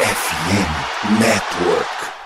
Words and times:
FM 0.00 1.18
Network. 1.18 2.17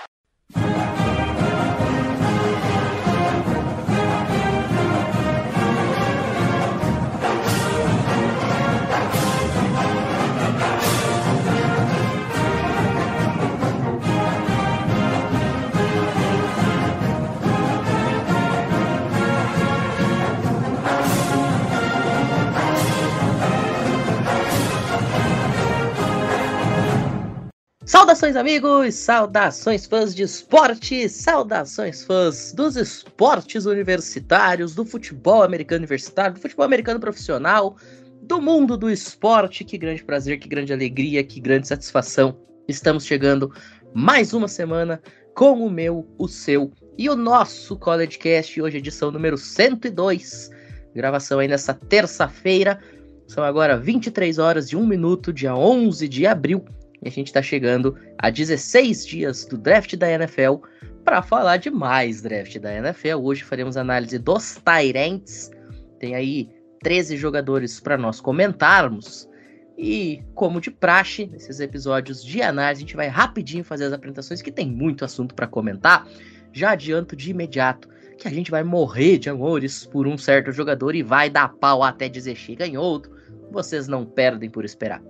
Saudações, 27.93 28.35
amigos! 28.35 28.95
Saudações, 28.95 29.85
fãs 29.85 30.15
de 30.15 30.23
esporte! 30.23 31.07
Saudações, 31.07 32.03
fãs 32.03 32.51
dos 32.51 32.75
esportes 32.75 33.67
universitários, 33.67 34.73
do 34.73 34.83
futebol 34.83 35.43
americano 35.43 35.81
universitário, 35.81 36.33
do 36.33 36.39
futebol 36.39 36.65
americano 36.65 36.99
profissional, 36.99 37.77
do 38.23 38.41
mundo 38.41 38.75
do 38.75 38.89
esporte. 38.89 39.63
Que 39.63 39.77
grande 39.77 40.03
prazer, 40.03 40.39
que 40.39 40.47
grande 40.47 40.73
alegria, 40.73 41.23
que 41.23 41.39
grande 41.39 41.67
satisfação. 41.67 42.35
Estamos 42.67 43.05
chegando 43.05 43.53
mais 43.93 44.33
uma 44.33 44.47
semana 44.47 44.99
com 45.35 45.63
o 45.63 45.69
meu, 45.69 46.07
o 46.17 46.27
seu 46.27 46.71
e 46.97 47.07
o 47.11 47.15
nosso 47.15 47.77
College 47.77 48.17
Cast, 48.17 48.59
hoje 48.59 48.79
edição 48.79 49.11
número 49.11 49.37
102. 49.37 50.49
Gravação 50.95 51.37
aí 51.37 51.47
nessa 51.47 51.75
terça-feira. 51.75 52.79
São 53.27 53.43
agora 53.43 53.77
23 53.77 54.39
horas 54.39 54.69
e 54.69 54.75
1 54.75 54.83
minuto, 54.83 55.31
dia 55.31 55.55
11 55.55 56.09
de 56.09 56.25
abril 56.25 56.65
e 57.03 57.07
a 57.07 57.11
gente 57.11 57.27
está 57.27 57.41
chegando 57.41 57.97
a 58.17 58.29
16 58.29 59.05
dias 59.05 59.45
do 59.45 59.57
draft 59.57 59.95
da 59.95 60.09
NFL 60.09 60.55
para 61.03 61.21
falar 61.21 61.57
de 61.57 61.69
mais 61.69 62.21
draft 62.21 62.57
da 62.59 62.73
NFL. 62.73 63.17
Hoje 63.21 63.43
faremos 63.43 63.75
análise 63.75 64.17
dos 64.17 64.61
Tyrants. 64.63 65.51
Tem 65.99 66.15
aí 66.15 66.49
13 66.81 67.17
jogadores 67.17 67.79
para 67.79 67.97
nós 67.97 68.21
comentarmos. 68.21 69.29
E, 69.77 70.23
como 70.33 70.61
de 70.61 70.71
praxe, 70.71 71.25
nesses 71.25 71.59
episódios 71.59 72.23
de 72.23 72.41
análise, 72.41 72.79
a 72.79 72.85
gente 72.85 72.95
vai 72.95 73.07
rapidinho 73.07 73.63
fazer 73.63 73.85
as 73.85 73.93
apresentações, 73.93 74.41
que 74.41 74.51
tem 74.51 74.69
muito 74.69 75.03
assunto 75.03 75.35
para 75.35 75.47
comentar. 75.47 76.07
Já 76.53 76.71
adianto 76.71 77.15
de 77.15 77.31
imediato 77.31 77.89
que 78.17 78.27
a 78.27 78.31
gente 78.31 78.51
vai 78.51 78.63
morrer 78.63 79.17
de 79.17 79.29
amores 79.29 79.85
por 79.85 80.07
um 80.07 80.17
certo 80.17 80.51
jogador 80.51 80.95
e 80.95 81.03
vai 81.03 81.29
dar 81.29 81.49
pau 81.55 81.83
até 81.83 82.07
dizer 82.07 82.35
chega 82.35 82.65
em 82.65 82.77
outro. 82.77 83.11
Vocês 83.51 83.87
não 83.87 84.05
perdem 84.05 84.49
por 84.49 84.63
esperar. 84.63 85.01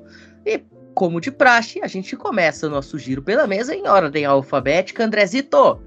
E 0.45 0.63
como 0.93 1.19
de 1.19 1.31
praxe, 1.31 1.81
a 1.81 1.87
gente 1.87 2.15
começa 2.15 2.67
o 2.67 2.69
nosso 2.69 2.97
giro 2.97 3.21
pela 3.21 3.47
mesa 3.47 3.75
em 3.75 3.87
ordem 3.87 4.25
alfabética. 4.25 5.03
Andrezito, 5.03 5.81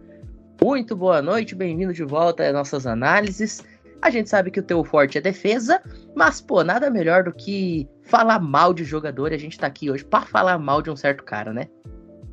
muito 0.63 0.97
boa 0.97 1.23
noite, 1.23 1.55
bem-vindo 1.55 1.93
de 1.93 2.05
volta 2.05 2.47
às 2.47 2.53
nossas 2.53 2.87
análises. 2.87 3.65
A 4.03 4.11
gente 4.11 4.29
sabe 4.29 4.51
que 4.51 4.61
o 4.61 4.63
teu 4.63 4.85
forte 4.85 5.17
é 5.17 5.21
defesa, 5.21 5.81
mas, 6.15 6.41
pô, 6.41 6.63
nada 6.63 6.91
melhor 6.91 7.25
do 7.25 7.33
que 7.33 7.89
falar 8.03 8.41
mal 8.41 8.75
de 8.75 8.85
jogador. 8.85 9.33
E 9.33 9.35
a 9.35 9.39
gente 9.39 9.59
tá 9.59 9.67
aqui 9.67 9.91
hoje 9.91 10.05
para 10.05 10.27
falar 10.27 10.59
mal 10.59 10.83
de 10.83 10.91
um 10.91 10.97
certo 10.97 11.23
cara, 11.25 11.53
né? 11.53 11.69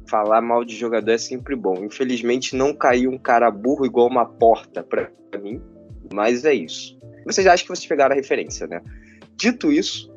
Falar 0.10 0.42
mal 0.42 0.66
de 0.66 0.76
jogador 0.76 1.12
é 1.12 1.18
sempre 1.18 1.56
bom. 1.56 1.76
Infelizmente, 1.84 2.56
não 2.56 2.74
caiu 2.74 3.12
um 3.12 3.18
cara 3.18 3.50
burro 3.50 3.86
igual 3.86 4.08
uma 4.08 4.26
porta 4.26 4.84
pra 4.84 5.10
mim, 5.40 5.62
mas 6.14 6.44
é 6.44 6.54
isso. 6.54 7.00
Vocês 7.26 7.48
acham 7.48 7.66
que 7.66 7.76
vocês 7.76 7.88
pegaram 7.88 8.14
a 8.14 8.18
referência, 8.18 8.68
né? 8.68 8.82
Dito 9.38 9.72
isso, 9.72 10.14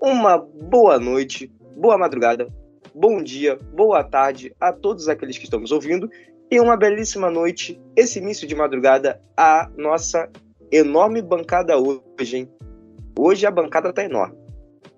uma 0.00 0.38
boa 0.38 0.98
noite 0.98 1.50
boa 1.76 1.98
madrugada, 1.98 2.48
bom 2.94 3.22
dia, 3.22 3.58
boa 3.74 4.02
tarde 4.02 4.54
a 4.58 4.72
todos 4.72 5.08
aqueles 5.08 5.36
que 5.36 5.44
estão 5.44 5.60
nos 5.60 5.70
ouvindo 5.70 6.10
e 6.50 6.58
uma 6.58 6.76
belíssima 6.76 7.30
noite, 7.30 7.78
esse 7.94 8.18
início 8.18 8.48
de 8.48 8.54
madrugada, 8.54 9.20
a 9.36 9.68
nossa 9.76 10.30
enorme 10.72 11.20
bancada 11.20 11.76
hoje, 11.76 12.38
hein? 12.38 12.48
Hoje 13.18 13.46
a 13.46 13.50
bancada 13.50 13.92
tá 13.92 14.02
enorme. 14.02 14.36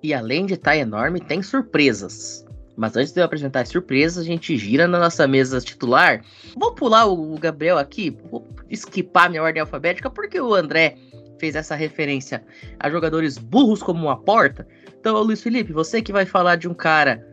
E 0.02 0.14
além 0.14 0.46
de 0.46 0.54
estar 0.54 0.72
tá 0.72 0.76
enorme, 0.76 1.20
tem 1.20 1.42
surpresas. 1.42 2.46
Mas 2.76 2.96
antes 2.96 3.12
de 3.12 3.20
eu 3.20 3.24
apresentar 3.24 3.62
as 3.62 3.70
surpresas, 3.70 4.22
a 4.22 4.26
gente 4.26 4.56
gira 4.56 4.86
na 4.86 5.00
nossa 5.00 5.26
mesa 5.26 5.60
titular. 5.60 6.22
Vou 6.56 6.74
pular 6.74 7.06
o 7.06 7.36
Gabriel 7.38 7.76
aqui, 7.76 8.16
vou 8.30 8.46
esquipar 8.70 9.28
minha 9.28 9.42
ordem 9.42 9.60
alfabética, 9.60 10.08
porque 10.08 10.40
o 10.40 10.54
André 10.54 10.96
fez 11.38 11.54
essa 11.54 11.74
referência 11.74 12.42
a 12.78 12.90
jogadores 12.90 13.38
burros 13.38 13.82
como 13.82 14.06
uma 14.06 14.16
porta. 14.16 14.66
Então, 15.00 15.20
Luiz 15.22 15.42
Felipe, 15.42 15.72
você 15.72 16.02
que 16.02 16.12
vai 16.12 16.26
falar 16.26 16.56
de 16.56 16.68
um 16.68 16.74
cara 16.74 17.26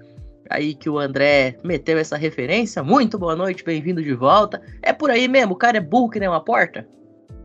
aí 0.49 0.75
que 0.75 0.89
o 0.89 0.99
André 0.99 1.57
meteu 1.63 1.97
essa 1.97 2.15
referência, 2.15 2.83
muito 2.83 3.17
boa 3.17 3.35
noite, 3.35 3.63
bem-vindo 3.63 4.03
de 4.03 4.13
volta. 4.13 4.61
É 4.81 4.93
por 4.93 5.09
aí 5.09 5.27
mesmo, 5.27 5.53
o 5.53 5.57
cara 5.57 5.77
é 5.77 5.81
burro 5.81 6.09
que 6.09 6.19
nem 6.19 6.29
uma 6.29 6.43
porta? 6.43 6.87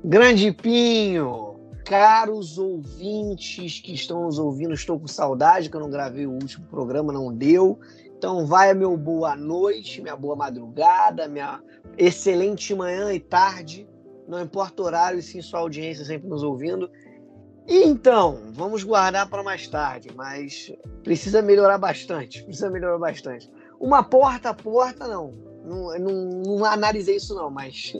Grande 0.04 0.52
Pinho, 0.52 1.56
caros 1.84 2.58
ouvintes 2.58 3.80
que 3.80 3.94
estão 3.94 4.24
nos 4.24 4.38
ouvindo, 4.38 4.74
estou 4.74 4.98
com 4.98 5.08
saudade 5.08 5.68
que 5.68 5.76
eu 5.76 5.80
não 5.80 5.90
gravei 5.90 6.26
o 6.26 6.32
último 6.32 6.66
programa, 6.66 7.12
não 7.12 7.34
deu. 7.34 7.78
Então 8.16 8.46
vai 8.46 8.74
meu 8.74 8.96
boa 8.96 9.34
noite, 9.34 10.02
minha 10.02 10.14
boa 10.14 10.36
madrugada, 10.36 11.26
minha 11.26 11.60
excelente 11.96 12.74
manhã 12.74 13.12
e 13.12 13.18
tarde. 13.18 13.88
Não 14.30 14.40
importa 14.40 14.80
o 14.80 14.84
horário, 14.84 15.18
e 15.18 15.22
sim 15.22 15.42
sua 15.42 15.58
audiência 15.60 16.04
sempre 16.04 16.28
nos 16.28 16.44
ouvindo. 16.44 16.88
Então, 17.66 18.38
vamos 18.52 18.84
guardar 18.84 19.28
para 19.28 19.42
mais 19.42 19.66
tarde, 19.66 20.08
mas 20.14 20.72
precisa 21.02 21.42
melhorar 21.42 21.78
bastante. 21.78 22.42
Precisa 22.44 22.70
melhorar 22.70 22.98
bastante. 22.98 23.50
Uma 23.78 24.02
porta 24.02 24.50
a 24.50 24.54
porta, 24.54 25.08
não. 25.08 25.32
Não, 25.64 25.98
não. 25.98 26.42
não 26.42 26.64
analisei 26.64 27.16
isso, 27.16 27.34
não, 27.34 27.50
mas 27.50 27.92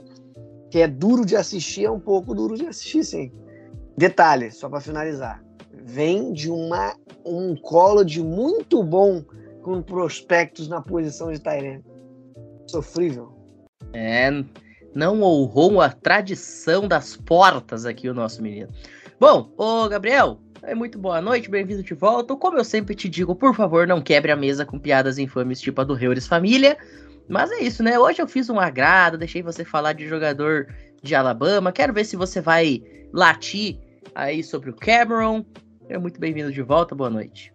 que 0.69 0.79
é 0.79 0.87
duro 0.87 1.25
de 1.25 1.35
assistir, 1.35 1.83
é 1.85 1.91
um 1.91 1.99
pouco 1.99 2.33
duro 2.33 2.55
de 2.55 2.65
assistir, 2.65 3.03
sim. 3.03 3.31
Detalhe, 3.97 4.51
só 4.51 4.69
para 4.69 4.79
finalizar. 4.79 5.43
Vem 5.83 6.31
de 6.31 6.49
uma, 6.49 6.95
um 7.25 7.55
college 7.57 8.23
muito 8.23 8.81
bom 8.81 9.21
com 9.61 9.81
prospectos 9.81 10.69
na 10.69 10.81
posição 10.81 11.31
de 11.31 11.39
Tyrene. 11.39 11.83
Sofrível. 12.67 13.33
É, 13.93 14.29
não 14.93 15.21
honrou 15.21 15.81
a 15.81 15.89
tradição 15.89 16.87
das 16.87 17.15
portas 17.15 17.85
aqui 17.85 18.09
o 18.09 18.13
nosso 18.13 18.41
menino. 18.41 18.69
Bom, 19.19 19.51
ô 19.57 19.87
Gabriel, 19.87 20.39
é 20.63 20.75
muito 20.75 20.99
boa 20.99 21.21
noite, 21.21 21.49
bem-vindo 21.49 21.83
de 21.83 21.93
volta. 21.93 22.35
Como 22.35 22.57
eu 22.57 22.63
sempre 22.63 22.95
te 22.95 23.09
digo, 23.09 23.35
por 23.35 23.55
favor, 23.55 23.87
não 23.87 24.01
quebre 24.01 24.31
a 24.31 24.35
mesa 24.35 24.65
com 24.65 24.79
piadas 24.79 25.17
infames 25.17 25.61
tipo 25.61 25.81
a 25.81 25.83
do 25.83 25.93
Reures 25.93 26.27
Família. 26.27 26.77
Mas 27.29 27.51
é 27.51 27.59
isso, 27.59 27.81
né? 27.81 27.97
Hoje 27.97 28.21
eu 28.21 28.27
fiz 28.27 28.49
um 28.49 28.59
agrado, 28.59 29.17
deixei 29.17 29.41
você 29.41 29.63
falar 29.63 29.93
de 29.93 30.07
jogador 30.07 30.67
de 31.01 31.15
Alabama. 31.15 31.71
Quero 31.71 31.93
ver 31.93 32.05
se 32.05 32.15
você 32.15 32.41
vai 32.41 32.83
latir 33.13 33.79
aí 34.13 34.43
sobre 34.43 34.69
o 34.69 34.73
Cameron. 34.75 35.45
É 35.87 35.97
muito 35.97 36.19
bem-vindo 36.19 36.51
de 36.51 36.61
volta, 36.61 36.93
boa 36.93 37.09
noite. 37.09 37.53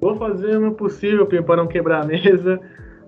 Vou 0.00 0.16
fazer 0.16 0.56
o 0.56 0.60
meu 0.60 0.72
possível, 0.72 1.26
para 1.26 1.56
não 1.56 1.66
quebrar 1.66 2.02
a 2.02 2.06
mesa. 2.06 2.60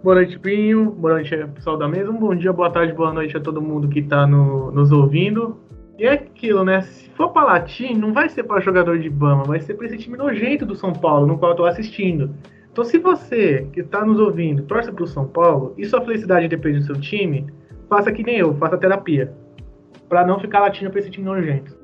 Boa 0.03 0.15
noite, 0.15 0.38
Pinho. 0.38 0.93
Boa 0.93 1.12
noite, 1.12 1.37
pessoal 1.55 1.77
da 1.77 1.87
mesa. 1.87 2.11
Um 2.11 2.19
bom 2.19 2.34
dia, 2.34 2.50
boa 2.55 2.71
tarde, 2.71 2.91
boa 2.94 3.12
noite 3.12 3.37
a 3.37 3.41
todo 3.41 3.61
mundo 3.61 3.87
que 3.87 3.99
está 3.99 4.27
no, 4.27 4.71
nos 4.71 4.91
ouvindo. 4.91 5.61
E 5.99 6.06
é 6.06 6.12
aquilo, 6.15 6.65
né? 6.65 6.81
Se 6.81 7.11
for 7.11 7.28
pra 7.28 7.44
latim, 7.44 7.93
não 7.93 8.10
vai 8.10 8.31
ser 8.31 8.44
para 8.44 8.62
jogador 8.62 8.99
de 8.99 9.10
Bama, 9.10 9.44
vai 9.44 9.60
ser 9.60 9.75
para 9.75 9.84
esse 9.84 9.99
time 9.99 10.16
nojento 10.16 10.65
do 10.65 10.75
São 10.75 10.94
Paulo, 10.94 11.27
no 11.27 11.37
qual 11.37 11.50
eu 11.50 11.56
tô 11.56 11.66
assistindo. 11.66 12.34
Então, 12.72 12.83
se 12.83 12.97
você 12.97 13.69
que 13.75 13.81
está 13.81 14.03
nos 14.03 14.19
ouvindo 14.19 14.62
torce 14.62 14.91
pro 14.91 15.06
São 15.06 15.28
Paulo 15.28 15.75
e 15.77 15.84
sua 15.84 16.00
felicidade 16.00 16.49
depende 16.49 16.78
do 16.78 16.87
seu 16.87 16.99
time, 16.99 17.47
faça 17.87 18.10
que 18.10 18.22
nem 18.22 18.39
eu, 18.39 18.55
faça 18.55 18.78
terapia. 18.78 19.34
para 20.09 20.27
não 20.27 20.41
ficar 20.41 20.60
latindo 20.60 20.91
pra 20.91 21.00
esse 21.00 21.10
time 21.10 21.27
nojento. 21.27 21.77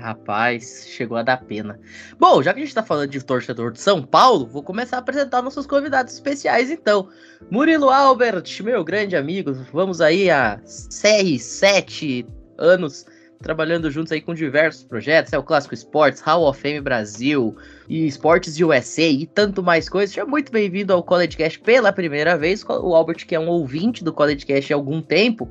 Rapaz, 0.00 0.86
chegou 0.88 1.18
a 1.18 1.22
dar 1.22 1.36
pena. 1.36 1.78
Bom, 2.18 2.42
já 2.42 2.54
que 2.54 2.60
a 2.60 2.64
gente 2.64 2.74
tá 2.74 2.82
falando 2.82 3.10
de 3.10 3.22
torcedor 3.22 3.70
de 3.70 3.80
São 3.80 4.02
Paulo, 4.02 4.46
vou 4.46 4.62
começar 4.62 4.96
a 4.96 5.00
apresentar 5.00 5.42
nossos 5.42 5.66
convidados 5.66 6.14
especiais 6.14 6.70
então. 6.70 7.08
Murilo 7.50 7.90
Albert, 7.90 8.44
meu 8.64 8.82
grande 8.82 9.14
amigo, 9.14 9.52
vamos 9.70 10.00
aí 10.00 10.30
a 10.30 10.58
CR7 10.64 12.26
anos 12.56 13.04
trabalhando 13.42 13.90
juntos 13.90 14.12
aí 14.12 14.20
com 14.20 14.34
diversos 14.34 14.84
projetos, 14.84 15.32
é 15.32 15.38
o 15.38 15.42
Clássico 15.42 15.74
Esportes, 15.74 16.20
Hall 16.20 16.44
of 16.44 16.60
Fame 16.60 16.80
Brasil 16.80 17.56
e 17.88 18.06
Esportes 18.06 18.58
USA 18.60 19.02
e 19.02 19.26
tanto 19.26 19.62
mais 19.62 19.88
coisas. 19.88 20.14
Seja 20.14 20.26
muito 20.26 20.52
bem-vindo 20.52 20.92
ao 20.92 21.02
College 21.02 21.36
Cast 21.36 21.58
pela 21.60 21.92
primeira 21.92 22.36
vez. 22.36 22.62
O 22.64 22.94
Albert, 22.94 23.26
que 23.26 23.34
é 23.34 23.40
um 23.40 23.48
ouvinte 23.48 24.04
do 24.04 24.12
College 24.12 24.44
Cast 24.44 24.72
há 24.72 24.76
algum 24.76 25.00
tempo 25.00 25.48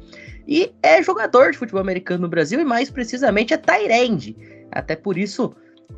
e 0.49 0.73
é 0.81 1.03
jogador 1.03 1.51
de 1.51 1.59
futebol 1.59 1.79
americano 1.79 2.23
no 2.23 2.27
Brasil 2.27 2.59
e 2.59 2.65
mais 2.65 2.89
precisamente 2.89 3.53
é 3.53 3.57
Tyrande. 3.57 4.35
Até 4.71 4.95
por 4.95 5.15
isso 5.15 5.53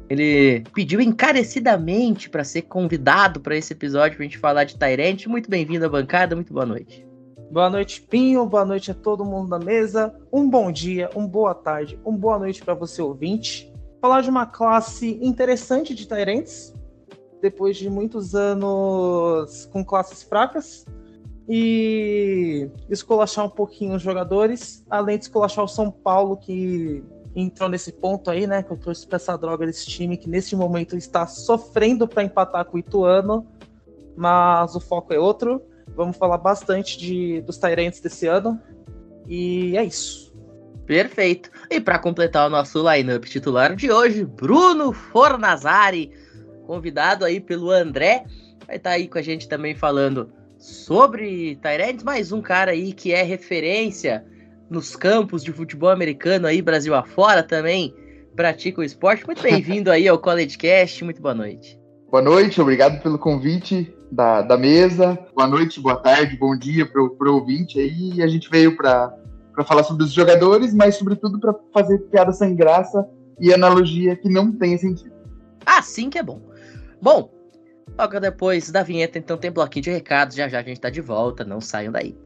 ele 0.09 0.65
pediu 0.73 0.99
encarecidamente 0.99 2.29
para 2.29 2.43
ser 2.43 2.63
convidado 2.63 3.39
para 3.39 3.55
esse 3.55 3.71
episódio 3.71 4.17
para 4.17 4.25
a 4.25 4.27
gente 4.27 4.37
falar 4.37 4.65
de 4.65 4.77
Tyrande. 4.77 5.29
Muito 5.29 5.49
bem-vindo 5.49 5.85
à 5.85 5.89
bancada, 5.89 6.35
muito 6.35 6.51
boa 6.51 6.65
noite. 6.65 7.07
Boa 7.49 7.69
noite, 7.69 8.01
Pinho. 8.01 8.45
Boa 8.45 8.65
noite 8.65 8.91
a 8.91 8.93
todo 8.93 9.23
mundo 9.23 9.49
da 9.49 9.59
mesa. 9.59 10.13
Um 10.33 10.49
bom 10.49 10.69
dia, 10.69 11.09
uma 11.15 11.27
boa 11.27 11.55
tarde, 11.55 11.97
uma 12.03 12.17
boa 12.17 12.37
noite 12.37 12.61
para 12.61 12.73
você 12.73 13.01
ouvinte. 13.01 13.71
Falar 14.01 14.19
de 14.19 14.29
uma 14.29 14.45
classe 14.45 15.17
interessante 15.21 15.95
de 15.95 16.05
Tyrants. 16.05 16.73
depois 17.41 17.77
de 17.77 17.89
muitos 17.89 18.35
anos 18.35 19.65
com 19.71 19.83
classes 19.83 20.23
fracas 20.23 20.85
e 21.47 22.69
esculachar 22.89 23.45
um 23.45 23.49
pouquinho 23.49 23.95
os 23.95 24.01
jogadores, 24.01 24.85
além 24.89 25.17
de 25.17 25.25
esculachar 25.25 25.63
o 25.63 25.67
São 25.67 25.91
Paulo, 25.91 26.37
que 26.37 27.03
entrou 27.35 27.69
nesse 27.69 27.91
ponto 27.91 28.29
aí, 28.29 28.45
né? 28.45 28.63
Que 28.63 28.71
eu 28.71 28.77
trouxe 28.77 29.07
pra 29.07 29.15
essa 29.15 29.37
droga 29.37 29.65
desse 29.65 29.85
time 29.85 30.17
que 30.17 30.29
nesse 30.29 30.55
momento 30.55 30.95
está 30.95 31.25
sofrendo 31.25 32.07
para 32.07 32.23
empatar 32.23 32.65
com 32.65 32.77
o 32.77 32.79
Ituano, 32.79 33.45
mas 34.15 34.75
o 34.75 34.79
foco 34.79 35.13
é 35.13 35.19
outro. 35.19 35.61
Vamos 35.95 36.17
falar 36.17 36.37
bastante 36.37 36.97
de, 36.97 37.41
dos 37.41 37.57
Tyrants 37.57 37.99
desse 37.99 38.27
ano. 38.27 38.59
E 39.27 39.75
é 39.77 39.83
isso. 39.83 40.31
Perfeito. 40.85 41.49
E 41.69 41.79
para 41.79 41.99
completar 41.99 42.47
o 42.47 42.49
nosso 42.49 42.79
lineup 42.89 43.23
titular 43.25 43.75
de 43.75 43.91
hoje, 43.91 44.25
Bruno 44.25 44.91
Fornazari, 44.91 46.11
convidado 46.65 47.23
aí 47.23 47.39
pelo 47.39 47.71
André, 47.71 48.25
vai 48.67 48.77
estar 48.77 48.91
tá 48.91 48.95
aí 48.95 49.07
com 49.07 49.17
a 49.17 49.21
gente 49.21 49.47
também 49.47 49.75
falando 49.75 50.31
sobre 50.61 51.55
Tyrants, 51.55 52.03
mais 52.03 52.31
um 52.31 52.39
cara 52.39 52.71
aí 52.71 52.93
que 52.93 53.11
é 53.11 53.23
referência 53.23 54.23
nos 54.69 54.95
campos 54.95 55.43
de 55.43 55.51
futebol 55.51 55.89
americano 55.89 56.45
aí, 56.45 56.61
Brasil 56.61 56.93
afora 56.93 57.41
também, 57.41 57.95
pratica 58.35 58.79
o 58.79 58.83
esporte. 58.83 59.25
Muito 59.25 59.41
bem-vindo 59.41 59.91
aí 59.91 60.07
ao 60.07 60.19
College 60.19 60.55
Cast, 60.59 61.03
muito 61.03 61.19
boa 61.19 61.33
noite. 61.33 61.79
Boa 62.11 62.21
noite, 62.21 62.61
obrigado 62.61 63.01
pelo 63.01 63.17
convite 63.17 63.91
da, 64.11 64.43
da 64.43 64.55
mesa. 64.55 65.17
Boa 65.35 65.47
noite, 65.47 65.81
boa 65.81 65.95
tarde, 65.95 66.37
bom 66.37 66.55
dia 66.55 66.85
para 66.85 67.01
o 67.01 67.33
ouvinte 67.33 67.79
aí. 67.79 68.13
E 68.17 68.21
a 68.21 68.27
gente 68.27 68.47
veio 68.47 68.77
para 68.77 69.17
falar 69.65 69.83
sobre 69.83 70.03
os 70.03 70.13
jogadores, 70.13 70.75
mas 70.75 70.95
sobretudo 70.95 71.39
para 71.39 71.55
fazer 71.73 71.97
piada 72.11 72.31
sem 72.31 72.55
graça 72.55 73.03
e 73.39 73.51
analogia 73.51 74.15
que 74.15 74.29
não 74.29 74.51
tenha 74.51 74.77
sentido. 74.77 75.11
Assim 75.65 76.07
que 76.07 76.19
é 76.19 76.23
bom. 76.23 76.39
Bom, 77.01 77.40
logo 78.01 78.19
depois 78.19 78.71
da 78.71 78.81
vinheta, 78.81 79.19
então 79.19 79.37
tem 79.37 79.51
bloquinho 79.51 79.83
de 79.83 79.91
recados. 79.91 80.35
Já 80.35 80.47
já 80.47 80.59
a 80.59 80.63
gente 80.63 80.79
tá 80.79 80.89
de 80.89 81.01
volta, 81.01 81.43
não 81.43 81.61
saiam 81.61 81.91
daí. 81.91 82.17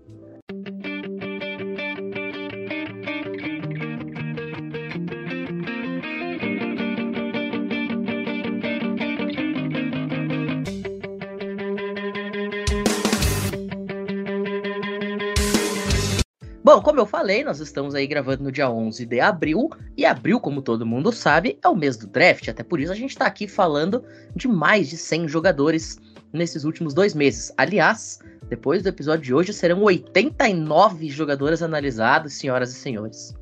Bom, 16.75 16.81
como 16.81 16.99
eu 16.99 17.05
falei, 17.05 17.41
nós 17.41 17.61
estamos 17.61 17.95
aí 17.95 18.05
gravando 18.05 18.43
no 18.43 18.51
dia 18.51 18.69
11 18.69 19.05
de 19.05 19.21
abril, 19.21 19.69
e 19.95 20.05
abril, 20.05 20.41
como 20.41 20.61
todo 20.61 20.85
mundo 20.85 21.09
sabe, 21.09 21.57
é 21.63 21.69
o 21.69 21.73
mês 21.73 21.95
do 21.95 22.05
draft, 22.05 22.49
até 22.49 22.63
por 22.63 22.81
isso 22.81 22.91
a 22.91 22.95
gente 22.95 23.11
está 23.11 23.25
aqui 23.25 23.47
falando 23.47 24.03
de 24.35 24.45
mais 24.45 24.89
de 24.89 24.97
100 24.97 25.29
jogadores 25.29 25.97
nesses 26.33 26.65
últimos 26.65 26.93
dois 26.93 27.13
meses. 27.13 27.49
Aliás, 27.55 28.19
depois 28.49 28.83
do 28.83 28.89
episódio 28.89 29.23
de 29.23 29.33
hoje, 29.33 29.53
serão 29.53 29.83
89 29.83 31.07
jogadores 31.07 31.61
analisados, 31.61 32.33
senhoras 32.33 32.71
e 32.71 32.75
senhores. 32.75 33.33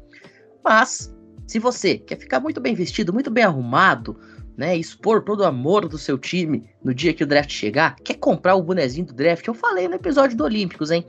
Mas, 0.64 1.12
se 1.48 1.58
você 1.58 1.98
quer 1.98 2.20
ficar 2.20 2.40
muito 2.40 2.62
bem 2.62 2.76
vestido, 2.76 3.12
muito 3.12 3.32
bem 3.32 3.46
arrumado, 3.46 4.16
né, 4.56 4.78
expor 4.78 5.24
todo 5.24 5.40
o 5.40 5.46
amor 5.46 5.88
do 5.90 5.98
seu 5.98 6.20
time 6.20 6.70
no 6.84 6.94
dia 6.94 7.16
que 7.16 7.24
o 7.24 7.28
draft 7.28 7.50
chegar, 7.50 7.96
quer 7.96 8.14
comprar 8.14 8.54
o 8.54 8.62
bonezinho 8.62 9.08
do 9.08 9.14
draft, 9.16 9.48
eu 9.48 9.56
falei 9.56 9.88
no 9.88 9.96
episódio 9.96 10.38
do 10.38 10.44
Olímpicos, 10.44 10.92
hein? 10.92 11.04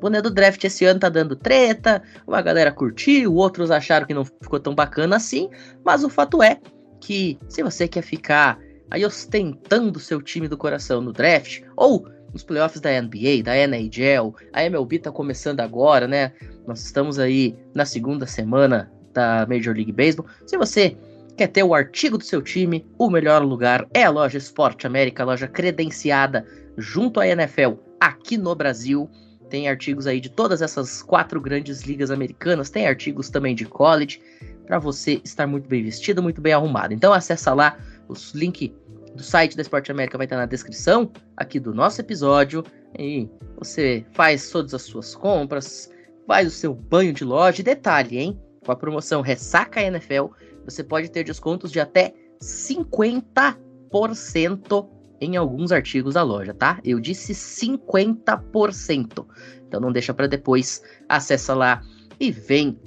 Boné 0.00 0.20
do 0.20 0.30
draft 0.30 0.62
esse 0.64 0.84
ano 0.84 1.00
tá 1.00 1.08
dando 1.08 1.36
treta, 1.36 2.02
uma 2.26 2.42
galera 2.42 2.72
curtiu, 2.72 3.34
outros 3.34 3.70
acharam 3.70 4.06
que 4.06 4.14
não 4.14 4.24
ficou 4.24 4.60
tão 4.60 4.74
bacana 4.74 5.16
assim, 5.16 5.48
mas 5.84 6.04
o 6.04 6.08
fato 6.08 6.42
é 6.42 6.58
que 7.00 7.38
se 7.48 7.62
você 7.62 7.86
quer 7.86 8.02
ficar 8.02 8.58
aí 8.90 9.04
ostentando 9.04 9.98
seu 9.98 10.20
time 10.20 10.48
do 10.48 10.56
coração 10.56 11.00
no 11.00 11.12
draft, 11.12 11.62
ou 11.76 12.06
nos 12.32 12.42
playoffs 12.42 12.80
da 12.80 12.90
NBA, 13.00 13.42
da 13.44 13.56
NHL, 13.56 14.34
a 14.52 14.64
MLB 14.64 14.98
tá 14.98 15.12
começando 15.12 15.60
agora, 15.60 16.08
né? 16.08 16.32
Nós 16.66 16.84
estamos 16.84 17.18
aí 17.18 17.56
na 17.74 17.84
segunda 17.84 18.26
semana 18.26 18.90
da 19.12 19.46
Major 19.48 19.74
League 19.74 19.92
Baseball. 19.92 20.26
Se 20.44 20.56
você 20.56 20.96
quer 21.36 21.46
ter 21.46 21.62
o 21.62 21.74
artigo 21.74 22.18
do 22.18 22.24
seu 22.24 22.42
time, 22.42 22.84
o 22.98 23.08
melhor 23.08 23.42
lugar 23.42 23.86
é 23.94 24.04
a 24.04 24.10
loja 24.10 24.38
Esporte 24.38 24.86
América, 24.86 25.24
loja 25.24 25.46
credenciada 25.46 26.44
junto 26.76 27.20
à 27.20 27.26
NFL 27.26 27.74
aqui 28.00 28.36
no 28.36 28.54
Brasil. 28.54 29.08
Tem 29.48 29.68
artigos 29.68 30.06
aí 30.06 30.20
de 30.20 30.30
todas 30.30 30.62
essas 30.62 31.02
quatro 31.02 31.40
grandes 31.40 31.82
ligas 31.82 32.10
americanas, 32.10 32.70
tem 32.70 32.86
artigos 32.86 33.28
também 33.28 33.54
de 33.54 33.64
college, 33.64 34.20
para 34.66 34.78
você 34.78 35.20
estar 35.24 35.46
muito 35.46 35.68
bem 35.68 35.82
vestido, 35.82 36.22
muito 36.22 36.40
bem 36.40 36.52
arrumado. 36.52 36.94
Então 36.94 37.12
acessa 37.12 37.52
lá, 37.52 37.76
o 38.08 38.14
link 38.34 38.74
do 39.14 39.22
site 39.22 39.56
da 39.56 39.62
Esporte 39.62 39.92
América 39.92 40.18
vai 40.18 40.26
estar 40.26 40.36
na 40.36 40.46
descrição 40.46 41.12
aqui 41.36 41.60
do 41.60 41.74
nosso 41.74 42.00
episódio 42.00 42.64
e 42.98 43.28
você 43.56 44.04
faz 44.12 44.50
todas 44.50 44.74
as 44.74 44.82
suas 44.82 45.14
compras, 45.14 45.88
faz 46.26 46.48
o 46.48 46.50
seu 46.50 46.74
banho 46.74 47.12
de 47.12 47.24
loja. 47.24 47.60
E 47.60 47.64
detalhe, 47.64 48.18
hein? 48.18 48.40
Com 48.64 48.72
a 48.72 48.76
promoção 48.76 49.20
Ressaca 49.20 49.82
NFL, 49.82 50.28
você 50.64 50.82
pode 50.82 51.10
ter 51.10 51.24
descontos 51.24 51.70
de 51.70 51.78
até 51.78 52.14
50% 52.40 54.88
em 55.20 55.36
alguns 55.36 55.72
artigos 55.72 56.14
da 56.14 56.22
loja, 56.22 56.52
tá? 56.52 56.80
Eu 56.84 57.00
disse 57.00 57.32
50%. 57.32 59.26
Então 59.66 59.80
não 59.80 59.92
deixa 59.92 60.12
para 60.14 60.26
depois, 60.26 60.82
acessa 61.08 61.54
lá 61.54 61.82
e 62.20 62.30
vem 62.30 62.78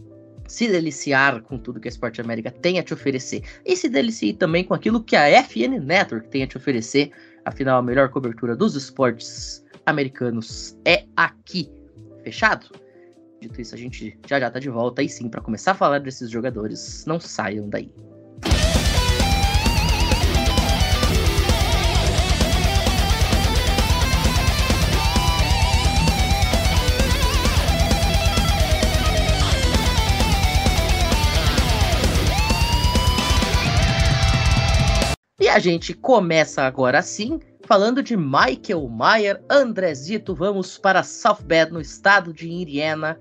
se 0.48 0.68
deliciar 0.68 1.42
com 1.42 1.58
tudo 1.58 1.80
que 1.80 1.88
a 1.88 1.92
Esporte 1.92 2.22
América 2.22 2.50
tem 2.50 2.80
a 2.80 2.84
te 2.84 2.94
oferecer. 2.94 3.44
E 3.66 3.76
se 3.76 3.90
delicie 3.90 4.34
também 4.34 4.64
com 4.64 4.74
aquilo 4.74 5.04
que 5.04 5.16
a 5.16 5.28
FN 5.44 5.80
Network 5.82 6.30
tem 6.30 6.44
a 6.44 6.48
te 6.48 6.58
oferecer. 6.58 7.12
Afinal, 7.44 7.80
a 7.80 7.82
melhor 7.82 8.10
cobertura 8.10 8.56
dos 8.56 8.76
esportes 8.76 9.66
americanos 9.86 10.78
é 10.86 11.06
aqui. 11.16 11.70
Fechado? 12.24 12.68
Dito 13.42 13.62
isso, 13.62 13.76
a 13.76 13.78
gente 13.78 14.18
já 14.28 14.40
já 14.40 14.50
tá 14.50 14.60
de 14.60 14.70
volta 14.70 15.02
aí 15.02 15.10
sim 15.10 15.30
para 15.30 15.42
começar 15.42 15.72
a 15.72 15.76
falar 15.76 16.00
desses 16.00 16.30
jogadores. 16.30 17.06
Não 17.06 17.20
saiam 17.20 17.70
daí. 17.70 17.92
A 35.58 35.60
gente 35.60 35.96
começa 35.96 36.62
agora 36.62 37.02
sim, 37.02 37.40
falando 37.64 38.04
de 38.04 38.16
Michael 38.16 38.88
Mayer, 38.90 39.42
Andrezito, 39.50 40.36
vamos 40.36 40.78
para 40.78 41.02
South 41.02 41.40
Bend, 41.44 41.72
no 41.72 41.82
estado 41.82 42.32
de 42.32 42.48
Indiana. 42.48 43.20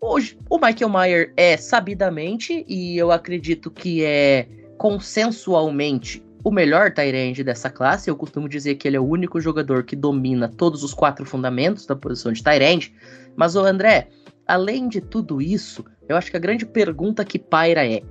Hoje, 0.00 0.38
o 0.48 0.56
Michael 0.56 0.88
Mayer 0.88 1.34
é 1.36 1.58
sabidamente, 1.58 2.64
e 2.66 2.96
eu 2.96 3.12
acredito 3.12 3.70
que 3.70 4.02
é 4.02 4.48
consensualmente, 4.78 6.24
o 6.42 6.50
melhor 6.50 6.90
Tyrande 6.90 7.44
dessa 7.44 7.68
classe. 7.68 8.08
Eu 8.08 8.16
costumo 8.16 8.48
dizer 8.48 8.76
que 8.76 8.88
ele 8.88 8.96
é 8.96 9.00
o 9.00 9.06
único 9.06 9.42
jogador 9.42 9.84
que 9.84 9.94
domina 9.94 10.48
todos 10.48 10.82
os 10.82 10.94
quatro 10.94 11.26
fundamentos 11.26 11.84
da 11.84 11.94
posição 11.94 12.32
de 12.32 12.42
Tyrande. 12.42 12.94
Mas, 13.36 13.54
o 13.54 13.60
André, 13.60 14.08
além 14.48 14.88
de 14.88 15.02
tudo 15.02 15.42
isso, 15.42 15.84
eu 16.08 16.16
acho 16.16 16.30
que 16.30 16.36
a 16.38 16.40
grande 16.40 16.64
pergunta 16.64 17.26
que 17.26 17.38
paira 17.38 17.86
é: 17.86 18.02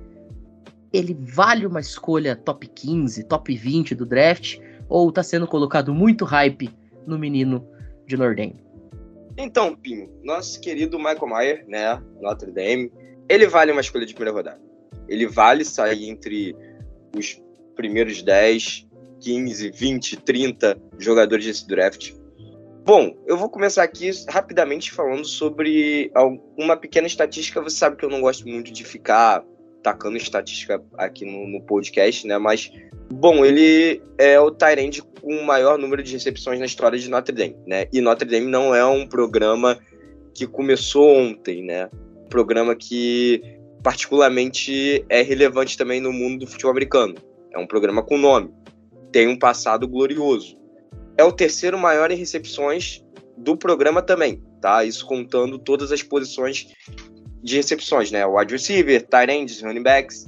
ele 0.92 1.14
vale 1.14 1.66
uma 1.66 1.80
escolha 1.80 2.34
top 2.36 2.66
15, 2.66 3.24
top 3.24 3.54
20 3.54 3.94
do 3.94 4.06
draft? 4.06 4.58
Ou 4.88 5.12
tá 5.12 5.22
sendo 5.22 5.46
colocado 5.46 5.94
muito 5.94 6.24
hype 6.24 6.70
no 7.06 7.18
menino 7.18 7.66
de 8.06 8.16
Nordem? 8.16 8.56
Então, 9.36 9.76
Pinho, 9.76 10.10
nosso 10.22 10.60
querido 10.60 10.98
Michael 10.98 11.26
Mayer, 11.28 11.64
né, 11.68 12.02
Notre 12.20 12.50
Dame, 12.50 12.92
ele 13.28 13.46
vale 13.46 13.70
uma 13.70 13.80
escolha 13.80 14.04
de 14.04 14.12
primeira 14.12 14.36
rodada. 14.36 14.60
Ele 15.08 15.26
vale 15.26 15.64
sair 15.64 16.08
entre 16.08 16.56
os 17.16 17.40
primeiros 17.76 18.22
10, 18.22 18.88
15, 19.20 19.70
20, 19.70 20.16
30 20.22 20.82
jogadores 20.98 21.46
desse 21.46 21.66
draft. 21.66 22.12
Bom, 22.84 23.16
eu 23.26 23.36
vou 23.36 23.48
começar 23.48 23.84
aqui 23.84 24.10
rapidamente 24.28 24.90
falando 24.90 25.24
sobre 25.24 26.10
uma 26.58 26.76
pequena 26.76 27.06
estatística. 27.06 27.62
Você 27.62 27.76
sabe 27.76 27.96
que 27.96 28.04
eu 28.04 28.10
não 28.10 28.20
gosto 28.20 28.48
muito 28.48 28.72
de 28.72 28.84
ficar 28.84 29.44
tacando 29.82 30.16
estatística 30.16 30.82
aqui 30.94 31.24
no, 31.24 31.46
no, 31.46 31.62
podcast, 31.62 32.26
né? 32.26 32.38
Mas, 32.38 32.70
bom, 33.10 33.44
ele 33.44 34.02
é 34.18 34.38
o 34.40 34.50
Tyrande 34.50 35.02
com 35.02 35.34
o 35.34 35.44
maior 35.44 35.78
número 35.78 36.02
de 36.02 36.12
recepções 36.12 36.58
na 36.58 36.66
história 36.66 36.98
de 36.98 37.08
Notre 37.08 37.34
Dame, 37.34 37.56
né? 37.66 37.86
E 37.92 38.00
Notre 38.00 38.28
Dame 38.28 38.46
não 38.46 38.74
é 38.74 38.84
um 38.84 39.06
programa 39.06 39.78
que 40.34 40.46
começou 40.46 41.16
ontem, 41.16 41.62
né? 41.62 41.88
Um 42.24 42.28
programa 42.28 42.74
que 42.74 43.42
particularmente 43.82 45.04
é 45.08 45.22
relevante 45.22 45.76
também 45.76 46.00
no 46.00 46.12
mundo 46.12 46.40
do 46.40 46.46
futebol 46.46 46.70
americano. 46.70 47.14
É 47.52 47.58
um 47.58 47.66
programa 47.66 48.02
com 48.02 48.18
nome, 48.18 48.52
tem 49.10 49.26
um 49.28 49.38
passado 49.38 49.88
glorioso. 49.88 50.58
É 51.16 51.24
o 51.24 51.32
terceiro 51.32 51.78
maior 51.78 52.10
em 52.10 52.16
recepções 52.16 53.04
do 53.36 53.56
programa 53.56 54.02
também, 54.02 54.42
tá? 54.60 54.84
Isso 54.84 55.06
contando 55.06 55.58
todas 55.58 55.90
as 55.90 56.02
posições 56.02 56.68
de 57.42 57.56
recepções, 57.56 58.10
né? 58.10 58.26
Wide 58.26 58.52
receiver, 58.52 59.02
tight 59.02 59.30
ends, 59.32 59.62
running 59.62 59.82
backs. 59.82 60.26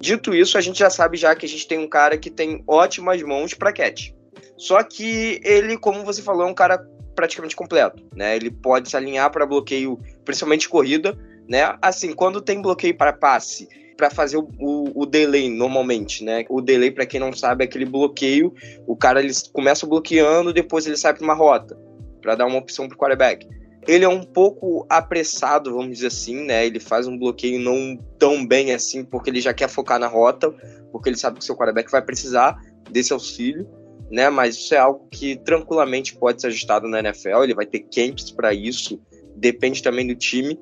Dito 0.00 0.34
isso, 0.34 0.58
a 0.58 0.60
gente 0.60 0.78
já 0.78 0.90
sabe 0.90 1.16
já 1.16 1.34
que 1.34 1.46
a 1.46 1.48
gente 1.48 1.66
tem 1.66 1.78
um 1.78 1.88
cara 1.88 2.18
que 2.18 2.30
tem 2.30 2.62
ótimas 2.66 3.22
mãos 3.22 3.54
para 3.54 3.72
catch. 3.72 4.10
Só 4.56 4.82
que 4.82 5.40
ele, 5.42 5.76
como 5.78 6.04
você 6.04 6.22
falou, 6.22 6.46
é 6.46 6.50
um 6.50 6.54
cara 6.54 6.78
praticamente 7.14 7.56
completo, 7.56 8.02
né? 8.14 8.36
Ele 8.36 8.50
pode 8.50 8.88
se 8.88 8.96
alinhar 8.96 9.30
para 9.30 9.46
bloqueio, 9.46 9.98
principalmente 10.24 10.68
corrida, 10.68 11.16
né? 11.48 11.76
Assim, 11.80 12.12
quando 12.12 12.40
tem 12.40 12.60
bloqueio 12.60 12.96
para 12.96 13.12
passe, 13.12 13.68
para 13.96 14.10
fazer 14.10 14.36
o, 14.36 14.48
o, 14.58 15.02
o, 15.02 15.06
delay 15.06 15.48
normalmente, 15.48 16.24
né? 16.24 16.44
O 16.48 16.60
delay, 16.60 16.90
para 16.90 17.06
quem 17.06 17.20
não 17.20 17.32
sabe, 17.32 17.64
é 17.64 17.66
aquele 17.66 17.84
bloqueio. 17.84 18.52
O 18.86 18.96
cara 18.96 19.20
ele 19.20 19.32
começa 19.52 19.86
bloqueando, 19.86 20.52
depois 20.52 20.86
ele 20.86 20.96
sai 20.96 21.14
para 21.14 21.24
uma 21.24 21.34
rota 21.34 21.78
para 22.20 22.34
dar 22.34 22.46
uma 22.46 22.58
opção 22.58 22.88
para 22.88 22.94
o 22.94 22.98
quarterback. 22.98 23.46
Ele 23.86 24.04
é 24.04 24.08
um 24.08 24.22
pouco 24.22 24.86
apressado, 24.88 25.74
vamos 25.74 25.96
dizer 25.96 26.06
assim, 26.06 26.44
né? 26.44 26.66
Ele 26.66 26.80
faz 26.80 27.06
um 27.06 27.18
bloqueio 27.18 27.60
não 27.60 27.98
tão 28.18 28.46
bem 28.46 28.72
assim, 28.72 29.04
porque 29.04 29.30
ele 29.30 29.40
já 29.40 29.52
quer 29.52 29.68
focar 29.68 29.98
na 29.98 30.06
rota, 30.06 30.50
porque 30.90 31.08
ele 31.08 31.16
sabe 31.16 31.38
que 31.38 31.44
seu 31.44 31.56
quarterback 31.56 31.90
vai 31.90 32.02
precisar 32.02 32.56
desse 32.90 33.12
auxílio, 33.12 33.68
né? 34.10 34.30
Mas 34.30 34.56
isso 34.56 34.74
é 34.74 34.78
algo 34.78 35.06
que 35.10 35.36
tranquilamente 35.36 36.16
pode 36.16 36.40
ser 36.40 36.48
ajustado 36.48 36.88
na 36.88 37.00
NFL. 37.00 37.42
Ele 37.42 37.54
vai 37.54 37.66
ter 37.66 37.80
camps 37.80 38.30
para 38.30 38.54
isso, 38.54 39.00
depende 39.36 39.82
também 39.82 40.06
do 40.06 40.14
time 40.14 40.58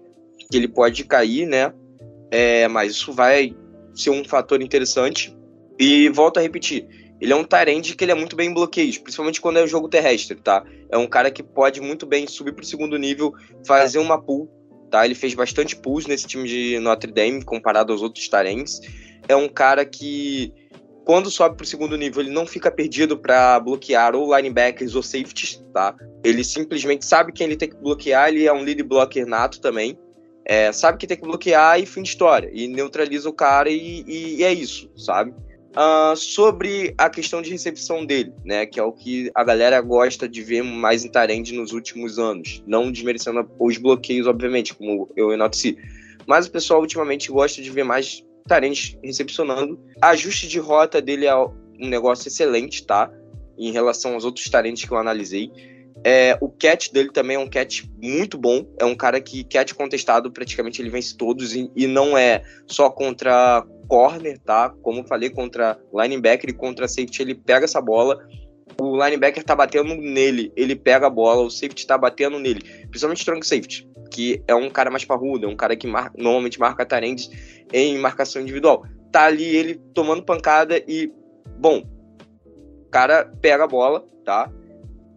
que 0.50 0.56
ele 0.56 0.68
pode 0.68 1.04
cair, 1.04 1.46
né? 1.46 1.72
É, 2.30 2.66
mas 2.68 2.92
isso 2.92 3.12
vai 3.12 3.54
ser 3.94 4.10
um 4.10 4.24
fator 4.24 4.60
interessante. 4.62 5.36
E 5.78 6.08
volto 6.08 6.38
a 6.38 6.40
repetir, 6.40 6.86
ele 7.20 7.32
é 7.32 7.36
um 7.36 7.44
Tyrande 7.44 7.94
que 7.94 8.04
ele 8.04 8.12
é 8.12 8.14
muito 8.14 8.34
bem 8.34 8.50
em 8.50 8.54
bloqueios, 8.54 8.98
principalmente 8.98 9.40
quando 9.40 9.58
é 9.58 9.62
o 9.62 9.66
jogo 9.66 9.88
terrestre, 9.88 10.36
tá? 10.36 10.64
É 10.92 10.98
um 10.98 11.06
cara 11.06 11.30
que 11.30 11.42
pode 11.42 11.80
muito 11.80 12.06
bem 12.06 12.26
subir 12.26 12.52
para 12.52 12.62
o 12.62 12.66
segundo 12.66 12.98
nível, 12.98 13.32
fazer 13.66 13.98
uma 13.98 14.20
pull, 14.20 14.48
tá? 14.90 15.04
Ele 15.04 15.14
fez 15.14 15.34
bastante 15.34 15.74
pulls 15.74 16.06
nesse 16.06 16.26
time 16.26 16.46
de 16.46 16.78
Notre 16.78 17.10
Dame 17.10 17.42
comparado 17.42 17.92
aos 17.92 18.02
outros 18.02 18.28
Tyrands. 18.28 18.78
É 19.26 19.34
um 19.34 19.48
cara 19.48 19.86
que 19.86 20.52
quando 21.04 21.30
sobe 21.30 21.56
para 21.56 21.64
o 21.64 21.66
segundo 21.66 21.96
nível, 21.96 22.22
ele 22.22 22.30
não 22.30 22.46
fica 22.46 22.70
perdido 22.70 23.18
para 23.18 23.58
bloquear 23.58 24.14
ou 24.14 24.36
linebackers 24.36 24.94
ou 24.94 25.02
safeties, 25.02 25.64
tá? 25.72 25.94
Ele 26.22 26.44
simplesmente 26.44 27.04
sabe 27.04 27.32
quem 27.32 27.46
ele 27.46 27.56
tem 27.56 27.70
que 27.70 27.76
bloquear, 27.76 28.28
ele 28.28 28.46
é 28.46 28.52
um 28.52 28.62
lead 28.62 28.82
blocker 28.82 29.26
nato 29.26 29.60
também. 29.60 29.98
É, 30.44 30.72
sabe 30.72 30.98
que 30.98 31.06
tem 31.06 31.16
que 31.16 31.22
bloquear 31.22 31.80
e 31.80 31.86
fim 31.86 32.02
de 32.02 32.10
história. 32.10 32.50
E 32.52 32.68
neutraliza 32.68 33.28
o 33.28 33.32
cara 33.32 33.70
e, 33.70 34.04
e 34.06 34.44
é 34.44 34.52
isso, 34.52 34.90
sabe? 34.96 35.32
Uh, 35.72 36.14
sobre 36.14 36.94
a 36.98 37.08
questão 37.08 37.40
de 37.40 37.50
recepção 37.50 38.04
dele, 38.04 38.32
né, 38.44 38.66
que 38.66 38.78
é 38.78 38.82
o 38.82 38.92
que 38.92 39.30
a 39.34 39.42
galera 39.42 39.80
gosta 39.80 40.28
de 40.28 40.42
ver 40.42 40.62
mais 40.62 41.02
em 41.02 41.08
Tyrande 41.08 41.54
nos 41.54 41.72
últimos 41.72 42.18
anos, 42.18 42.62
não 42.66 42.92
desmerecendo 42.92 43.48
os 43.58 43.78
bloqueios, 43.78 44.26
obviamente, 44.26 44.74
como 44.74 45.10
eu 45.16 45.32
enalteci, 45.32 45.78
mas 46.26 46.46
o 46.46 46.50
pessoal 46.50 46.80
ultimamente 46.80 47.30
gosta 47.30 47.62
de 47.62 47.70
ver 47.70 47.84
mais 47.84 48.22
Tyrande 48.46 48.98
recepcionando. 49.02 49.80
Ajuste 50.00 50.46
de 50.46 50.58
rota 50.58 51.00
dele 51.00 51.24
é 51.24 51.34
um 51.34 51.88
negócio 51.88 52.28
excelente, 52.28 52.86
tá, 52.86 53.10
em 53.58 53.72
relação 53.72 54.14
aos 54.14 54.24
outros 54.24 54.48
Tyrands 54.48 54.84
que 54.84 54.92
eu 54.92 54.98
analisei. 54.98 55.50
É, 56.04 56.36
o 56.40 56.48
catch 56.48 56.90
dele 56.90 57.10
também 57.12 57.36
é 57.36 57.38
um 57.38 57.48
catch 57.48 57.84
muito 58.02 58.36
bom. 58.36 58.66
É 58.78 58.84
um 58.84 58.94
cara 58.94 59.20
que 59.20 59.44
catch 59.44 59.72
contestado, 59.72 60.32
praticamente 60.32 60.82
ele 60.82 60.90
vence 60.90 61.16
todos 61.16 61.54
e, 61.54 61.70
e 61.76 61.86
não 61.86 62.18
é 62.18 62.42
só 62.66 62.90
contra 62.90 63.64
corner, 63.92 64.38
tá? 64.38 64.70
Como 64.80 65.06
falei, 65.06 65.28
contra 65.28 65.78
linebacker 65.92 66.48
e 66.48 66.54
contra 66.54 66.88
safety, 66.88 67.20
ele 67.20 67.34
pega 67.34 67.66
essa 67.66 67.78
bola. 67.78 68.26
O 68.80 68.96
linebacker 68.96 69.44
tá 69.44 69.54
batendo 69.54 69.94
nele, 69.94 70.50
ele 70.56 70.74
pega 70.74 71.08
a 71.08 71.10
bola, 71.10 71.42
o 71.42 71.50
safety 71.50 71.86
tá 71.86 71.98
batendo 71.98 72.38
nele. 72.38 72.62
Principalmente 72.88 73.18
strong 73.18 73.46
safety, 73.46 73.86
que 74.10 74.42
é 74.48 74.54
um 74.54 74.70
cara 74.70 74.90
mais 74.90 75.04
parrudo, 75.04 75.44
é 75.44 75.48
um 75.48 75.54
cara 75.54 75.76
que 75.76 75.86
mar 75.86 76.10
normalmente 76.16 76.58
marca 76.58 76.86
tarendes 76.86 77.28
em 77.70 77.98
marcação 77.98 78.40
individual. 78.40 78.82
Tá 79.12 79.24
ali 79.24 79.44
ele 79.44 79.74
tomando 79.92 80.22
pancada 80.22 80.82
e, 80.88 81.12
bom, 81.58 81.82
o 82.86 82.90
cara 82.90 83.30
pega 83.42 83.64
a 83.64 83.68
bola, 83.68 84.02
tá? 84.24 84.50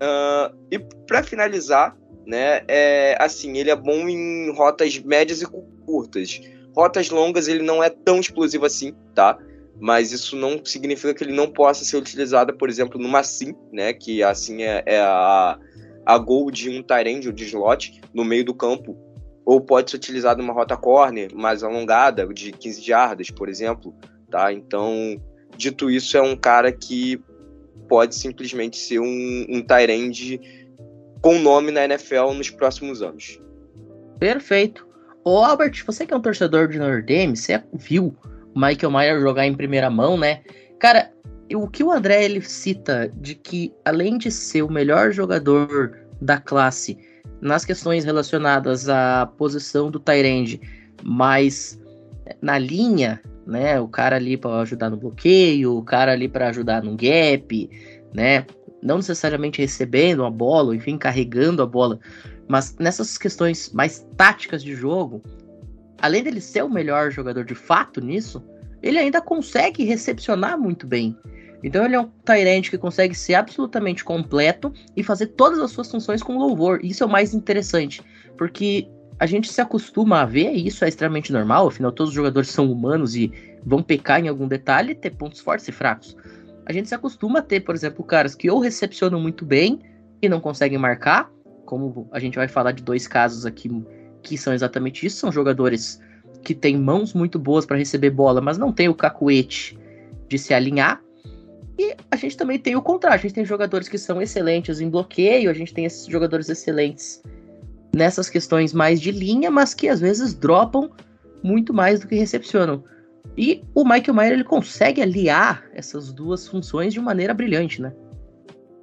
Uh, 0.03 0.53
e 0.69 0.79
para 1.07 1.23
finalizar, 1.23 1.97
né, 2.27 2.63
é, 2.67 3.15
assim, 3.21 3.57
ele 3.57 3.69
é 3.69 3.75
bom 3.75 4.09
em 4.09 4.51
rotas 4.53 4.99
médias 4.99 5.41
e 5.41 5.45
curtas. 5.85 6.41
Rotas 6.75 7.09
longas 7.09 7.47
ele 7.47 7.63
não 7.63 7.83
é 7.83 7.89
tão 7.89 8.19
explosivo 8.19 8.65
assim, 8.65 8.93
tá? 9.13 9.37
Mas 9.79 10.11
isso 10.11 10.35
não 10.35 10.63
significa 10.63 11.13
que 11.13 11.23
ele 11.23 11.33
não 11.33 11.47
possa 11.47 11.83
ser 11.83 11.97
utilizado, 11.97 12.53
por 12.53 12.69
exemplo, 12.69 12.99
numa 12.99 13.23
sim, 13.23 13.53
né? 13.71 13.93
Que 13.93 14.23
assim 14.23 14.63
é, 14.63 14.83
é 14.85 14.99
a, 14.99 15.57
a 16.05 16.17
gol 16.17 16.51
de 16.51 16.69
um 16.69 16.83
Tyrande 16.83 17.27
ou 17.27 17.33
de 17.33 17.45
slot 17.45 18.01
no 18.13 18.23
meio 18.23 18.45
do 18.45 18.53
campo. 18.53 18.97
Ou 19.45 19.61
pode 19.61 19.91
ser 19.91 19.97
utilizado 19.97 20.41
numa 20.41 20.53
rota 20.53 20.75
corner 20.75 21.33
mais 21.35 21.63
alongada, 21.63 22.25
de 22.33 22.51
15 22.51 22.81
jardas, 22.81 23.29
por 23.29 23.47
exemplo, 23.47 23.93
tá? 24.29 24.51
Então, 24.51 25.21
dito 25.55 25.89
isso, 25.89 26.17
é 26.17 26.21
um 26.21 26.35
cara 26.35 26.71
que 26.71 27.21
pode 27.87 28.15
simplesmente 28.15 28.77
ser 28.77 28.99
um, 28.99 29.45
um 29.47 29.61
Tyrande 29.61 30.39
com 31.21 31.39
nome 31.39 31.71
na 31.71 31.85
NFL 31.85 32.33
nos 32.33 32.49
próximos 32.49 33.01
anos. 33.01 33.39
Perfeito. 34.19 34.87
Ô 35.27 35.39
Albert, 35.39 35.83
você 35.87 36.05
que 36.05 36.13
é 36.13 36.17
um 36.17 36.21
torcedor 36.21 36.67
de 36.67 36.77
Notre 36.77 37.01
Dame, 37.01 37.35
você 37.35 37.59
viu 37.73 38.15
o 38.53 38.59
Michael 38.59 38.91
Mayer 38.91 39.19
jogar 39.19 39.47
em 39.47 39.55
primeira 39.55 39.89
mão, 39.89 40.15
né? 40.19 40.43
Cara, 40.79 41.11
o 41.51 41.67
que 41.67 41.83
o 41.83 41.91
André 41.91 42.25
ele 42.25 42.41
cita 42.41 43.11
de 43.15 43.33
que 43.33 43.73
além 43.83 44.19
de 44.19 44.29
ser 44.29 44.61
o 44.61 44.71
melhor 44.71 45.11
jogador 45.11 45.97
da 46.21 46.39
classe 46.39 46.99
nas 47.41 47.65
questões 47.65 48.05
relacionadas 48.05 48.87
à 48.87 49.25
posição 49.25 49.89
do 49.89 49.99
Tyrande, 49.99 50.61
mas 51.03 51.81
na 52.39 52.59
linha, 52.59 53.19
né? 53.47 53.79
O 53.79 53.87
cara 53.87 54.17
ali 54.17 54.37
para 54.37 54.61
ajudar 54.61 54.91
no 54.91 54.97
bloqueio, 54.97 55.75
o 55.75 55.83
cara 55.83 56.11
ali 56.11 56.29
para 56.29 56.49
ajudar 56.49 56.83
no 56.83 56.95
gap, 56.95 57.67
né? 58.13 58.45
Não 58.79 58.97
necessariamente 58.97 59.59
recebendo 59.59 60.23
a 60.23 60.29
bola, 60.29 60.75
enfim, 60.75 60.99
carregando 60.99 61.63
a 61.63 61.65
bola, 61.65 61.99
mas 62.47 62.75
nessas 62.79 63.17
questões 63.17 63.71
mais 63.73 64.05
táticas 64.17 64.63
de 64.63 64.75
jogo, 64.75 65.21
além 66.01 66.23
dele 66.23 66.41
ser 66.41 66.63
o 66.63 66.69
melhor 66.69 67.11
jogador 67.11 67.43
de 67.43 67.55
fato 67.55 68.01
nisso, 68.01 68.43
ele 68.81 68.99
ainda 68.99 69.21
consegue 69.21 69.83
recepcionar 69.83 70.59
muito 70.59 70.85
bem. 70.85 71.17
Então 71.63 71.83
ele 71.83 71.95
é 71.95 71.99
um 71.99 72.09
Tyrant 72.23 72.69
que 72.69 72.77
consegue 72.77 73.15
ser 73.15 73.33
absolutamente 73.33 74.03
completo 74.03 74.71
e 74.95 75.01
fazer 75.01 75.27
todas 75.27 75.57
as 75.59 75.71
suas 75.71 75.89
funções 75.89 76.21
com 76.21 76.37
louvor. 76.37 76.79
Isso 76.83 77.03
é 77.03 77.07
o 77.07 77.09
mais 77.09 77.33
interessante, 77.33 78.03
porque 78.37 78.87
a 79.19 79.25
gente 79.25 79.51
se 79.51 79.61
acostuma 79.61 80.21
a 80.21 80.25
ver, 80.25 80.53
e 80.53 80.67
isso 80.67 80.85
é 80.85 80.89
extremamente 80.89 81.31
normal, 81.31 81.67
afinal 81.67 81.91
todos 81.91 82.09
os 82.09 82.15
jogadores 82.15 82.49
são 82.49 82.71
humanos 82.71 83.15
e 83.15 83.31
vão 83.65 83.81
pecar 83.81 84.23
em 84.23 84.27
algum 84.27 84.47
detalhe 84.47 84.91
e 84.91 84.95
ter 84.95 85.11
pontos 85.11 85.39
fortes 85.39 85.67
e 85.67 85.71
fracos. 85.71 86.15
A 86.65 86.73
gente 86.73 86.89
se 86.89 86.95
acostuma 86.95 87.39
a 87.39 87.41
ter, 87.41 87.61
por 87.61 87.73
exemplo, 87.73 88.03
caras 88.03 88.35
que 88.35 88.49
ou 88.49 88.59
recepcionam 88.59 89.19
muito 89.19 89.45
bem 89.45 89.79
e 90.21 90.27
não 90.27 90.41
conseguem 90.41 90.77
marcar, 90.77 91.31
como 91.65 92.07
a 92.11 92.19
gente 92.19 92.35
vai 92.35 92.47
falar 92.47 92.71
de 92.71 92.83
dois 92.83 93.07
casos 93.07 93.45
aqui 93.45 93.69
que 94.21 94.37
são 94.37 94.53
exatamente 94.53 95.05
isso, 95.05 95.17
são 95.17 95.31
jogadores 95.31 96.01
que 96.43 96.53
têm 96.53 96.77
mãos 96.77 97.13
muito 97.13 97.37
boas 97.37 97.65
para 97.65 97.77
receber 97.77 98.09
bola, 98.09 98.41
mas 98.41 98.57
não 98.57 98.71
tem 98.71 98.87
o 98.89 98.95
cacuete 98.95 99.77
de 100.27 100.37
se 100.37 100.53
alinhar. 100.53 101.01
E 101.77 101.95
a 102.09 102.15
gente 102.15 102.37
também 102.37 102.57
tem 102.57 102.75
o 102.75 102.81
contrário, 102.81 103.19
a 103.19 103.21
gente 103.21 103.33
tem 103.33 103.45
jogadores 103.45 103.89
que 103.89 103.97
são 103.97 104.21
excelentes 104.21 104.79
em 104.79 104.89
bloqueio, 104.89 105.49
a 105.49 105.53
gente 105.53 105.73
tem 105.73 105.85
esses 105.85 106.05
jogadores 106.05 106.49
excelentes 106.49 107.21
nessas 107.93 108.29
questões 108.29 108.73
mais 108.73 109.01
de 109.01 109.11
linha, 109.11 109.51
mas 109.51 109.73
que 109.73 109.87
às 109.87 109.99
vezes 109.99 110.33
dropam 110.33 110.89
muito 111.43 111.73
mais 111.73 111.99
do 111.99 112.07
que 112.07 112.15
recepcionam. 112.15 112.83
E 113.37 113.63
o 113.73 113.83
Michael 113.83 114.13
Mayer 114.13 114.33
ele 114.33 114.43
consegue 114.43 115.01
aliar 115.01 115.65
essas 115.73 116.13
duas 116.13 116.47
funções 116.47 116.93
de 116.93 116.99
maneira 116.99 117.33
brilhante, 117.33 117.81
né? 117.81 117.93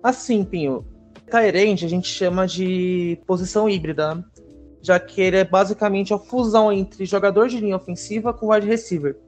Assim, 0.02 0.44
Pinho, 0.44 0.84
Tyrande 1.32 1.86
a 1.86 1.88
gente 1.88 2.08
chama 2.08 2.46
de 2.46 3.18
posição 3.26 3.68
híbrida, 3.68 4.22
já 4.82 5.00
que 5.00 5.20
ele 5.20 5.38
é 5.38 5.44
basicamente 5.44 6.12
a 6.12 6.18
fusão 6.18 6.70
entre 6.70 7.06
jogador 7.06 7.48
de 7.48 7.58
linha 7.58 7.76
ofensiva 7.76 8.34
com 8.34 8.52
wide 8.52 8.66
receiver. 8.66 9.18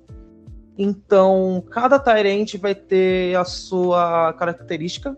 Então, 0.77 1.65
cada 1.71 1.99
Tyrande 1.99 2.59
vai 2.59 2.75
ter 2.75 3.37
a 3.37 3.45
sua 3.45 4.35
característica. 4.35 5.17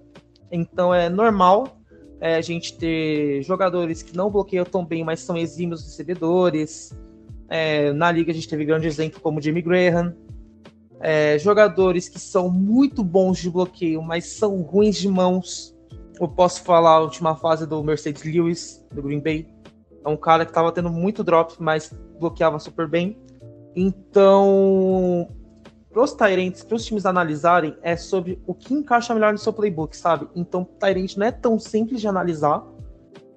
Então, 0.52 0.94
é 0.94 1.08
normal 1.08 1.80
é, 2.20 2.36
a 2.36 2.40
gente 2.40 2.76
ter 2.76 3.42
jogadores 3.42 4.02
que 4.02 4.16
não 4.16 4.30
bloqueiam 4.30 4.64
tão 4.64 4.84
bem, 4.84 5.02
mas 5.02 5.20
são 5.20 5.36
exímios 5.36 5.82
recebedores. 5.82 6.96
É, 7.48 7.92
na 7.92 8.12
liga, 8.12 8.30
a 8.30 8.34
gente 8.34 8.48
teve 8.48 8.64
grande 8.64 8.86
exemplo 8.86 9.20
como 9.20 9.40
Jimmy 9.40 9.62
Graham. 9.62 10.14
É, 11.00 11.38
jogadores 11.38 12.08
que 12.08 12.18
são 12.18 12.50
muito 12.50 13.02
bons 13.02 13.38
de 13.38 13.50
bloqueio, 13.50 14.02
mas 14.02 14.26
são 14.26 14.62
ruins 14.62 14.96
de 14.96 15.08
mãos. 15.08 15.75
Eu 16.18 16.28
posso 16.28 16.62
falar 16.62 16.92
a 16.92 17.00
última 17.00 17.36
fase 17.36 17.66
do 17.66 17.82
Mercedes 17.84 18.22
Lewis, 18.24 18.84
do 18.92 19.02
Green 19.02 19.20
Bay. 19.20 19.46
É 20.04 20.08
um 20.08 20.16
cara 20.16 20.44
que 20.44 20.50
estava 20.50 20.72
tendo 20.72 20.90
muito 20.90 21.22
drop, 21.22 21.54
mas 21.58 21.92
bloqueava 22.18 22.58
super 22.58 22.88
bem. 22.88 23.18
Então, 23.74 25.28
para 25.90 26.02
os 26.02 26.14
Tyrants, 26.14 26.62
para 26.62 26.76
os 26.76 26.84
times 26.86 27.04
analisarem, 27.04 27.76
é 27.82 27.96
sobre 27.96 28.42
o 28.46 28.54
que 28.54 28.72
encaixa 28.72 29.12
melhor 29.12 29.32
no 29.32 29.38
seu 29.38 29.52
playbook, 29.52 29.94
sabe? 29.96 30.26
Então, 30.34 30.64
Tyrant 30.64 31.16
não 31.16 31.26
é 31.26 31.32
tão 31.32 31.58
simples 31.58 32.00
de 32.00 32.08
analisar 32.08 32.64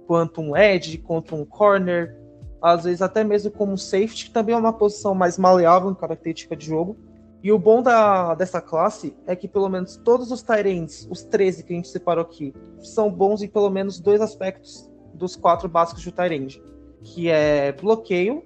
quanto 0.07 0.39
um 0.39 0.55
edge, 0.55 0.97
quanto 0.99 1.35
um 1.35 1.45
corner, 1.45 2.17
às 2.61 2.85
vezes 2.85 3.01
até 3.01 3.23
mesmo 3.23 3.51
como 3.51 3.73
um 3.73 3.77
safety, 3.77 4.25
que 4.25 4.31
também 4.31 4.55
é 4.55 4.57
uma 4.57 4.73
posição 4.73 5.13
mais 5.13 5.37
maleável 5.37 5.91
em 5.91 5.95
característica 5.95 6.55
de 6.55 6.65
jogo. 6.65 6.97
E 7.41 7.51
o 7.51 7.59
bom 7.59 7.81
da, 7.81 8.35
dessa 8.35 8.59
classe 8.59 9.15
é 9.25 9.35
que 9.35 9.47
pelo 9.47 9.69
menos 9.69 9.95
todos 9.97 10.31
os 10.31 10.41
Tyrants, 10.41 11.07
os 11.09 11.23
13 11.23 11.63
que 11.63 11.73
a 11.73 11.75
gente 11.75 11.87
separou 11.87 12.23
aqui, 12.23 12.53
são 12.79 13.09
bons 13.09 13.41
em 13.41 13.47
pelo 13.47 13.69
menos 13.69 13.99
dois 13.99 14.19
aspectos 14.19 14.89
dos 15.13 15.35
quatro 15.35 15.69
básicos 15.69 16.03
do 16.03 16.11
Tyrande, 16.11 16.61
que 17.01 17.29
é 17.29 17.71
bloqueio, 17.71 18.43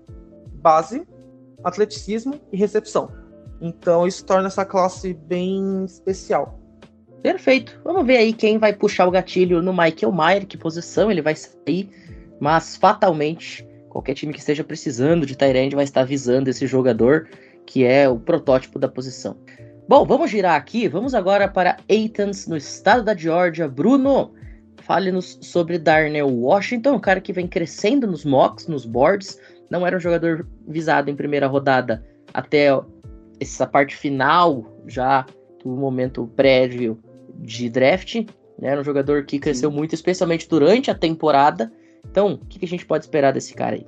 base, 0.53 1.07
atleticismo 1.63 2.39
e 2.51 2.57
recepção. 2.57 3.09
Então 3.59 4.05
isso 4.05 4.25
torna 4.25 4.47
essa 4.47 4.65
classe 4.65 5.13
bem 5.13 5.85
especial. 5.85 6.59
Perfeito. 7.23 7.79
Vamos 7.83 8.05
ver 8.05 8.17
aí 8.17 8.33
quem 8.33 8.57
vai 8.57 8.73
puxar 8.73 9.07
o 9.07 9.11
gatilho 9.11 9.61
no 9.61 9.71
Michael 9.71 10.11
Mayer, 10.11 10.45
que 10.45 10.57
posição 10.57 11.09
ele 11.09 11.21
vai 11.21 11.35
sair. 11.35 11.89
Mas 12.39 12.75
fatalmente, 12.75 13.65
qualquer 13.89 14.13
time 14.13 14.33
que 14.33 14.39
esteja 14.39 14.63
precisando 14.63 15.25
de 15.25 15.35
Tyrande 15.35 15.75
vai 15.75 15.85
estar 15.85 16.03
visando 16.03 16.49
esse 16.49 16.67
jogador 16.67 17.29
que 17.65 17.85
é 17.85 18.07
o 18.07 18.19
protótipo 18.19 18.77
da 18.77 18.87
posição. 18.87 19.37
Bom, 19.87 20.05
vamos 20.05 20.31
girar 20.31 20.55
aqui. 20.55 20.87
Vamos 20.87 21.13
agora 21.13 21.47
para 21.47 21.77
Athens, 21.89 22.47
no 22.47 22.55
estado 22.55 23.03
da 23.03 23.15
Georgia. 23.15 23.67
Bruno, 23.67 24.33
fale-nos 24.77 25.37
sobre 25.41 25.77
Darnell 25.77 26.29
Washington, 26.29 26.93
um 26.93 26.99
cara 26.99 27.19
que 27.19 27.33
vem 27.33 27.47
crescendo 27.47 28.07
nos 28.07 28.23
mocks, 28.23 28.67
nos 28.67 28.85
boards. 28.85 29.39
Não 29.69 29.85
era 29.85 29.97
um 29.97 29.99
jogador 29.99 30.47
visado 30.67 31.09
em 31.09 31.15
primeira 31.15 31.47
rodada 31.47 32.05
até 32.33 32.67
essa 33.39 33.67
parte 33.67 33.95
final, 33.95 34.65
já 34.87 35.25
do 35.63 35.69
momento 35.71 36.27
prévio 36.35 36.97
de 37.35 37.69
draft. 37.69 38.15
Né? 38.59 38.69
Era 38.69 38.81
um 38.81 38.83
jogador 38.83 39.25
que 39.25 39.39
cresceu 39.39 39.69
Sim. 39.69 39.75
muito, 39.75 39.93
especialmente 39.93 40.47
durante 40.47 40.89
a 40.91 40.95
temporada. 40.95 41.71
Então, 42.09 42.33
o 42.33 42.45
que, 42.45 42.59
que 42.59 42.65
a 42.65 42.69
gente 42.69 42.85
pode 42.85 43.05
esperar 43.05 43.33
desse 43.33 43.53
cara 43.53 43.75
aí? 43.75 43.85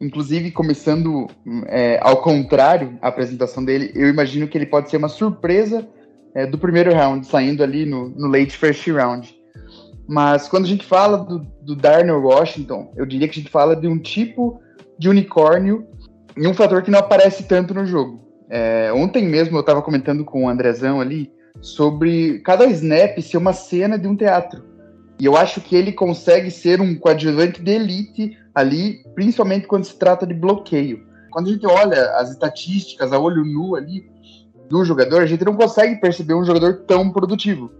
Inclusive, 0.00 0.50
começando 0.50 1.28
é, 1.66 1.98
ao 2.02 2.18
contrário 2.18 2.98
a 3.00 3.08
apresentação 3.08 3.64
dele, 3.64 3.92
eu 3.94 4.08
imagino 4.08 4.48
que 4.48 4.58
ele 4.58 4.66
pode 4.66 4.90
ser 4.90 4.96
uma 4.96 5.08
surpresa 5.08 5.86
é, 6.34 6.46
do 6.46 6.58
primeiro 6.58 6.92
round, 6.92 7.26
saindo 7.26 7.62
ali 7.62 7.86
no, 7.86 8.08
no, 8.08 8.26
late 8.26 8.56
first 8.56 8.86
round. 8.88 9.34
Mas 10.06 10.48
quando 10.48 10.64
a 10.64 10.68
gente 10.68 10.84
fala 10.84 11.18
do, 11.18 11.38
do 11.62 11.76
Darnell 11.76 12.20
Washington, 12.20 12.92
eu 12.96 13.06
diria 13.06 13.28
que 13.28 13.38
a 13.38 13.42
gente 13.42 13.50
fala 13.50 13.74
de 13.76 13.86
um 13.86 13.98
tipo 13.98 14.60
de 14.98 15.08
unicórnio 15.08 15.86
e 16.36 16.46
um 16.46 16.54
fator 16.54 16.82
que 16.82 16.90
não 16.90 16.98
aparece 16.98 17.44
tanto 17.44 17.72
no 17.72 17.86
jogo. 17.86 18.20
É, 18.50 18.92
ontem 18.92 19.26
mesmo 19.26 19.56
eu 19.56 19.60
estava 19.60 19.80
comentando 19.80 20.24
com 20.24 20.44
o 20.44 20.48
Andrezão 20.48 21.00
ali 21.00 21.32
sobre 21.60 22.40
cada 22.40 22.66
snap 22.66 23.18
ser 23.20 23.38
uma 23.38 23.52
cena 23.52 23.98
de 23.98 24.06
um 24.06 24.16
teatro. 24.16 24.73
E 25.18 25.24
eu 25.24 25.36
acho 25.36 25.60
que 25.60 25.76
ele 25.76 25.92
consegue 25.92 26.50
ser 26.50 26.80
um 26.80 26.94
coadjuvante 26.94 27.62
de 27.62 27.70
elite 27.70 28.38
ali, 28.54 29.04
principalmente 29.14 29.66
quando 29.66 29.84
se 29.84 29.96
trata 29.96 30.26
de 30.26 30.34
bloqueio. 30.34 31.06
Quando 31.30 31.48
a 31.48 31.52
gente 31.52 31.66
olha 31.66 32.10
as 32.16 32.30
estatísticas 32.30 33.12
a 33.12 33.18
olho 33.18 33.44
nu 33.44 33.74
ali 33.74 34.08
do 34.68 34.84
jogador, 34.84 35.22
a 35.22 35.26
gente 35.26 35.44
não 35.44 35.54
consegue 35.54 36.00
perceber 36.00 36.34
um 36.34 36.44
jogador 36.44 36.84
tão 36.86 37.10
produtivo. 37.10 37.70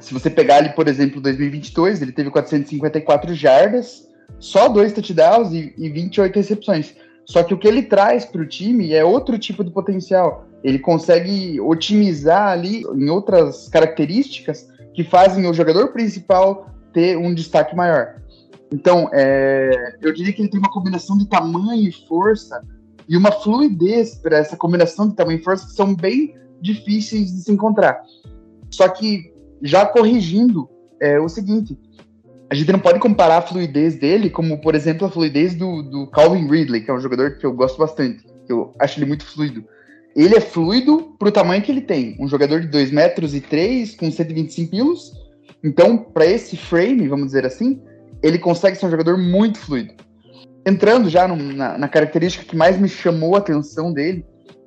Se 0.00 0.14
você 0.14 0.30
pegar 0.30 0.56
ali, 0.56 0.70
por 0.70 0.88
exemplo, 0.88 1.20
2022, 1.20 2.02
ele 2.02 2.12
teve 2.12 2.30
454 2.30 3.34
jardas, 3.34 4.08
só 4.38 4.68
dois 4.68 4.92
touchdowns 4.92 5.52
e, 5.52 5.74
e 5.76 5.88
28 5.88 6.36
recepções. 6.36 6.94
Só 7.24 7.42
que 7.42 7.52
o 7.52 7.58
que 7.58 7.68
ele 7.68 7.82
traz 7.82 8.24
para 8.24 8.40
o 8.40 8.46
time 8.46 8.94
é 8.94 9.04
outro 9.04 9.38
tipo 9.38 9.62
de 9.62 9.70
potencial. 9.70 10.46
Ele 10.62 10.78
consegue 10.78 11.60
otimizar 11.60 12.48
ali 12.48 12.82
em 12.94 13.08
outras 13.10 13.68
características 13.68 14.68
que 14.94 15.04
fazem 15.04 15.46
o 15.46 15.52
jogador 15.52 15.88
principal 15.88 16.70
ter 16.92 17.16
um 17.16 17.34
destaque 17.34 17.74
maior. 17.74 18.20
Então, 18.72 19.08
é, 19.12 19.96
eu 20.00 20.12
diria 20.12 20.32
que 20.32 20.42
ele 20.42 20.48
tem 20.48 20.60
uma 20.60 20.70
combinação 20.70 21.16
de 21.16 21.26
tamanho 21.26 21.88
e 21.88 21.92
força 22.06 22.62
e 23.08 23.16
uma 23.16 23.32
fluidez 23.32 24.16
para 24.16 24.38
essa 24.38 24.56
combinação 24.56 25.08
de 25.08 25.14
tamanho 25.14 25.38
e 25.38 25.42
força 25.42 25.66
que 25.66 25.72
são 25.72 25.94
bem 25.94 26.34
difíceis 26.60 27.32
de 27.32 27.42
se 27.42 27.52
encontrar. 27.52 28.02
Só 28.70 28.88
que, 28.88 29.32
já 29.62 29.86
corrigindo, 29.86 30.68
é 31.00 31.18
o 31.18 31.28
seguinte: 31.28 31.78
a 32.50 32.54
gente 32.54 32.70
não 32.70 32.78
pode 32.78 32.98
comparar 32.98 33.38
a 33.38 33.42
fluidez 33.42 33.96
dele 33.96 34.30
como, 34.30 34.60
por 34.60 34.74
exemplo, 34.74 35.06
a 35.06 35.10
fluidez 35.10 35.54
do, 35.54 35.82
do 35.82 36.06
Calvin 36.08 36.48
Ridley, 36.48 36.82
que 36.82 36.90
é 36.90 36.94
um 36.94 37.00
jogador 37.00 37.38
que 37.38 37.46
eu 37.46 37.52
gosto 37.52 37.78
bastante, 37.78 38.24
que 38.46 38.52
eu 38.52 38.74
acho 38.78 38.98
ele 38.98 39.06
muito 39.06 39.24
fluido. 39.24 39.64
Ele 40.16 40.34
é 40.34 40.40
fluido 40.40 41.14
para 41.18 41.28
o 41.28 41.32
tamanho 41.32 41.62
que 41.62 41.70
ele 41.70 41.80
tem. 41.80 42.16
Um 42.18 42.26
jogador 42.26 42.60
de 42.60 42.66
2 42.66 42.90
metros 42.90 43.34
e 43.34 43.40
3 43.40 43.94
com 43.94 44.10
125 44.10 44.70
quilos. 44.70 45.12
Então, 45.62 45.98
para 45.98 46.26
esse 46.26 46.56
frame, 46.56 47.08
vamos 47.08 47.26
dizer 47.26 47.44
assim, 47.44 47.82
ele 48.22 48.38
consegue 48.38 48.76
ser 48.76 48.86
um 48.86 48.90
jogador 48.90 49.16
muito 49.16 49.58
fluido. 49.58 49.94
Entrando 50.66 51.08
já 51.08 51.26
no, 51.26 51.36
na, 51.36 51.78
na, 51.78 51.88
característica 51.88 52.44
que 52.44 52.56
mais 52.56 52.78
me 52.78 52.88
chamou 52.88 53.34
a 53.34 53.38
atenção 53.38 53.92
dele, 53.92 54.24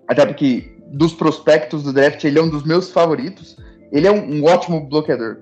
até 0.08 0.26
porque 0.26 0.76
dos 0.88 1.14
prospectos 1.14 1.84
do 1.84 1.94
draft 1.94 2.24
ele 2.24 2.40
é 2.40 2.42
um 2.42 2.50
dos 2.50 2.66
meus 2.66 2.92
favoritos, 2.92 3.58
ele 3.92 4.08
é 4.08 4.12
um, 4.12 4.40
um 4.40 4.46
ótimo 4.46 4.88
bloqueador. 4.88 5.38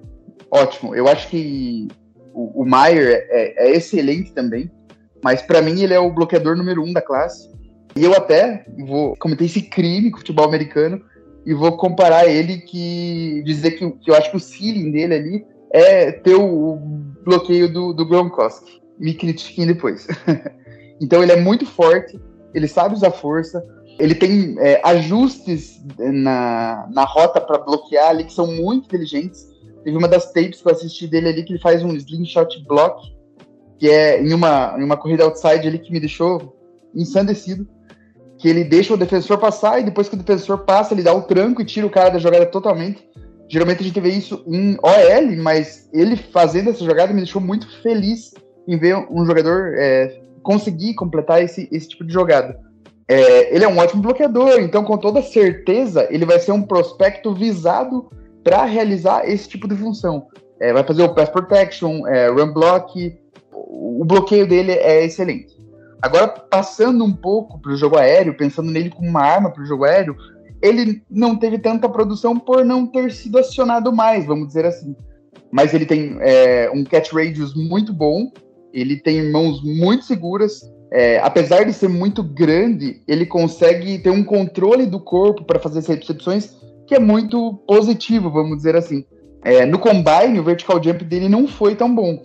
Ótimo. 0.52 0.96
Eu 0.96 1.08
acho 1.08 1.30
que 1.30 1.88
o, 2.34 2.64
o 2.64 2.66
Maier 2.66 3.26
é, 3.30 3.70
é 3.70 3.76
excelente 3.76 4.34
também, 4.34 4.70
mas 5.24 5.42
para 5.42 5.62
mim 5.62 5.82
ele 5.82 5.94
é 5.94 6.00
o 6.00 6.12
bloqueador 6.12 6.56
número 6.56 6.84
um 6.84 6.94
da 6.94 7.02
classe. 7.02 7.50
E 7.96 8.04
eu 8.04 8.14
até 8.14 8.66
vou 8.86 9.16
cometer 9.18 9.46
esse 9.46 9.62
crime 9.62 10.12
com 10.12 10.18
o 10.18 10.20
futebol 10.20 10.46
americano 10.46 11.02
e 11.46 11.54
vou 11.54 11.78
comparar 11.78 12.28
ele 12.28 12.58
que 12.58 13.42
dizer 13.46 13.72
que, 13.72 13.90
que 13.92 14.12
eu 14.12 14.16
acho 14.16 14.32
que 14.32 14.38
o 14.38 14.40
ceiling 14.40 14.92
dele 14.92 15.14
ali 15.16 15.46
é 15.72 16.12
ter 16.12 16.36
o 16.36 16.78
bloqueio 17.24 17.72
do, 17.72 17.94
do 17.94 18.06
Gronkowski. 18.06 18.82
Me 19.00 19.14
critiquem 19.14 19.66
depois. 19.66 20.08
então 21.00 21.24
ele 21.24 21.32
é 21.32 21.40
muito 21.40 21.66
forte, 21.66 22.20
ele 22.54 22.68
sabe 22.68 22.96
usar 22.96 23.12
força, 23.12 23.64
ele 23.98 24.16
tem 24.16 24.56
é, 24.60 24.82
ajustes 24.84 25.82
na, 25.98 26.88
na 26.92 27.04
rota 27.04 27.40
para 27.40 27.60
bloquear 27.60 28.10
ali 28.10 28.24
que 28.24 28.34
são 28.34 28.48
muito 28.48 28.86
inteligentes. 28.86 29.48
Teve 29.84 29.98
uma 29.98 30.08
das 30.08 30.32
tapes 30.32 30.62
que 30.62 30.68
eu 30.68 30.72
assisti 30.72 31.08
dele 31.08 31.30
ali 31.30 31.44
que 31.44 31.54
ele 31.54 31.62
faz 31.62 31.84
um 31.84 31.94
slingshot 31.94 32.64
block, 32.68 33.16
que 33.78 33.90
é 33.90 34.22
em 34.22 34.34
uma, 34.34 34.76
em 34.78 34.84
uma 34.84 34.98
corrida 34.98 35.24
outside 35.24 35.68
ali 35.68 35.80
que 35.80 35.92
me 35.92 36.00
deixou 36.00 36.56
ensandecido. 36.94 37.68
Que 38.40 38.48
ele 38.48 38.64
deixa 38.64 38.94
o 38.94 38.98
defensor 38.98 39.38
passar 39.38 39.80
e 39.80 39.84
depois 39.84 40.10
que 40.10 40.16
o 40.16 40.18
defensor 40.18 40.60
passa, 40.60 40.94
ele 40.94 41.04
dá 41.04 41.14
o 41.14 41.22
tranco 41.22 41.62
e 41.62 41.66
tira 41.66 41.86
o 41.86 41.90
cara 41.90 42.10
da 42.10 42.20
jogada 42.20 42.46
totalmente. 42.46 43.08
Geralmente 43.48 43.82
a 43.82 43.84
gente 43.84 44.00
vê 44.00 44.10
isso 44.10 44.44
em 44.48 44.78
OL, 44.82 45.44
mas 45.44 45.90
ele 45.94 46.16
fazendo 46.16 46.70
essa 46.70 46.86
jogada 46.86 47.14
me 47.14 47.20
deixou 47.20 47.42
muito 47.42 47.68
feliz 47.82 48.34
em 48.68 48.78
ver 48.78 48.96
um 49.10 49.26
jogador 49.26 49.74
é, 49.76 50.22
conseguir 50.42 50.94
completar 50.94 51.44
esse, 51.44 51.68
esse 51.72 51.90
tipo 51.90 52.06
de 52.06 52.14
jogada. 52.14 52.60
É, 53.08 53.54
ele 53.54 53.66
é 53.66 53.68
um 53.68 53.80
ótimo 53.80 54.04
bloqueador, 54.04 54.60
então 54.60 54.84
com 54.84 54.96
toda 54.96 55.24
certeza 55.24 56.08
ele 56.12 56.26
vai 56.26 56.40
ser 56.40 56.52
um 56.52 56.62
prospecto 56.62 57.34
visado 57.34 58.08
para 58.44 58.64
realizar 58.66 59.28
esse 59.28 59.50
tipo 59.50 59.68
de 59.68 59.76
função. 59.76 60.28
É, 60.60 60.72
vai 60.72 60.84
fazer 60.84 61.02
o 61.02 61.16
pass 61.16 61.30
protection, 61.30 62.06
é, 62.08 62.30
run 62.30 62.54
block, 62.54 63.18
o 63.52 64.06
bloqueio 64.06 64.48
dele 64.48 64.74
é 64.74 65.04
excelente. 65.04 65.59
Agora, 66.02 66.28
passando 66.28 67.04
um 67.04 67.14
pouco 67.14 67.60
para 67.60 67.74
o 67.74 67.78
jogo 67.78 67.98
aéreo, 67.98 68.38
pensando 68.38 68.72
nele 68.72 68.90
como 68.90 69.10
uma 69.10 69.22
arma 69.22 69.52
para 69.52 69.64
o 69.64 69.66
jogo 69.66 69.84
aéreo, 69.84 70.16
ele 70.62 71.02
não 71.10 71.36
teve 71.36 71.58
tanta 71.60 71.90
produção 71.90 72.38
por 72.38 72.64
não 72.66 72.86
ter 72.86 73.12
sido 73.12 73.38
acionado 73.38 73.92
mais, 73.94 74.26
vamos 74.26 74.48
dizer 74.48 74.66
assim. 74.66 74.96
Mas 75.52 75.74
ele 75.74 75.86
tem 75.86 76.18
é, 76.20 76.70
um 76.74 76.84
catch 76.84 77.12
radius 77.12 77.54
muito 77.56 77.94
bom, 77.94 78.32
ele 78.74 78.98
tem 78.98 79.32
mãos 79.32 79.64
muito 79.64 80.06
seguras. 80.06 80.62
É, 80.92 81.20
apesar 81.20 81.66
de 81.66 81.74
ser 81.74 81.88
muito 81.88 82.24
grande, 82.24 83.02
ele 83.08 83.26
consegue 83.26 84.00
ter 84.00 84.10
um 84.10 84.24
controle 84.24 84.86
do 84.86 85.00
corpo 85.00 85.44
para 85.44 85.60
fazer 85.60 85.80
essas 85.80 85.98
recepções 85.98 86.56
que 86.88 86.96
é 86.96 87.00
muito 87.00 87.54
positivo, 87.68 88.32
vamos 88.32 88.58
dizer 88.58 88.76
assim. 88.76 89.06
É, 89.44 89.66
no 89.66 89.80
combine, 89.80 90.40
o 90.40 90.44
vertical 90.44 90.82
jump 90.84 91.04
dele 91.06 91.30
não 91.30 91.48
foi 91.48 91.76
tão 91.76 91.94
bom, 91.94 92.24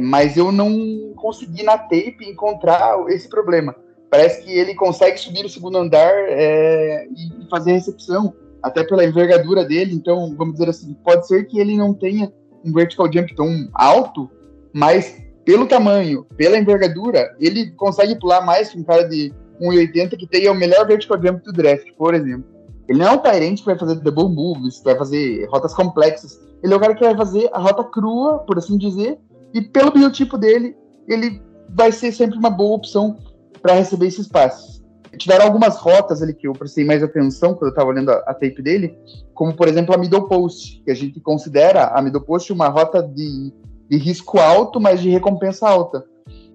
mas 0.00 0.36
eu 0.36 0.52
não 0.52 1.12
consegui 1.16 1.62
na 1.62 1.78
tape 1.78 2.28
encontrar 2.28 2.98
esse 3.08 3.28
problema. 3.28 3.74
Parece 4.10 4.42
que 4.42 4.50
ele 4.50 4.74
consegue 4.74 5.18
subir 5.18 5.42
no 5.42 5.48
segundo 5.48 5.78
andar 5.78 6.12
é, 6.12 7.06
e 7.06 7.48
fazer 7.50 7.72
a 7.72 7.74
recepção, 7.74 8.32
até 8.62 8.82
pela 8.84 9.04
envergadura 9.04 9.64
dele. 9.64 9.94
Então, 9.94 10.34
vamos 10.36 10.54
dizer 10.54 10.68
assim, 10.68 10.94
pode 11.04 11.26
ser 11.26 11.44
que 11.44 11.60
ele 11.60 11.76
não 11.76 11.92
tenha 11.92 12.32
um 12.64 12.72
vertical 12.72 13.10
jump 13.12 13.34
tão 13.34 13.68
alto, 13.74 14.30
mas 14.72 15.22
pelo 15.44 15.66
tamanho, 15.66 16.26
pela 16.36 16.58
envergadura, 16.58 17.34
ele 17.38 17.70
consegue 17.72 18.18
pular 18.18 18.40
mais 18.42 18.70
que 18.70 18.78
um 18.78 18.84
cara 18.84 19.08
de 19.08 19.32
1,80 19.60 20.16
que 20.16 20.26
tenha 20.26 20.52
o 20.52 20.54
melhor 20.54 20.86
vertical 20.86 21.20
jump 21.22 21.42
do 21.42 21.52
draft, 21.52 21.90
por 21.96 22.14
exemplo. 22.14 22.44
Ele 22.88 22.98
não 22.98 23.06
é 23.06 23.12
um 23.12 23.18
Tyrant 23.18 23.58
que 23.58 23.66
vai 23.66 23.78
fazer 23.78 23.96
double 23.96 24.34
moves, 24.34 24.78
que 24.78 24.84
vai 24.84 24.96
fazer 24.96 25.46
rotas 25.50 25.74
complexas. 25.74 26.40
Ele 26.62 26.72
é 26.72 26.76
o 26.76 26.80
cara 26.80 26.94
que 26.94 27.04
vai 27.04 27.16
fazer 27.16 27.48
a 27.52 27.58
rota 27.58 27.84
crua, 27.84 28.38
por 28.38 28.56
assim 28.56 28.78
dizer, 28.78 29.18
e 29.54 29.62
pelo 29.62 29.90
biotipo 29.90 30.36
dele, 30.36 30.76
ele 31.06 31.42
vai 31.70 31.92
ser 31.92 32.12
sempre 32.12 32.38
uma 32.38 32.50
boa 32.50 32.76
opção 32.76 33.16
para 33.60 33.74
receber 33.74 34.06
esses 34.06 34.28
passes. 34.28 34.78
Tiveram 35.16 35.46
algumas 35.46 35.76
rotas 35.76 36.22
ali 36.22 36.34
que 36.34 36.46
eu 36.46 36.52
prestei 36.52 36.84
mais 36.84 37.02
atenção 37.02 37.54
quando 37.54 37.64
eu 37.64 37.70
estava 37.70 37.88
olhando 37.88 38.10
a, 38.10 38.18
a, 38.26 38.34
tape 38.34 38.62
dele, 38.62 38.96
como 39.34 39.54
por 39.54 39.66
exemplo 39.66 39.94
a 39.94 39.98
middle 39.98 40.28
post, 40.28 40.82
que 40.84 40.90
a 40.90 40.94
gente 40.94 41.18
considera 41.20 41.86
a 41.86 42.02
middle 42.02 42.20
post 42.20 42.52
uma 42.52 42.68
rota 42.68 43.02
de, 43.02 43.52
de 43.88 43.96
risco 43.96 44.38
alto, 44.38 44.78
mas 44.78 45.00
de 45.00 45.08
recompensa 45.08 45.68
alta. 45.68 46.04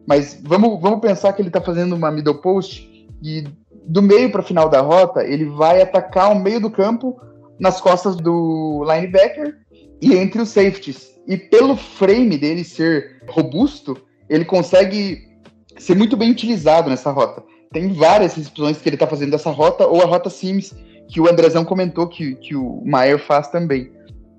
Mas 0.08 0.40
vamos, 0.44 0.80
vamos 0.80 1.00
pensar 1.00 1.34
que 1.34 1.42
ele 1.42 1.50
está 1.50 1.62
fazendo 1.62 1.96
uma 1.96 2.12
middle 2.12 2.42
post 2.42 2.90
e 3.22 3.44
do 3.86 4.02
meio 4.02 4.32
para 4.32 4.44
final 4.44 4.70
da 4.70 4.82
rota, 4.82 5.24
ele 5.24 5.46
vai 5.46 5.82
atacar 5.82 6.32
o 6.32 6.40
meio 6.40 6.62
do 6.62 6.70
campo 6.70 7.20
nas 7.60 7.82
costas 7.82 8.16
do 8.16 8.84
linebacker 8.86 9.58
e 10.02 10.16
entre 10.16 10.42
os 10.42 10.50
safeties. 10.50 11.13
E 11.28 11.38
pelo 11.38 11.76
frame 11.76 12.38
dele 12.38 12.64
ser 12.64 13.22
robusto, 13.28 13.98
ele 14.30 14.46
consegue 14.46 15.30
ser 15.78 15.96
muito 15.96 16.18
bem 16.18 16.32
utilizado 16.32 16.90
nessa 16.90 17.12
rota. 17.12 17.44
Tem 17.72 17.92
várias 17.94 18.36
recepções 18.36 18.78
que 18.78 18.90
ele 18.90 18.96
está 18.96 19.08
fazendo 19.08 19.32
dessa 19.32 19.50
rota, 19.50 19.88
ou 19.88 20.02
a 20.02 20.06
rota 20.06 20.30
Sims, 20.30 20.76
que 21.08 21.20
o 21.20 21.30
Andrezão 21.30 21.66
comentou 21.66 22.08
que, 22.08 22.36
que 22.36 22.56
o 22.56 22.82
Maier 22.86 23.20
faz 23.20 23.48
também. 23.50 23.92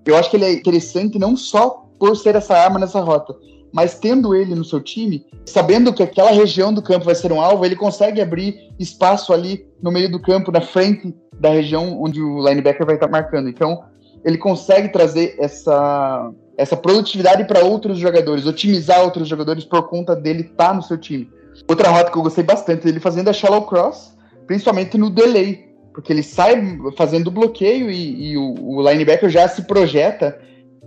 Eu 0.06 0.16
acho 0.16 0.30
que 0.30 0.36
ele 0.36 0.44
é 0.44 0.52
interessante 0.52 1.18
não 1.18 1.36
só 1.36 1.86
por 1.98 2.16
ser 2.16 2.36
essa 2.36 2.54
arma 2.56 2.78
nessa 2.78 3.00
rota, 3.00 3.34
mas 3.72 3.98
tendo 3.98 4.34
ele 4.34 4.54
no 4.54 4.64
seu 4.64 4.80
time, 4.80 5.26
sabendo 5.44 5.92
que 5.92 6.02
aquela 6.02 6.30
região 6.30 6.72
do 6.72 6.82
campo 6.82 7.06
vai 7.06 7.14
ser 7.14 7.32
um 7.32 7.40
alvo, 7.40 7.64
ele 7.64 7.74
consegue 7.74 8.20
abrir 8.20 8.72
espaço 8.78 9.32
ali 9.32 9.66
no 9.82 9.90
meio 9.90 10.10
do 10.10 10.20
campo, 10.20 10.52
na 10.52 10.60
frente 10.60 11.14
da 11.40 11.48
região 11.48 12.00
onde 12.00 12.22
o 12.22 12.46
linebacker 12.46 12.86
vai 12.86 12.94
estar 12.94 13.08
marcando. 13.08 13.48
Então, 13.48 13.82
ele 14.24 14.38
consegue 14.38 14.88
trazer 14.90 15.34
essa, 15.38 16.30
essa 16.56 16.76
produtividade 16.76 17.44
para 17.44 17.64
outros 17.64 17.98
jogadores, 17.98 18.46
otimizar 18.46 19.02
outros 19.02 19.28
jogadores 19.28 19.64
por 19.64 19.88
conta 19.88 20.14
dele 20.14 20.42
estar 20.42 20.68
tá 20.68 20.74
no 20.74 20.82
seu 20.82 20.96
time. 20.96 21.30
Outra 21.68 21.88
rota 21.88 22.10
que 22.10 22.18
eu 22.18 22.22
gostei 22.22 22.44
bastante 22.44 22.84
dele 22.84 23.00
fazendo 23.00 23.30
é 23.30 23.32
shallow 23.32 23.62
cross, 23.62 24.16
principalmente 24.46 24.98
no 24.98 25.10
delay, 25.10 25.74
porque 25.92 26.12
ele 26.12 26.22
sai 26.22 26.78
fazendo 26.96 27.30
bloqueio 27.30 27.90
e, 27.90 28.32
e 28.32 28.36
o, 28.36 28.54
o 28.58 28.88
linebacker 28.88 29.28
já 29.28 29.48
se 29.48 29.62
projeta 29.62 30.38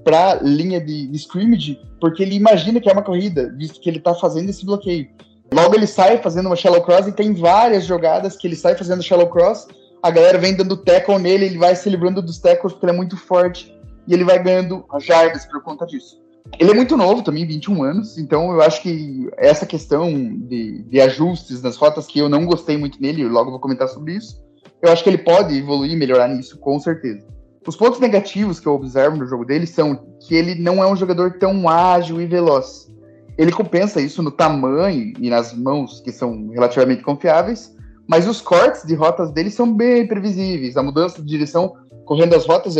para 0.03 0.35
linha 0.41 0.79
de, 0.79 1.07
de, 1.07 1.17
scrimmage, 1.17 1.79
porque 1.99 2.23
ele 2.23 2.35
imagina 2.35 2.79
que 2.79 2.89
é 2.89 2.93
uma 2.93 3.01
corrida, 3.01 3.53
visto 3.57 3.79
que 3.79 3.89
ele 3.89 3.97
está 3.97 4.13
fazendo 4.13 4.49
esse 4.49 4.65
bloqueio. 4.65 5.07
Logo 5.53 5.75
ele 5.75 5.87
sai 5.87 6.17
fazendo 6.17 6.47
uma 6.47 6.55
shallow 6.55 6.81
cross 6.81 7.07
e 7.07 7.11
tem 7.11 7.33
várias 7.33 7.85
jogadas 7.85 8.35
que 8.35 8.47
ele 8.47 8.55
sai 8.55 8.75
fazendo 8.75 9.03
shallow 9.03 9.27
cross, 9.27 9.67
a 10.03 10.11
galera 10.11 10.37
vem 10.37 10.55
dando 10.55 10.77
tackle 10.77 11.17
nele, 11.19 11.45
ele 11.45 11.57
vai 11.57 11.75
se 11.75 11.89
livrando 11.89 12.21
dos 12.21 12.39
tackles 12.39 12.73
porque 12.73 12.85
ele 12.85 12.93
é 12.93 12.95
muito 12.95 13.17
forte 13.17 13.76
e 14.07 14.13
ele 14.13 14.23
vai 14.23 14.41
ganhando 14.41 14.85
jardas 14.99 15.45
por 15.45 15.61
conta 15.61 15.85
disso. 15.85 16.21
Ele 16.59 16.71
é 16.71 16.73
muito 16.73 16.95
novo 16.95 17.21
também, 17.21 17.45
21 17.45 17.83
anos, 17.83 18.17
então 18.17 18.51
eu 18.51 18.61
acho 18.61 18.81
que 18.81 19.29
essa 19.37 19.65
questão 19.65 20.11
de, 20.13 20.83
de 20.83 21.01
ajustes 21.01 21.61
nas 21.61 21.75
rotas 21.75 22.07
que 22.07 22.19
eu 22.19 22.29
não 22.29 22.45
gostei 22.45 22.77
muito 22.77 23.01
nele, 23.01 23.21
eu 23.21 23.29
logo 23.29 23.51
vou 23.51 23.59
comentar 23.59 23.89
sobre 23.89 24.13
isso, 24.13 24.41
eu 24.81 24.91
acho 24.91 25.03
que 25.03 25.09
ele 25.09 25.17
pode 25.17 25.57
evoluir 25.57 25.91
e 25.91 25.95
melhorar 25.95 26.27
nisso, 26.29 26.57
com 26.57 26.79
certeza. 26.79 27.27
Os 27.67 27.75
pontos 27.75 27.99
negativos 27.99 28.61
que 28.61 28.67
eu 28.67 28.73
observo 28.73 29.17
no 29.17 29.27
jogo 29.27 29.43
dele 29.43 29.67
são 29.67 30.07
que 30.21 30.33
ele 30.33 30.55
não 30.55 30.81
é 30.81 30.89
um 30.89 30.95
jogador 30.95 31.37
tão 31.37 31.67
ágil 31.67 32.21
e 32.21 32.25
veloz. 32.25 32.87
Ele 33.37 33.51
compensa 33.51 33.99
isso 33.99 34.23
no 34.23 34.31
tamanho 34.31 35.13
e 35.19 35.29
nas 35.29 35.53
mãos, 35.53 35.99
que 35.99 36.11
são 36.11 36.47
relativamente 36.47 37.03
confiáveis, 37.03 37.75
mas 38.07 38.25
os 38.25 38.39
cortes 38.39 38.83
de 38.83 38.95
rotas 38.95 39.31
dele 39.31 39.51
são 39.51 39.71
bem 39.71 40.07
previsíveis. 40.07 40.77
A 40.77 40.81
mudança 40.81 41.21
de 41.21 41.27
direção 41.27 41.75
correndo 42.07 42.35
as 42.35 42.45
rotas, 42.45 42.75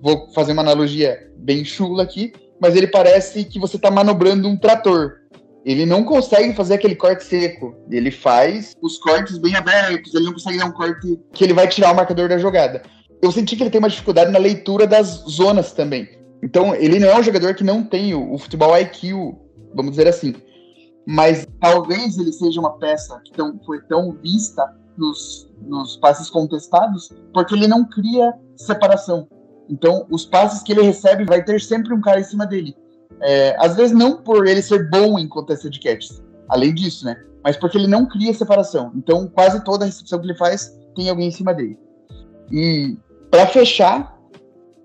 vou 0.00 0.30
fazer 0.32 0.52
uma 0.52 0.62
analogia 0.62 1.30
bem 1.36 1.64
chula 1.64 2.04
aqui, 2.04 2.32
mas 2.60 2.76
ele 2.76 2.86
parece 2.86 3.44
que 3.44 3.58
você 3.58 3.76
está 3.76 3.90
manobrando 3.90 4.48
um 4.48 4.56
trator. 4.56 5.22
Ele 5.64 5.84
não 5.84 6.04
consegue 6.04 6.54
fazer 6.54 6.74
aquele 6.74 6.94
corte 6.94 7.24
seco. 7.24 7.74
Ele 7.90 8.12
faz 8.12 8.76
os 8.80 8.98
cortes 8.98 9.36
bem 9.38 9.56
abertos, 9.56 10.14
ele 10.14 10.26
não 10.26 10.32
consegue 10.32 10.58
dar 10.58 10.66
um 10.66 10.72
corte 10.72 11.18
que 11.32 11.42
ele 11.42 11.52
vai 11.52 11.66
tirar 11.66 11.92
o 11.92 11.96
marcador 11.96 12.28
da 12.28 12.38
jogada 12.38 12.82
eu 13.22 13.32
senti 13.32 13.56
que 13.56 13.62
ele 13.62 13.70
tem 13.70 13.78
uma 13.78 13.88
dificuldade 13.88 14.30
na 14.30 14.38
leitura 14.38 14.86
das 14.86 15.24
zonas 15.28 15.72
também. 15.72 16.08
Então, 16.42 16.74
ele 16.74 16.98
não 16.98 17.08
é 17.08 17.18
um 17.18 17.22
jogador 17.22 17.54
que 17.54 17.64
não 17.64 17.82
tem 17.82 18.14
o, 18.14 18.32
o 18.32 18.38
futebol 18.38 18.76
IQ, 18.78 19.34
vamos 19.74 19.92
dizer 19.92 20.06
assim. 20.06 20.34
Mas 21.06 21.46
talvez 21.60 22.18
ele 22.18 22.32
seja 22.32 22.60
uma 22.60 22.78
peça 22.78 23.20
que 23.24 23.32
tão, 23.32 23.58
foi 23.64 23.80
tão 23.82 24.12
vista 24.12 24.74
nos, 24.96 25.45
nos 25.60 25.96
passes 25.96 26.30
contestados, 26.30 27.12
porque 27.32 27.54
ele 27.54 27.66
não 27.66 27.84
cria 27.84 28.34
separação. 28.56 29.28
Então, 29.68 30.06
os 30.10 30.24
passes 30.24 30.62
que 30.62 30.72
ele 30.72 30.82
recebe 30.82 31.24
vai 31.24 31.42
ter 31.44 31.60
sempre 31.60 31.92
um 31.92 32.00
cara 32.00 32.20
em 32.20 32.24
cima 32.24 32.46
dele. 32.46 32.76
É, 33.20 33.56
às 33.58 33.76
vezes 33.76 33.96
não 33.96 34.18
por 34.22 34.46
ele 34.46 34.62
ser 34.62 34.90
bom 34.90 35.18
em 35.18 35.26
contested 35.26 35.80
catches, 35.80 36.22
além 36.48 36.74
disso, 36.74 37.04
né? 37.04 37.16
Mas 37.42 37.56
porque 37.56 37.78
ele 37.78 37.86
não 37.86 38.06
cria 38.06 38.34
separação. 38.34 38.92
Então, 38.94 39.26
quase 39.28 39.64
toda 39.64 39.84
a 39.84 39.86
recepção 39.86 40.18
que 40.18 40.26
ele 40.26 40.36
faz 40.36 40.76
tem 40.94 41.08
alguém 41.08 41.28
em 41.28 41.32
cima 41.32 41.54
dele. 41.54 41.78
E 42.50 42.96
para 43.30 43.46
fechar, 43.46 44.16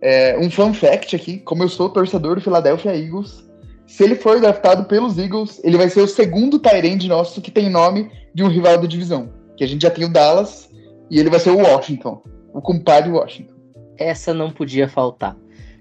é, 0.01 0.37
um 0.39 0.49
fun 0.49 0.73
fact 0.73 1.15
aqui, 1.15 1.37
como 1.37 1.63
eu 1.63 1.69
sou 1.69 1.89
torcedor 1.89 2.35
do 2.35 2.41
Philadelphia 2.41 2.95
Eagles, 2.95 3.43
se 3.85 4.03
ele 4.03 4.15
for 4.15 4.39
draftado 4.39 4.85
pelos 4.85 5.17
Eagles, 5.17 5.59
ele 5.63 5.77
vai 5.77 5.89
ser 5.89 6.01
o 6.01 6.07
segundo 6.07 6.57
Tyrande 6.59 7.07
nosso 7.07 7.41
que 7.41 7.51
tem 7.51 7.69
nome 7.69 8.09
de 8.33 8.43
um 8.43 8.47
rival 8.47 8.77
da 8.77 8.87
divisão. 8.87 9.29
Que 9.61 9.65
a 9.65 9.67
gente 9.67 9.83
já 9.83 9.91
tem 9.91 10.05
o 10.05 10.09
Dallas 10.11 10.71
e 11.07 11.19
ele 11.19 11.29
vai 11.29 11.39
ser 11.39 11.51
o 11.51 11.59
Washington, 11.59 12.19
o 12.51 12.59
compadre 12.59 13.11
Washington. 13.11 13.53
Essa 13.95 14.33
não 14.33 14.49
podia 14.49 14.89
faltar. 14.89 15.37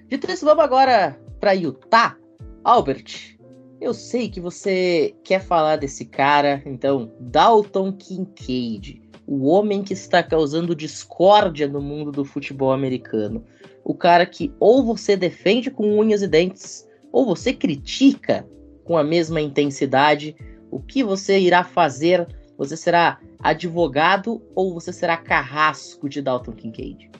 Dito 0.06 0.30
isso, 0.30 0.44
vamos 0.44 0.62
agora 0.62 1.18
para 1.40 1.54
Utah. 1.54 2.14
Albert, 2.62 3.38
eu 3.80 3.94
sei 3.94 4.28
que 4.28 4.38
você 4.38 5.14
quer 5.24 5.40
falar 5.40 5.76
desse 5.76 6.04
cara, 6.04 6.62
então, 6.66 7.10
Dalton 7.18 7.90
Kincaid 7.94 9.00
o 9.26 9.46
homem 9.46 9.82
que 9.82 9.94
está 9.94 10.22
causando 10.22 10.74
discórdia 10.74 11.66
no 11.66 11.80
mundo 11.80 12.12
do 12.12 12.22
futebol 12.22 12.72
americano. 12.72 13.42
O 13.82 13.94
cara 13.94 14.26
que 14.26 14.52
ou 14.60 14.84
você 14.84 15.16
defende 15.16 15.70
com 15.70 15.98
unhas 15.98 16.20
e 16.20 16.28
dentes, 16.28 16.86
ou 17.10 17.24
você 17.24 17.54
critica 17.54 18.46
com 18.84 18.98
a 18.98 19.02
mesma 19.02 19.40
intensidade. 19.40 20.36
O 20.70 20.80
que 20.80 21.02
você 21.02 21.38
irá 21.38 21.64
fazer? 21.64 22.28
Você 22.58 22.76
será 22.76 23.18
advogado 23.42 24.42
ou 24.54 24.74
você 24.74 24.92
será 24.92 25.16
carrasco 25.16 26.08
de 26.08 26.20
Dalton 26.20 26.52
Kincaid? 26.52 27.10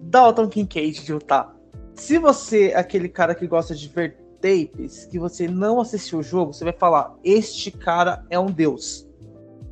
Dalton 0.00 0.48
Kincaid 0.48 1.04
de 1.04 1.12
Utah. 1.12 1.54
Se 1.94 2.18
você 2.18 2.68
é 2.68 2.78
aquele 2.78 3.08
cara 3.08 3.34
que 3.34 3.46
gosta 3.46 3.74
de 3.74 3.88
ver 3.88 4.16
tapes, 4.40 5.06
que 5.06 5.18
você 5.18 5.48
não 5.48 5.80
assistiu 5.80 6.18
o 6.18 6.22
jogo, 6.22 6.52
você 6.52 6.64
vai 6.64 6.72
falar: 6.72 7.14
este 7.22 7.70
cara 7.70 8.24
é 8.28 8.38
um 8.38 8.46
deus. 8.46 9.08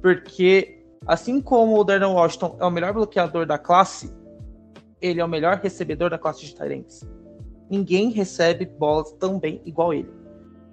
Porque 0.00 0.82
Assim 1.06 1.40
como 1.40 1.78
o 1.78 1.84
Darnell 1.84 2.12
Washington 2.12 2.56
é 2.60 2.64
o 2.64 2.70
melhor 2.70 2.92
bloqueador 2.92 3.44
da 3.44 3.58
classe, 3.58 4.12
ele 5.00 5.20
é 5.20 5.24
o 5.24 5.28
melhor 5.28 5.58
recebedor 5.58 6.10
da 6.10 6.18
classe 6.18 6.44
de 6.44 6.54
Tyrants. 6.54 7.04
Ninguém 7.68 8.10
recebe 8.10 8.66
bolas 8.66 9.10
tão 9.12 9.38
bem 9.38 9.60
igual 9.64 9.92
ele. 9.92 10.10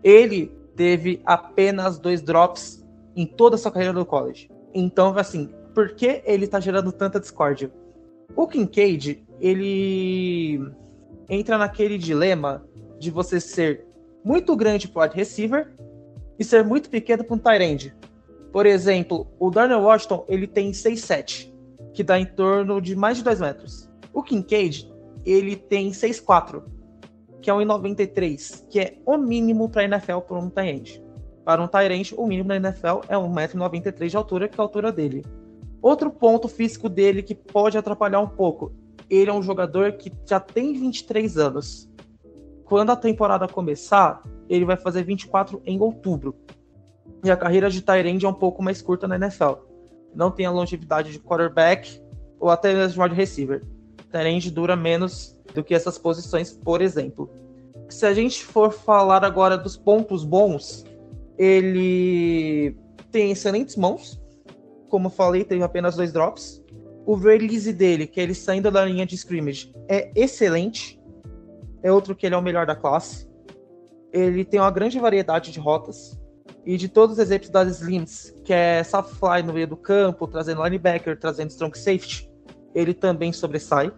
Ele 0.04 0.48
teve 0.76 1.22
apenas 1.26 1.98
dois 1.98 2.22
drops 2.22 2.86
em 3.16 3.26
toda 3.26 3.56
a 3.56 3.58
sua 3.58 3.72
carreira 3.72 3.94
no 3.94 4.06
college. 4.06 4.52
Então, 4.74 5.18
assim, 5.18 5.50
por 5.74 5.96
que 5.96 6.22
ele 6.26 6.46
está 6.46 6.60
gerando 6.60 6.92
tanta 6.92 7.20
discórdia? 7.20 7.72
O 8.36 8.48
Kincaid, 8.48 9.24
ele 9.40 10.62
entra 11.28 11.58
naquele 11.58 11.98
dilema 11.98 12.64
de 13.00 13.10
você 13.10 13.40
ser 13.40 13.86
muito 14.24 14.56
grande 14.56 14.88
para 14.88 15.00
o 15.00 15.04
wide 15.04 15.16
receiver 15.16 15.72
e 16.38 16.44
ser 16.44 16.64
muito 16.64 16.90
pequeno 16.90 17.24
para 17.24 17.36
um 17.36 17.40
tight 17.40 17.64
end. 17.64 17.96
Por 18.52 18.66
exemplo, 18.66 19.28
o 19.40 19.50
Darnell 19.50 19.82
Washington 19.82 20.26
ele 20.28 20.48
tem 20.48 20.72
6'7", 20.72 21.54
que 21.94 22.04
dá 22.04 22.20
em 22.20 22.26
torno 22.26 22.82
de 22.82 22.96
mais 22.96 23.18
de 23.18 23.24
2 23.24 23.42
metros. 23.42 23.90
O 24.14 24.24
Kincaid 24.24 24.92
ele 25.26 25.56
tem 25.56 25.92
6'4", 25.92 26.64
que 27.42 27.50
é 27.50 27.54
1,93, 27.54 28.68
que 28.70 28.80
é 28.80 28.98
o 29.06 29.18
mínimo 29.18 29.70
para 29.70 29.84
NFL 29.84 30.20
por 30.20 30.38
um 30.38 30.50
tight 30.50 30.70
end. 30.70 31.09
Para 31.50 31.64
um 31.64 31.92
end, 31.92 32.14
o 32.16 32.28
mínimo 32.28 32.48
na 32.48 32.58
NFL 32.58 33.00
é 33.10 33.16
1,93m 33.16 34.08
de 34.08 34.16
altura, 34.16 34.48
que 34.48 34.54
é 34.54 34.62
a 34.62 34.64
altura 34.64 34.92
dele. 34.92 35.26
Outro 35.82 36.12
ponto 36.12 36.48
físico 36.48 36.88
dele 36.88 37.24
que 37.24 37.34
pode 37.34 37.76
atrapalhar 37.76 38.20
um 38.20 38.28
pouco, 38.28 38.72
ele 39.10 39.32
é 39.32 39.34
um 39.34 39.42
jogador 39.42 39.94
que 39.94 40.14
já 40.28 40.40
tem 40.40 40.74
23 40.74 41.40
anos. 41.40 41.90
Quando 42.66 42.92
a 42.92 42.96
temporada 42.96 43.48
começar, 43.48 44.22
ele 44.48 44.64
vai 44.64 44.78
fazer 44.78 45.02
24 45.02 45.60
em 45.66 45.82
outubro 45.82 46.36
e 47.24 47.32
a 47.32 47.36
carreira 47.36 47.68
de 47.68 47.82
Tyrande 47.82 48.28
é 48.28 48.30
um 48.30 48.34
pouco 48.34 48.62
mais 48.62 48.80
curta 48.80 49.08
na 49.08 49.16
NFL. 49.16 49.54
Não 50.14 50.30
tem 50.30 50.46
a 50.46 50.52
longevidade 50.52 51.12
de 51.12 51.18
quarterback 51.18 52.00
ou 52.40 52.52
até 52.52 52.76
mesmo 52.76 52.94
de 52.94 53.02
wide 53.02 53.16
receiver. 53.16 53.66
Tyrande 54.12 54.52
dura 54.52 54.76
menos 54.76 55.36
do 55.56 55.64
que 55.64 55.74
essas 55.74 55.98
posições, 55.98 56.52
por 56.52 56.80
exemplo. 56.80 57.28
Se 57.90 58.06
a 58.06 58.14
gente 58.14 58.46
for 58.46 58.72
falar 58.72 59.26
agora 59.26 59.58
dos 59.58 59.76
pontos 59.76 60.24
bons, 60.24 60.86
ele 61.40 62.76
tem 63.10 63.32
excelentes 63.32 63.78
mãos. 63.78 64.22
Como 64.90 65.08
eu 65.08 65.12
falei, 65.12 65.46
teve 65.46 65.64
apenas 65.64 65.96
dois 65.96 66.12
drops. 66.12 66.62
O 67.06 67.16
release 67.16 67.72
dele, 67.72 68.06
que 68.06 68.20
é 68.20 68.24
ele 68.24 68.34
saindo 68.34 68.70
da 68.70 68.84
linha 68.84 69.06
de 69.06 69.16
scrimmage, 69.16 69.74
é 69.88 70.12
excelente. 70.14 71.00
É 71.82 71.90
outro 71.90 72.14
que 72.14 72.26
ele 72.26 72.36
é 72.36 72.38
o 72.38 72.42
melhor 72.42 72.66
da 72.66 72.76
classe. 72.76 73.26
Ele 74.12 74.44
tem 74.44 74.60
uma 74.60 74.70
grande 74.70 75.00
variedade 75.00 75.52
de 75.52 75.60
rotas. 75.60 76.20
E 76.66 76.76
de 76.76 76.90
todos 76.90 77.14
os 77.14 77.20
exemplos 77.20 77.50
das 77.50 77.80
Slims, 77.80 78.36
que 78.44 78.52
é 78.52 78.84
soft 78.84 79.16
fly 79.16 79.42
no 79.42 79.54
meio 79.54 79.68
do 79.68 79.78
campo, 79.78 80.28
trazendo 80.28 80.62
linebacker, 80.62 81.18
trazendo 81.18 81.50
strong 81.52 81.76
safety, 81.78 82.30
ele 82.76 82.94
também 82.94 83.32
sobressai. 83.32 83.92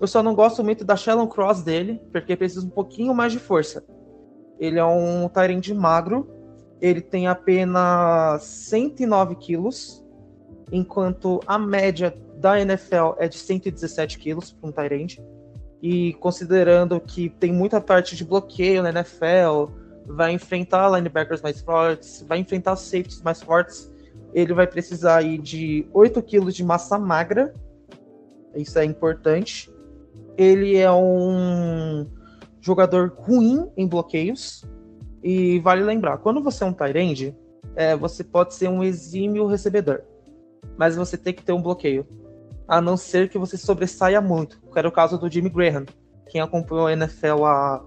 Eu 0.00 0.08
só 0.08 0.20
não 0.20 0.34
gosto 0.34 0.64
muito 0.64 0.84
da 0.84 0.96
shallow 0.96 1.28
cross 1.28 1.62
dele, 1.62 2.02
porque 2.10 2.36
precisa 2.36 2.66
um 2.66 2.70
pouquinho 2.70 3.14
mais 3.14 3.32
de 3.32 3.38
força. 3.38 3.84
Ele 4.58 4.78
é 4.78 4.84
um 4.84 5.28
Tyrande 5.28 5.72
magro, 5.72 6.41
ele 6.82 7.00
tem 7.00 7.28
apenas 7.28 8.42
109 8.42 9.36
quilos, 9.36 10.04
enquanto 10.72 11.40
a 11.46 11.56
média 11.56 12.12
da 12.38 12.60
NFL 12.60 13.14
é 13.18 13.28
de 13.28 13.38
117 13.38 14.18
quilos 14.18 14.50
para 14.50 14.68
um 14.68 14.72
Tyrande. 14.72 15.22
E 15.80 16.14
considerando 16.14 17.00
que 17.00 17.30
tem 17.30 17.52
muita 17.52 17.80
parte 17.80 18.16
de 18.16 18.24
bloqueio 18.24 18.82
na 18.82 18.90
NFL, 18.90 19.70
vai 20.06 20.32
enfrentar 20.32 20.90
linebackers 20.90 21.40
mais 21.40 21.60
fortes, 21.60 22.24
vai 22.28 22.38
enfrentar 22.38 22.74
safeties 22.74 23.22
mais 23.22 23.40
fortes, 23.40 23.88
ele 24.34 24.52
vai 24.52 24.66
precisar 24.66 25.18
aí 25.18 25.38
de 25.38 25.86
8 25.92 26.20
quilos 26.22 26.54
de 26.54 26.64
massa 26.64 26.98
magra. 26.98 27.54
Isso 28.56 28.76
é 28.76 28.84
importante. 28.84 29.72
Ele 30.36 30.76
é 30.78 30.90
um 30.90 32.08
jogador 32.60 33.12
ruim 33.16 33.70
em 33.76 33.86
bloqueios. 33.86 34.64
E 35.22 35.58
vale 35.60 35.82
lembrar, 35.82 36.18
quando 36.18 36.42
você 36.42 36.64
é 36.64 36.66
um 36.66 36.72
Tyrande, 36.72 37.36
é, 37.76 37.96
você 37.96 38.24
pode 38.24 38.54
ser 38.54 38.68
um 38.68 38.82
exímio 38.82 39.46
recebedor. 39.46 40.02
Mas 40.76 40.96
você 40.96 41.16
tem 41.16 41.32
que 41.32 41.42
ter 41.42 41.52
um 41.52 41.62
bloqueio. 41.62 42.06
A 42.66 42.80
não 42.80 42.96
ser 42.96 43.28
que 43.28 43.38
você 43.38 43.56
sobressaia 43.56 44.20
muito. 44.20 44.60
Que 44.72 44.78
era 44.78 44.88
o 44.88 44.92
caso 44.92 45.18
do 45.18 45.30
Jimmy 45.30 45.48
Graham. 45.48 45.84
Quem 46.28 46.40
acompanhou 46.40 46.86
a 46.86 46.92
NFL 46.92 47.44
há 47.44 47.84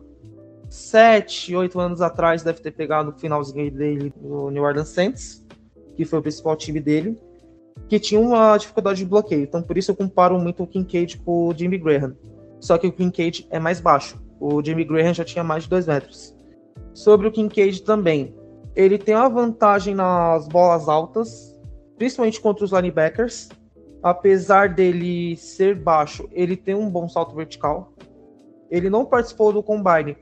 7, 0.69 1.55
8 1.55 1.79
anos 1.79 2.01
atrás 2.01 2.43
deve 2.43 2.59
ter 2.59 2.71
pegado 2.71 3.11
o 3.11 3.19
finalzinho 3.19 3.71
dele 3.71 4.13
no 4.21 4.49
New 4.49 4.63
Orleans 4.63 4.89
Saints, 4.89 5.45
que 5.95 6.05
foi 6.05 6.19
o 6.19 6.21
principal 6.21 6.55
time 6.55 6.79
dele, 6.79 7.19
que 7.87 7.99
tinha 7.99 8.19
uma 8.19 8.57
dificuldade 8.57 8.99
de 8.99 9.05
bloqueio. 9.05 9.43
Então 9.43 9.61
por 9.61 9.77
isso 9.77 9.91
eu 9.91 9.95
comparo 9.95 10.39
muito 10.39 10.63
o 10.63 10.67
Kincaid 10.67 11.17
com 11.19 11.47
o 11.47 11.53
Jimmy 11.53 11.77
Graham. 11.77 12.15
Só 12.59 12.77
que 12.77 12.87
o 12.87 12.91
Kincaid 12.91 13.47
é 13.49 13.59
mais 13.59 13.79
baixo. 13.79 14.21
O 14.39 14.61
Jimmy 14.63 14.83
Graham 14.83 15.13
já 15.13 15.23
tinha 15.23 15.43
mais 15.43 15.63
de 15.63 15.69
2 15.69 15.87
metros. 15.87 16.34
Sobre 16.95 17.27
o 17.27 17.31
Kincaid 17.31 17.83
também, 17.83 18.33
ele 18.73 18.97
tem 18.97 19.13
uma 19.13 19.27
vantagem 19.27 19.93
nas 19.93 20.47
bolas 20.47 20.87
altas, 20.87 21.53
principalmente 21.97 22.39
contra 22.39 22.63
os 22.63 22.71
linebackers. 22.71 23.49
Apesar 24.01 24.69
dele 24.69 25.35
ser 25.35 25.75
baixo, 25.75 26.25
ele 26.31 26.55
tem 26.55 26.73
um 26.73 26.89
bom 26.89 27.09
salto 27.09 27.35
vertical. 27.35 27.91
Ele 28.71 28.89
não 28.89 29.03
participou 29.03 29.51
do 29.51 29.61
combine, 29.61 30.15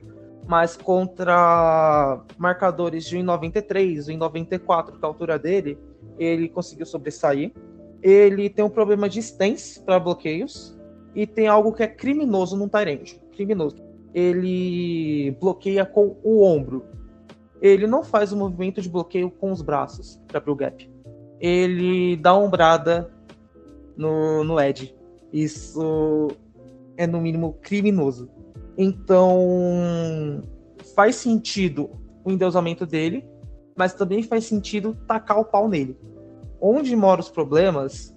mas 0.48 0.76
contra 0.76 2.20
marcadores 2.36 3.04
de 3.04 3.18
1,93, 3.18 4.08
1,94, 4.08 4.86
que 4.86 4.96
é 4.96 4.98
a 5.00 5.06
altura 5.06 5.38
dele, 5.38 5.78
ele 6.18 6.48
conseguiu 6.48 6.86
sobressair. 6.86 7.52
Ele 8.02 8.50
tem 8.50 8.64
um 8.64 8.70
problema 8.70 9.08
de 9.08 9.20
stance 9.20 9.80
para 9.80 10.00
bloqueios 10.00 10.76
e 11.14 11.24
tem 11.24 11.46
algo 11.46 11.72
que 11.72 11.84
é 11.84 11.86
criminoso 11.86 12.56
no 12.56 12.68
Tyrande. 12.68 13.22
Criminoso. 13.30 13.93
Ele 14.14 15.36
bloqueia 15.40 15.84
com 15.84 16.16
o 16.22 16.42
ombro. 16.42 16.84
Ele 17.60 17.86
não 17.86 18.04
faz 18.04 18.32
o 18.32 18.36
movimento 18.36 18.80
de 18.80 18.88
bloqueio 18.88 19.30
com 19.30 19.50
os 19.50 19.60
braços 19.60 20.20
para 20.28 20.38
abrir 20.38 20.52
o 20.52 20.56
gap. 20.56 20.90
Ele 21.40 22.16
dá 22.16 22.34
ombrada 22.34 23.10
no, 23.96 24.44
no 24.44 24.60
edge. 24.60 24.94
Isso 25.32 26.28
é, 26.96 27.06
no 27.06 27.20
mínimo, 27.20 27.58
criminoso. 27.60 28.28
Então, 28.76 30.42
faz 30.94 31.16
sentido 31.16 31.90
o 32.24 32.30
endeusamento 32.30 32.86
dele, 32.86 33.24
mas 33.76 33.94
também 33.94 34.22
faz 34.22 34.44
sentido 34.44 34.96
tacar 35.06 35.38
o 35.38 35.44
pau 35.44 35.68
nele. 35.68 35.96
Onde 36.60 36.94
moram 36.96 37.20
os 37.20 37.28
problemas 37.28 38.16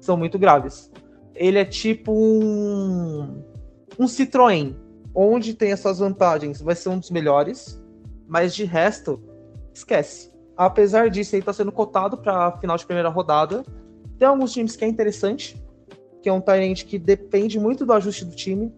são 0.00 0.16
muito 0.16 0.38
graves. 0.38 0.90
Ele 1.34 1.58
é 1.58 1.64
tipo 1.64 2.12
um, 2.12 3.42
um 3.98 4.04
Citroën. 4.04 4.74
Onde 5.14 5.54
tem 5.54 5.72
essas 5.72 5.98
vantagens, 5.98 6.60
vai 6.60 6.74
ser 6.74 6.88
um 6.88 6.98
dos 6.98 7.10
melhores, 7.10 7.82
mas 8.26 8.54
de 8.54 8.64
resto, 8.64 9.20
esquece. 9.74 10.30
Apesar 10.56 11.10
disso, 11.10 11.34
ele 11.34 11.40
está 11.40 11.52
sendo 11.52 11.72
cotado 11.72 12.18
para 12.18 12.52
final 12.58 12.76
de 12.76 12.84
primeira 12.84 13.08
rodada. 13.08 13.64
Tem 14.18 14.28
alguns 14.28 14.52
times 14.52 14.76
que 14.76 14.84
é 14.84 14.88
interessante, 14.88 15.60
que 16.22 16.28
é 16.28 16.32
um 16.32 16.40
Tyrant 16.40 16.84
que 16.84 16.98
depende 16.98 17.58
muito 17.58 17.86
do 17.86 17.92
ajuste 17.92 18.24
do 18.24 18.36
time. 18.36 18.72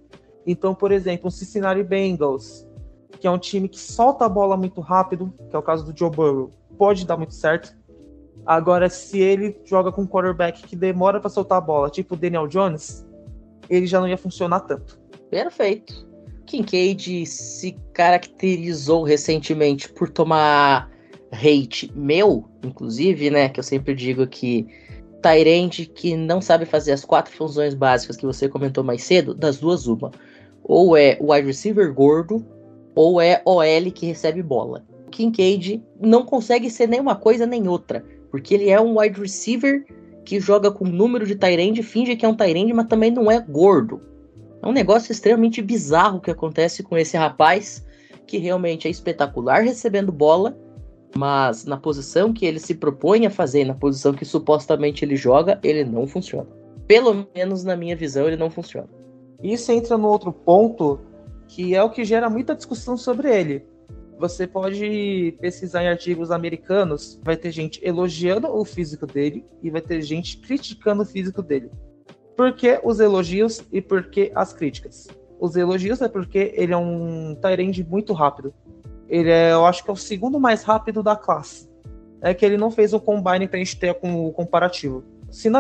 Então, 0.47 0.75
por 0.75 0.93
exemplo, 0.93 1.29
o 1.29 1.31
Cincinnati 1.31 1.83
Bengals, 1.83 2.67
que 3.21 3.27
é 3.27 3.31
um 3.31 3.39
time 3.39 3.69
que 3.69 3.79
solta 3.79 4.25
a 4.25 4.29
bola 4.29 4.57
muito 4.57 4.81
rápido, 4.81 5.33
que 5.51 5.57
é 5.57 5.59
o 5.59 5.63
caso 5.63 5.85
do 5.85 5.97
Joe 5.97 6.11
Burrow, 6.11 6.53
pode 6.79 7.07
dar 7.07 7.17
muito 7.17 7.35
certo. 7.35 7.77
Agora, 8.47 8.89
se 8.89 9.21
ele 9.21 9.61
joga 9.65 9.93
com 9.93 10.03
um 10.03 10.07
quarterback 10.07 10.63
que 10.63 10.75
demora 10.75 11.21
para 11.21 11.31
soltar 11.31 11.59
a 11.59 11.61
bola, 11.61 11.91
tipo 11.91 12.15
o 12.15 12.17
Daniel 12.17 12.49
Jones, 12.49 13.07
ele 13.69 13.87
já 13.87 14.01
não 14.01 14.09
ia 14.09 14.19
funcionar 14.19 14.61
tanto. 14.61 15.01
Perfeito. 15.31 16.12
Kincaid 16.53 17.25
se 17.25 17.75
caracterizou 17.95 19.05
recentemente 19.05 19.89
por 19.89 20.11
tomar 20.11 20.91
hate 21.33 21.91
meu, 21.97 22.45
inclusive, 22.63 23.31
né? 23.31 23.49
Que 23.49 23.59
eu 23.59 23.65
sempre 23.65 23.95
digo 23.95 24.27
que 24.27 24.67
Tyrande 25.23 25.87
que 25.87 26.15
não 26.15 26.43
sabe 26.43 26.67
fazer 26.67 26.93
as 26.93 27.07
quatro 27.07 27.35
funções 27.35 27.73
básicas 27.73 28.19
que 28.19 28.27
você 28.27 28.51
comentou 28.51 28.85
mais 28.85 29.03
cedo, 29.03 29.33
das 29.35 29.59
duas, 29.59 29.87
uma 29.87 30.11
ou 30.63 30.95
é 30.95 31.19
wide 31.21 31.47
receiver 31.47 31.93
gordo, 31.93 32.45
ou 32.95 33.19
é 33.19 33.41
OL 33.47 33.91
que 33.93 34.07
recebe 34.07 34.43
bola. 34.43 34.85
O 35.07 35.11
Kincaid 35.11 35.83
não 35.99 36.25
consegue 36.25 36.69
ser 36.71 36.87
nenhuma 36.87 37.17
coisa 37.17 37.47
nem 37.47 37.67
outra, 37.67 38.05
porque 38.31 38.55
ele 38.55 38.69
é 38.69 38.79
um 38.79 38.99
wide 38.99 39.19
receiver 39.19 39.87
que 40.25 40.39
joga 40.39 40.71
com 40.71 40.85
número 40.85 41.27
de 41.27 41.35
Tyrande, 41.35 41.83
finge 41.83 42.15
que 42.15 42.27
é 42.27 42.29
um 42.29 42.37
Tyrande, 42.37 42.75
mas 42.75 42.87
também 42.87 43.11
não 43.11 43.31
é 43.31 43.41
gordo. 43.41 44.12
É 44.63 44.67
um 44.67 44.73
negócio 44.73 45.11
extremamente 45.11 45.61
bizarro 45.61 46.21
que 46.21 46.31
acontece 46.31 46.85
com 46.85 46.97
esse 46.97 47.17
rapaz, 47.17 47.85
que 48.27 48.39
realmente 48.39 48.87
é 48.87 48.91
espetacular 48.91 49.63
recebendo 49.65 50.13
bola, 50.13 50.57
mas 51.17 51.65
na 51.65 51.77
posição 51.77 52.33
que 52.33 52.47
ele 52.47 52.61
se 52.61 52.75
propõe 52.75 53.27
a 53.27 53.31
fazer, 53.31 53.65
na 53.65 53.75
posição 53.75 54.15
que 54.15 54.25
supostamente 54.25 55.05
ele 55.05 55.17
joga, 55.17 55.59
ele 55.65 55.85
não 55.85 56.07
funciona. 56.07 56.49
Pelo 56.87 57.27
menos 57.35 57.65
na 57.65 57.77
minha 57.77 57.97
visão, 57.97 58.29
ele 58.29 58.37
não 58.37 58.51
funciona. 58.51 58.89
Isso 59.43 59.73
entra 59.73 59.99
no 59.99 60.07
outro 60.07 60.33
ponto 60.33 61.01
que 61.49 61.75
é 61.75 61.83
o 61.83 61.91
que 61.91 62.05
gera 62.05 62.31
muita 62.31 62.55
discussão 62.55 62.97
sobre 62.97 63.35
ele. 63.35 63.67
Você 64.19 64.47
pode 64.47 65.37
pesquisar 65.41 65.83
em 65.83 65.89
artigos 65.89 66.31
americanos, 66.31 67.21
vai 67.25 67.37
ter 67.37 67.51
gente 67.51 67.81
elogiando 67.85 68.47
o 68.47 68.65
físico 68.65 69.07
dele 69.07 69.45
e 69.61 69.69
vai 69.69 69.81
ter 69.81 70.01
gente 70.01 70.39
criticando 70.39 71.03
o 71.03 71.07
físico 71.07 71.43
dele. 71.43 71.69
Por 72.37 72.53
que 72.55 72.81
os 72.83 72.99
elogios 72.99 73.63
e 73.71 73.81
por 73.81 74.05
que 74.05 74.33
as 74.35 74.53
críticas? 74.53 75.09
Os 75.39 75.57
elogios 75.57 76.01
é 76.01 76.09
porque 76.09 76.53
ele 76.57 76.73
é 76.73 76.77
um 76.77 77.35
Tyrande 77.35 77.85
muito 77.85 78.13
rápido. 78.13 78.55
Ele 79.09 79.31
é, 79.31 79.53
eu 79.53 79.67
acho 79.67 79.85
que 79.85 79.91
é 79.91 79.93
o 79.93 79.97
segundo 79.97 80.41
mais 80.41 80.63
rápido 80.63 81.03
da 81.03 81.17
classe. 81.17 81.69
É 82.21 82.33
que 82.33 82.47
ele 82.47 82.57
não 82.57 82.71
fez 82.71 82.95
um 82.95 82.99
combine 82.99 83.49
pra 83.49 83.59
gente 83.59 83.79
ter 83.79 83.95
com 83.95 84.27
o 84.27 84.33
comparativo. 84.33 85.05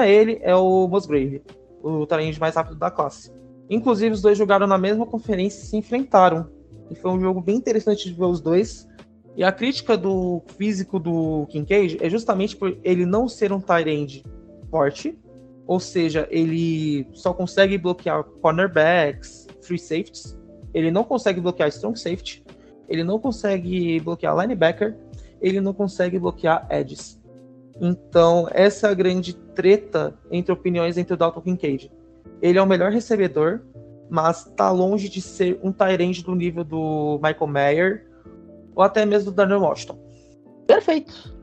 É 0.00 0.10
ele, 0.10 0.38
é 0.42 0.54
o 0.54 0.86
Musgrave, 0.86 1.42
o 1.82 2.06
Tyrande 2.06 2.38
mais 2.38 2.54
rápido 2.54 2.76
da 2.76 2.90
classe. 2.90 3.32
Inclusive, 3.68 4.14
os 4.14 4.22
dois 4.22 4.36
jogaram 4.38 4.66
na 4.66 4.78
mesma 4.78 5.06
conferência 5.06 5.62
e 5.62 5.66
se 5.66 5.76
enfrentaram. 5.76 6.48
E 6.90 6.94
foi 6.94 7.10
um 7.10 7.20
jogo 7.20 7.40
bem 7.40 7.56
interessante 7.56 8.08
de 8.08 8.14
ver 8.14 8.26
os 8.26 8.40
dois. 8.40 8.86
E 9.34 9.42
a 9.42 9.50
crítica 9.50 9.96
do 9.96 10.42
físico 10.58 10.98
do 10.98 11.46
Kincaid 11.48 11.98
é 12.00 12.10
justamente 12.10 12.54
por 12.54 12.76
ele 12.84 13.06
não 13.06 13.28
ser 13.28 13.50
um 13.50 13.62
end 13.86 14.22
forte, 14.70 15.18
ou 15.66 15.78
seja, 15.80 16.26
ele 16.30 17.06
só 17.12 17.32
consegue 17.32 17.78
bloquear 17.78 18.22
cornerbacks, 18.24 19.46
free 19.62 19.78
safeties, 19.78 20.38
ele 20.74 20.90
não 20.90 21.04
consegue 21.04 21.40
bloquear 21.40 21.68
strong 21.68 21.98
safety, 21.98 22.44
ele 22.88 23.04
não 23.04 23.18
consegue 23.18 24.00
bloquear 24.00 24.36
linebacker, 24.36 24.96
ele 25.40 25.60
não 25.60 25.72
consegue 25.72 26.18
bloquear 26.18 26.66
edges. 26.70 27.20
Então, 27.80 28.48
essa 28.50 28.88
é 28.88 28.90
a 28.90 28.94
grande 28.94 29.34
treta 29.34 30.14
entre 30.30 30.52
opiniões 30.52 30.96
entre 30.96 31.14
o 31.14 31.16
Dalton 31.16 31.40
Kincaid. 31.40 31.90
Ele 32.40 32.58
é 32.58 32.62
o 32.62 32.66
melhor 32.66 32.92
recebedor, 32.92 33.60
mas 34.10 34.44
tá 34.56 34.70
longe 34.70 35.08
de 35.08 35.20
ser 35.20 35.58
um 35.62 35.72
Tyrande 35.72 36.22
do 36.22 36.34
nível 36.34 36.64
do 36.64 37.18
Michael 37.22 37.46
Mayer 37.46 38.06
ou 38.74 38.82
até 38.82 39.06
mesmo 39.06 39.30
do 39.30 39.34
Daniel 39.34 39.60
Washington. 39.60 39.98
Perfeito. 40.66 41.34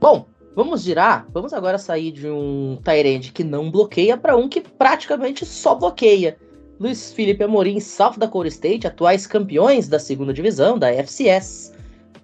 Bom, 0.00 0.26
vamos 0.58 0.82
girar. 0.82 1.24
Vamos 1.32 1.52
agora 1.52 1.78
sair 1.78 2.10
de 2.10 2.28
um 2.28 2.76
Tyrande 2.82 3.30
que 3.30 3.44
não 3.44 3.70
bloqueia 3.70 4.16
para 4.16 4.36
um 4.36 4.48
que 4.48 4.60
praticamente 4.60 5.46
só 5.46 5.76
bloqueia. 5.76 6.36
Luiz 6.80 7.12
Felipe 7.12 7.44
Amorim, 7.44 7.78
South 7.78 8.14
Dakota 8.18 8.48
State, 8.48 8.84
atuais 8.84 9.24
campeões 9.24 9.86
da 9.86 10.00
segunda 10.00 10.32
divisão 10.32 10.76
da 10.76 10.92
FCS. 10.92 11.72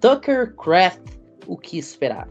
Tucker 0.01 0.53
Craft, 0.57 0.99
o 1.47 1.55
que 1.55 1.77
esperar? 1.77 2.27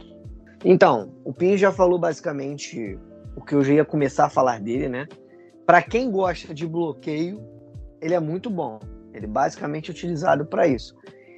Então, 0.63 1.11
o 1.25 1.33
Pin 1.33 1.57
já 1.57 1.73
falou 1.73 1.99
basicamente 1.99 2.99
o 3.35 3.41
que 3.41 3.55
eu 3.55 3.65
já 3.65 3.73
ia 3.73 3.85
começar 3.85 4.27
a 4.27 4.31
falar 4.31 4.61
dele, 4.61 4.91
né? 4.91 5.09
Para 5.65 5.81
quem 5.81 6.11
gosta 6.11 6.53
de 6.53 6.67
bloqueio, 6.67 7.43
ele 8.03 8.13
é 8.13 8.21
muito 8.21 8.51
bom. 8.51 8.79
Ele 9.15 9.25
é 9.25 9.29
basicamente 9.29 9.91
utilizado 9.91 10.45
para 10.45 10.67
isso. 10.67 10.95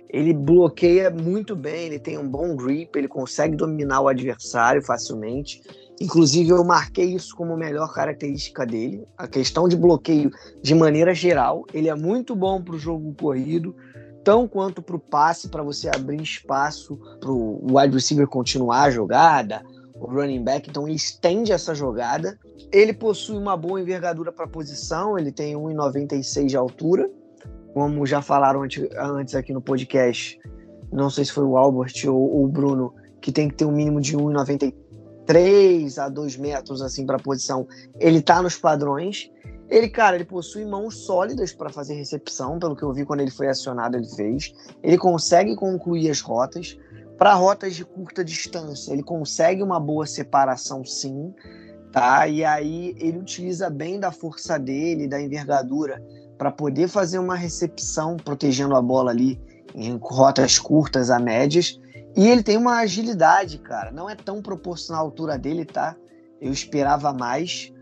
Ele 0.09 0.33
bloqueia 0.33 1.11
muito 1.11 1.57
bem, 1.57 1.87
ele 1.87 1.99
tem 1.99 2.17
um 2.17 2.29
bom 2.29 2.55
grip, 2.55 2.97
ele 2.97 3.09
consegue 3.09 3.57
dominar 3.57 4.01
o 4.01 4.09
adversário 4.09 4.83
facilmente. 4.83 5.63
Inclusive, 6.01 6.51
eu 6.51 6.65
marquei 6.65 7.15
isso 7.15 7.35
como 7.35 7.57
melhor 7.57 7.93
característica 7.93 8.67
dele. 8.67 9.07
A 9.17 9.27
questão 9.27 9.69
de 9.69 9.77
bloqueio, 9.77 10.31
de 10.63 10.75
maneira 10.75 11.15
geral, 11.15 11.65
ele 11.73 11.89
é 11.89 11.95
muito 11.95 12.37
bom 12.37 12.63
para 12.63 12.75
o 12.75 12.79
jogo 12.79 13.15
corrido, 13.19 13.75
tão 14.23 14.47
quanto 14.47 14.83
para 14.83 14.97
o 14.97 15.01
passe, 15.01 15.49
para 15.49 15.63
você 15.63 15.89
abrir 15.89 16.21
espaço 16.21 16.97
para 17.21 17.31
o 17.31 17.65
wide 17.71 17.95
receiver 17.95 18.27
continuar 18.27 18.83
a 18.83 18.91
jogada, 18.91 19.63
o 19.95 20.07
running 20.07 20.43
back, 20.43 20.69
então 20.69 20.87
ele 20.87 20.97
estende 20.97 21.53
essa 21.53 21.75
jogada. 21.75 22.39
Ele 22.73 22.93
possui 22.93 23.39
uma 23.39 23.57
boa 23.57 23.81
envergadura 23.81 24.33
para 24.33 24.47
posição, 24.47 25.19
ele 25.19 25.33
tem 25.33 25.55
1,96 25.55 26.47
de 26.47 26.57
altura, 26.57 27.11
como 27.77 28.07
já 28.07 28.23
falaram 28.23 28.63
antes 28.63 29.35
aqui 29.35 29.53
no 29.53 29.61
podcast. 29.61 30.41
Não 30.91 31.11
sei 31.11 31.27
se 31.27 31.33
foi 31.33 31.45
o 31.45 31.59
Albert 31.59 31.93
ou 32.09 32.43
o 32.43 32.49
Bruno, 32.49 32.95
que 33.21 33.31
tem 33.31 33.51
que 33.51 33.55
ter 33.55 33.67
um 33.67 33.71
mínimo 33.71 34.01
de 34.01 34.17
1,93 34.17 35.99
a 35.99 36.09
2 36.09 36.39
metros 36.39 36.81
assim 36.81 37.05
para 37.05 37.19
posição. 37.19 37.69
Ele 38.01 38.23
tá 38.23 38.41
nos 38.41 38.57
padrões. 38.57 39.31
Ele, 39.69 39.91
cara, 39.91 40.17
ele 40.17 40.25
possui 40.25 40.65
mãos 40.65 41.05
sólidas 41.05 41.53
para 41.53 41.69
fazer 41.69 41.93
recepção, 41.93 42.59
pelo 42.59 42.75
que 42.75 42.83
eu 42.83 42.95
vi 42.95 43.05
quando 43.05 43.21
ele 43.21 43.31
foi 43.31 43.47
acionado, 43.47 43.99
ele 43.99 44.09
fez. 44.09 44.55
Ele 44.83 44.97
consegue 44.97 45.55
concluir 45.55 46.09
as 46.09 46.23
rotas. 46.23 46.79
Para 47.19 47.35
rotas 47.35 47.75
de 47.75 47.85
curta 47.85 48.25
distância, 48.25 48.91
ele 48.91 49.03
consegue 49.03 49.63
uma 49.63 49.79
boa 49.79 50.07
separação, 50.07 50.83
sim, 50.83 51.31
tá? 51.93 52.27
E 52.27 52.43
aí 52.43 52.97
ele 52.99 53.19
utiliza 53.19 53.69
bem 53.69 54.01
da 54.01 54.11
força 54.11 54.59
dele, 54.59 55.07
da 55.07 55.21
envergadura, 55.21 56.03
para 56.37 56.51
poder 56.51 56.89
fazer 56.89 57.19
uma 57.19 57.35
recepção, 57.35 58.17
protegendo 58.17 58.75
a 58.75 58.83
bola 58.83 59.11
ali 59.11 59.41
em 59.75 59.97
rotas 60.01 60.59
curtas 60.59 61.11
a 61.11 61.19
médias. 61.19 61.81
E 62.17 62.29
ele 62.29 62.43
tem 62.43 62.57
uma 62.57 62.79
agilidade, 62.79 63.59
cara. 63.59 63.91
Não 63.91 64.09
é 64.09 64.15
tão 64.15 64.41
proporcional 64.41 65.03
à 65.03 65.05
altura 65.05 65.39
dele, 65.39 65.65
tá? 65.65 65.95
Eu 66.41 66.53
esperava 66.53 67.13
mais 67.13 67.73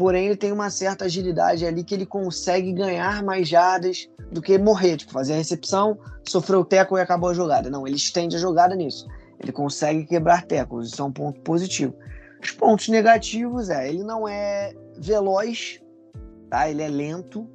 porém 0.00 0.28
ele 0.28 0.36
tem 0.36 0.50
uma 0.50 0.70
certa 0.70 1.04
agilidade 1.04 1.66
ali 1.66 1.84
que 1.84 1.94
ele 1.94 2.06
consegue 2.06 2.72
ganhar 2.72 3.22
mais 3.22 3.46
jardas 3.46 4.08
do 4.32 4.40
que 4.40 4.56
morrer, 4.56 4.96
tipo, 4.96 5.12
fazer 5.12 5.34
a 5.34 5.36
recepção, 5.36 5.98
sofrer 6.26 6.56
o 6.56 6.64
teco 6.64 6.96
e 6.96 7.02
acabou 7.02 7.28
a 7.28 7.34
jogada. 7.34 7.68
Não, 7.68 7.86
ele 7.86 7.96
estende 7.96 8.34
a 8.34 8.38
jogada 8.38 8.74
nisso. 8.74 9.06
Ele 9.38 9.52
consegue 9.52 10.06
quebrar 10.06 10.46
tecos, 10.46 10.88
isso 10.88 11.02
é 11.02 11.04
um 11.04 11.12
ponto 11.12 11.38
positivo. 11.42 11.94
Os 12.42 12.50
pontos 12.50 12.88
negativos 12.88 13.68
é, 13.68 13.90
ele 13.90 14.02
não 14.02 14.26
é 14.26 14.72
veloz, 14.96 15.82
tá? 16.48 16.66
Ele 16.70 16.80
é 16.80 16.88
lento, 16.88 17.46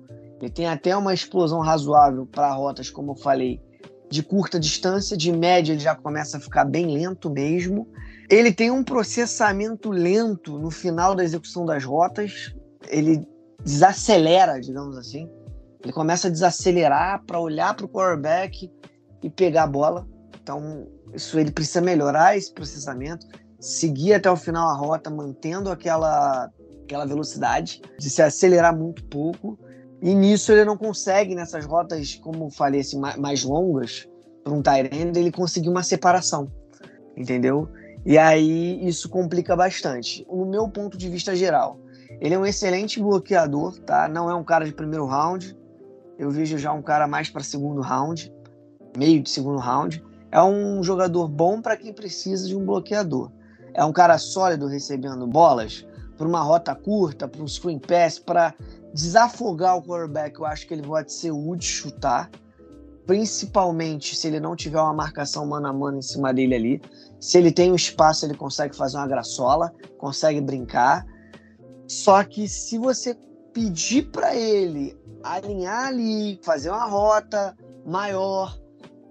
ele 0.42 0.52
tem 0.52 0.68
até 0.68 0.96
uma 0.96 1.14
explosão 1.14 1.60
razoável 1.60 2.26
para 2.26 2.54
rotas, 2.54 2.90
como 2.90 3.12
eu 3.12 3.16
falei, 3.16 3.62
de 4.10 4.22
curta 4.22 4.60
distância, 4.60 5.18
de 5.18 5.32
média 5.32 5.74
ele 5.74 5.80
já 5.80 5.96
começa 5.96 6.38
a 6.38 6.40
ficar 6.40 6.66
bem 6.66 6.88
lento 6.88 7.30
mesmo. 7.30 7.88
Ele 8.30 8.52
tem 8.52 8.72
um 8.72 8.84
processamento 8.84 9.92
lento 9.92 10.58
no 10.58 10.72
final 10.72 11.16
da 11.16 11.24
execução 11.24 11.66
das 11.66 11.84
rotas. 11.84 12.56
Ele 12.88 13.28
desacelera, 13.64 14.60
digamos 14.60 14.98
assim. 14.98 15.30
Ele 15.84 15.94
começa 15.94 16.28
a 16.28 16.32
desacelerar 16.32 17.24
para 17.26 17.40
olhar 17.40 17.76
para 17.76 17.86
o 17.86 17.90
quarterback 17.90 18.72
e 19.22 19.30
pegar 19.30 19.64
a 19.64 19.68
bola. 19.68 20.08
Então, 20.42 20.88
isso 21.14 21.40
ele 21.40 21.52
precisa 21.52 21.82
melhorar 21.82 22.38
esse 22.38 22.54
processamento, 22.54 23.26
seguir 23.60 24.14
até 24.14 24.30
o 24.30 24.36
final 24.36 24.70
a 24.70 24.76
rota, 24.76 25.10
mantendo 25.10 25.72
aquela, 25.72 26.50
aquela 26.84 27.06
velocidade, 27.06 27.82
de 28.00 28.10
se 28.10 28.22
acelerar 28.22 28.76
muito 28.76 29.04
pouco. 29.06 29.58
E 30.02 30.14
nisso 30.14 30.52
ele 30.52 30.66
não 30.66 30.78
consegue, 30.78 31.36
nessas 31.36 31.66
rotas, 31.66 32.16
como 32.16 32.50
falei, 32.50 32.82
assim, 32.82 33.00
mais 33.00 33.44
longas, 33.44 34.08
para 34.44 34.54
um 34.54 34.62
Tyrande, 34.62 35.20
ele 35.20 35.32
conseguir 35.32 35.70
uma 35.70 35.82
separação, 35.82 36.52
entendeu? 37.18 37.68
E 38.06 38.18
aí 38.18 38.88
isso 38.88 39.10
complica 39.10 39.56
bastante. 39.56 40.26
No 40.30 40.46
meu 40.46 40.70
ponto 40.70 40.96
de 40.98 41.10
vista 41.10 41.36
geral, 41.36 41.80
ele 42.22 42.36
é 42.36 42.40
um 42.40 42.46
excelente 42.46 43.02
bloqueador, 43.02 43.80
tá? 43.80 44.08
Não 44.08 44.30
é 44.30 44.36
um 44.36 44.44
cara 44.44 44.66
de 44.66 44.72
primeiro 44.72 45.06
round. 45.06 45.58
Eu 46.20 46.30
vejo 46.30 46.58
já 46.58 46.72
um 46.72 46.82
cara 46.82 47.08
mais 47.08 47.30
para 47.30 47.44
segundo 47.44 47.82
round, 47.82 48.32
meio 48.96 49.22
de 49.22 49.30
segundo 49.30 49.58
round. 49.58 50.04
É 50.32 50.42
um 50.42 50.84
jogador 50.84 51.28
bom 51.28 51.62
para 51.62 51.76
quem 51.76 51.92
precisa 51.92 52.48
de 52.48 52.56
um 52.56 52.64
bloqueador. 52.64 53.32
É 53.74 53.84
um 53.84 53.92
cara 53.92 54.18
sólido 54.18 54.68
recebendo 54.68 55.26
bolas 55.26 55.86
para 56.16 56.28
uma 56.28 56.42
rota 56.42 56.74
curta, 56.76 57.28
para 57.28 57.42
um 57.42 57.48
screen 57.48 57.80
pass, 57.80 58.20
para 58.20 58.54
desafogar 58.96 59.78
o 59.78 59.84
quarterback. 59.84 60.40
Eu 60.40 60.46
acho 60.46 60.66
que 60.66 60.74
ele 60.74 60.82
pode 60.82 61.12
ser 61.12 61.32
útil 61.32 61.70
chutar, 61.70 62.32
principalmente 63.06 64.16
se 64.16 64.28
ele 64.28 64.40
não 64.40 64.56
tiver 64.56 64.80
uma 64.80 64.94
marcação 64.94 65.46
mano 65.46 65.68
a 65.68 65.74
mano 65.74 65.98
em 65.98 66.02
cima 66.02 66.34
dele 66.34 66.56
ali. 66.56 66.82
Se 67.20 67.38
ele 67.38 67.52
tem 67.52 67.72
um 67.72 67.76
espaço, 67.76 68.26
ele 68.26 68.36
consegue 68.36 68.76
fazer 68.76 68.96
uma 68.98 69.08
graçola, 69.08 69.74
consegue 69.98 70.40
brincar. 70.40 71.06
Só 71.88 72.24
que 72.24 72.48
se 72.48 72.78
você 72.78 73.18
pedir 73.54 74.10
para 74.12 74.34
ele 74.34 74.98
alinhar 75.22 75.88
ali, 75.88 76.40
fazer 76.42 76.70
uma 76.70 76.86
rota 76.86 77.56
maior, 77.86 78.58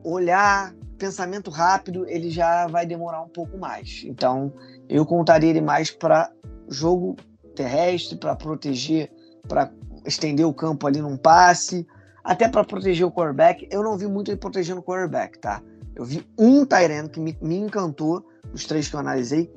olhar, 0.02 0.74
pensamento 0.96 1.50
rápido, 1.50 2.08
ele 2.08 2.30
já 2.30 2.66
vai 2.68 2.86
demorar 2.86 3.22
um 3.22 3.28
pouco 3.28 3.58
mais. 3.58 4.02
Então, 4.06 4.50
eu 4.88 5.04
contaria 5.04 5.50
ele 5.50 5.60
mais 5.60 5.90
para 5.90 6.32
jogo 6.68 7.16
terrestre, 7.54 8.16
para 8.16 8.34
proteger, 8.34 9.10
para 9.48 9.70
estender 10.04 10.46
o 10.46 10.52
campo 10.52 10.86
ali 10.86 11.00
num 11.00 11.16
passe, 11.16 11.86
até 12.22 12.48
para 12.48 12.64
proteger 12.64 13.06
o 13.06 13.10
quarterback. 13.10 13.66
Eu 13.70 13.82
não 13.82 13.96
vi 13.96 14.06
muito 14.06 14.30
ele 14.30 14.38
protegendo 14.38 14.80
o 14.80 14.82
quarterback, 14.82 15.38
tá? 15.38 15.62
Eu 15.94 16.04
vi 16.04 16.26
um 16.38 16.64
Tyrant 16.64 17.10
que 17.10 17.20
me, 17.20 17.36
me, 17.40 17.56
encantou, 17.56 18.24
os 18.52 18.64
três 18.64 18.88
que 18.88 18.96
eu 18.96 19.00
analisei, 19.00 19.50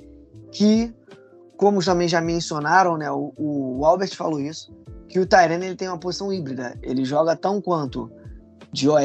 que, 0.52 0.93
como 1.56 1.84
também 1.84 2.08
já 2.08 2.21
mencionaram, 2.21 2.97
né, 2.97 3.12
o, 3.12 3.34
o 3.38 3.86
Albert 3.86 4.15
falou 4.15 4.39
isso, 4.39 4.76
que 5.08 5.19
o 5.19 5.26
Tyrant 5.26 5.63
ele 5.63 5.76
tem 5.76 5.88
uma 5.88 5.97
posição 5.97 6.32
híbrida. 6.32 6.78
Ele 6.82 7.04
joga 7.04 7.36
tão 7.36 7.62
quanto 7.62 8.12
de 8.71 8.88
OL, 8.88 9.00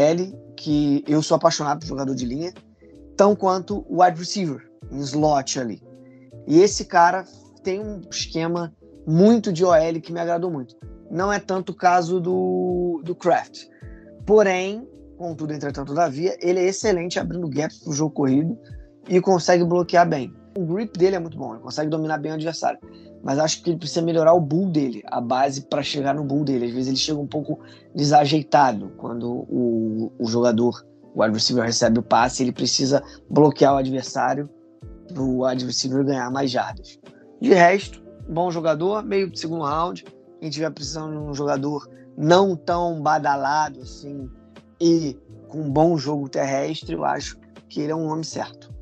que 0.56 1.02
eu 1.06 1.22
sou 1.22 1.36
apaixonado 1.36 1.80
por 1.80 1.86
jogador 1.86 2.14
de 2.14 2.26
linha, 2.26 2.52
tão 3.16 3.34
quanto 3.34 3.84
o 3.88 4.02
wide 4.02 4.18
receiver, 4.18 4.68
em 4.90 4.98
slot 5.00 5.58
ali. 5.58 5.82
E 6.46 6.60
esse 6.60 6.84
cara 6.84 7.24
tem 7.62 7.80
um 7.80 8.00
esquema 8.10 8.74
muito 9.06 9.52
de 9.52 9.64
OL 9.64 10.00
que 10.02 10.12
me 10.12 10.20
agradou 10.20 10.50
muito. 10.50 10.76
Não 11.10 11.32
é 11.32 11.38
tanto 11.38 11.70
o 11.70 11.74
caso 11.74 12.20
do, 12.20 13.02
do 13.04 13.14
Kraft. 13.14 13.66
Porém, 14.24 14.86
Contudo, 15.22 15.52
entretanto, 15.52 15.86
todavia, 15.86 16.36
ele 16.40 16.58
é 16.58 16.64
excelente 16.64 17.16
abrindo 17.16 17.48
gaps 17.48 17.78
pro 17.78 17.92
jogo 17.92 18.12
corrido 18.12 18.58
e 19.08 19.20
consegue 19.20 19.62
bloquear 19.62 20.08
bem. 20.08 20.34
O 20.58 20.66
grip 20.66 20.98
dele 20.98 21.14
é 21.14 21.18
muito 21.20 21.38
bom, 21.38 21.54
ele 21.54 21.62
consegue 21.62 21.88
dominar 21.88 22.18
bem 22.18 22.32
o 22.32 22.34
adversário. 22.34 22.80
Mas 23.22 23.38
acho 23.38 23.62
que 23.62 23.70
ele 23.70 23.78
precisa 23.78 24.02
melhorar 24.02 24.32
o 24.32 24.40
bull 24.40 24.68
dele, 24.68 25.00
a 25.06 25.20
base 25.20 25.62
para 25.62 25.80
chegar 25.80 26.12
no 26.12 26.24
bull 26.24 26.42
dele. 26.42 26.66
Às 26.66 26.72
vezes 26.72 26.88
ele 26.88 26.96
chega 26.96 27.20
um 27.20 27.26
pouco 27.28 27.60
desajeitado 27.94 28.90
quando 28.96 29.46
o, 29.48 30.10
o 30.18 30.26
jogador, 30.26 30.84
o 31.14 31.22
receiver, 31.22 31.64
recebe 31.64 32.00
o 32.00 32.02
passe, 32.02 32.42
ele 32.42 32.50
precisa 32.50 33.00
bloquear 33.30 33.74
o 33.74 33.76
adversário 33.76 34.50
para 35.14 35.22
o 35.22 35.44
receiver 35.44 36.04
ganhar 36.04 36.28
mais 36.32 36.50
jardas. 36.50 36.98
De 37.40 37.54
resto, 37.54 38.01
bom 38.28 38.50
jogador, 38.50 39.02
meio 39.02 39.30
de 39.30 39.38
segundo 39.38 39.64
round. 39.64 40.04
Quem 40.40 40.50
tiver 40.50 40.70
precisando 40.70 41.12
de 41.12 41.18
um 41.18 41.34
jogador 41.34 41.88
não 42.16 42.56
tão 42.56 43.00
badalado 43.00 43.80
assim, 43.80 44.28
e 44.80 45.16
com 45.48 45.62
um 45.62 45.70
bom 45.70 45.96
jogo 45.96 46.28
terrestre, 46.28 46.94
eu 46.94 47.04
acho 47.04 47.38
que 47.68 47.80
ele 47.80 47.92
é 47.92 47.96
um 47.96 48.08
nome 48.08 48.24
certo. 48.24 48.72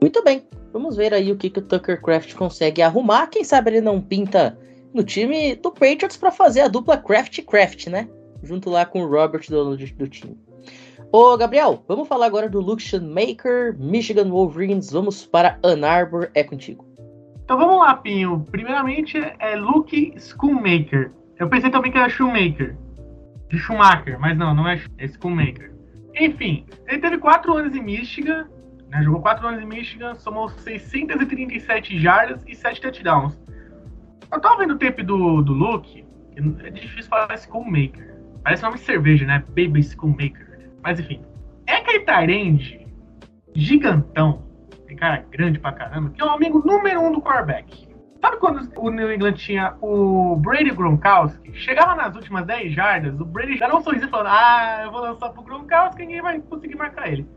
Muito 0.00 0.22
bem. 0.24 0.46
Vamos 0.72 0.96
ver 0.96 1.12
aí 1.12 1.30
o 1.30 1.36
que, 1.36 1.50
que 1.50 1.58
o 1.58 1.62
Tucker 1.62 2.00
Craft 2.00 2.34
consegue 2.34 2.80
arrumar. 2.80 3.26
Quem 3.26 3.44
sabe 3.44 3.70
ele 3.70 3.80
não 3.80 4.00
pinta 4.00 4.58
no 4.94 5.04
time 5.04 5.54
do 5.56 5.70
Patriots 5.70 6.16
para 6.16 6.30
fazer 6.30 6.62
a 6.62 6.68
dupla 6.68 6.96
Craft 6.96 7.42
Craft, 7.42 7.88
né? 7.88 8.08
Junto 8.42 8.70
lá 8.70 8.86
com 8.86 9.02
o 9.02 9.08
Robert 9.08 9.44
do, 9.48 9.76
do 9.76 10.08
time. 10.08 10.38
Ô, 11.12 11.36
Gabriel, 11.36 11.84
vamos 11.86 12.08
falar 12.08 12.26
agora 12.26 12.48
do 12.48 12.58
Luke 12.58 12.98
Maker, 12.98 13.78
Michigan 13.78 14.30
Wolverines. 14.30 14.90
Vamos 14.90 15.26
para 15.26 15.58
Ann 15.62 15.84
Arbor, 15.84 16.30
é 16.34 16.42
contigo. 16.42 16.86
Então 17.52 17.66
vamos 17.66 17.84
lá, 17.84 17.94
Pinho. 17.94 18.46
Primeiramente 18.50 19.18
é 19.38 19.54
Luke 19.56 20.14
Schoonmaker. 20.18 21.12
Eu 21.38 21.50
pensei 21.50 21.68
também 21.68 21.92
que 21.92 21.98
era 21.98 22.08
Shoemaker 22.08 22.74
de 23.50 23.58
Schumacher, 23.58 24.18
mas 24.18 24.38
não, 24.38 24.54
não 24.54 24.66
é, 24.66 24.80
é 24.96 25.06
Schoonmaker. 25.06 25.70
Enfim, 26.18 26.64
ele 26.88 26.98
teve 26.98 27.18
4 27.18 27.54
anos 27.54 27.76
em 27.76 27.82
Michigan, 27.82 28.48
né, 28.88 29.02
jogou 29.02 29.20
4 29.20 29.46
anos 29.46 29.62
em 29.62 29.66
Michigan, 29.66 30.14
somou 30.14 30.48
637 30.48 31.98
jardas 31.98 32.42
e 32.48 32.54
7 32.54 32.80
touchdowns. 32.80 33.38
Eu 34.32 34.40
tava 34.40 34.56
vendo 34.56 34.72
o 34.72 34.78
tape 34.78 35.02
do, 35.02 35.42
do 35.42 35.52
Luke, 35.52 36.06
é 36.34 36.70
difícil 36.70 37.10
falar 37.10 37.36
Schoonmaker. 37.36 38.16
Parece 38.42 38.62
nome 38.62 38.76
de 38.76 38.80
cerveja, 38.84 39.26
né? 39.26 39.44
Baby 39.48 39.82
Schoonmaker. 39.82 40.70
Mas 40.82 40.98
enfim, 40.98 41.20
é 41.66 41.74
aquele 41.74 42.00
Tyrande 42.00 42.86
gigantão, 43.54 44.42
cara 45.02 45.26
grande 45.32 45.58
pra 45.58 45.72
caramba, 45.72 46.10
que 46.10 46.22
é 46.22 46.24
o 46.24 46.30
amigo 46.30 46.62
número 46.64 47.00
um 47.00 47.10
do 47.10 47.20
quarterback. 47.20 47.88
Sabe 48.20 48.36
quando 48.36 48.70
o 48.76 48.88
New 48.88 49.12
England 49.12 49.32
tinha 49.32 49.74
o 49.80 50.36
Brady 50.36 50.70
Gronkowski? 50.70 51.52
Chegava 51.54 51.96
nas 51.96 52.14
últimas 52.14 52.46
10 52.46 52.72
jardas, 52.72 53.20
o 53.20 53.24
Brady 53.24 53.56
já 53.56 53.66
não 53.66 53.82
sorriso 53.82 54.08
falando: 54.08 54.28
Ah, 54.28 54.82
eu 54.84 54.92
vou 54.92 55.00
lançar 55.00 55.30
pro 55.30 55.42
Gronkowski, 55.42 56.02
ninguém 56.02 56.22
vai 56.22 56.38
conseguir 56.38 56.76
marcar 56.76 57.08
ele. 57.08 57.28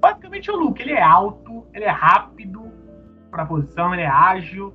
Basicamente, 0.00 0.48
o 0.48 0.54
Luke, 0.54 0.80
ele 0.80 0.92
é 0.92 1.02
alto, 1.02 1.66
ele 1.74 1.86
é 1.86 1.90
rápido 1.90 2.72
pra 3.32 3.44
posição, 3.44 3.92
ele 3.92 4.02
é 4.02 4.08
ágil, 4.08 4.72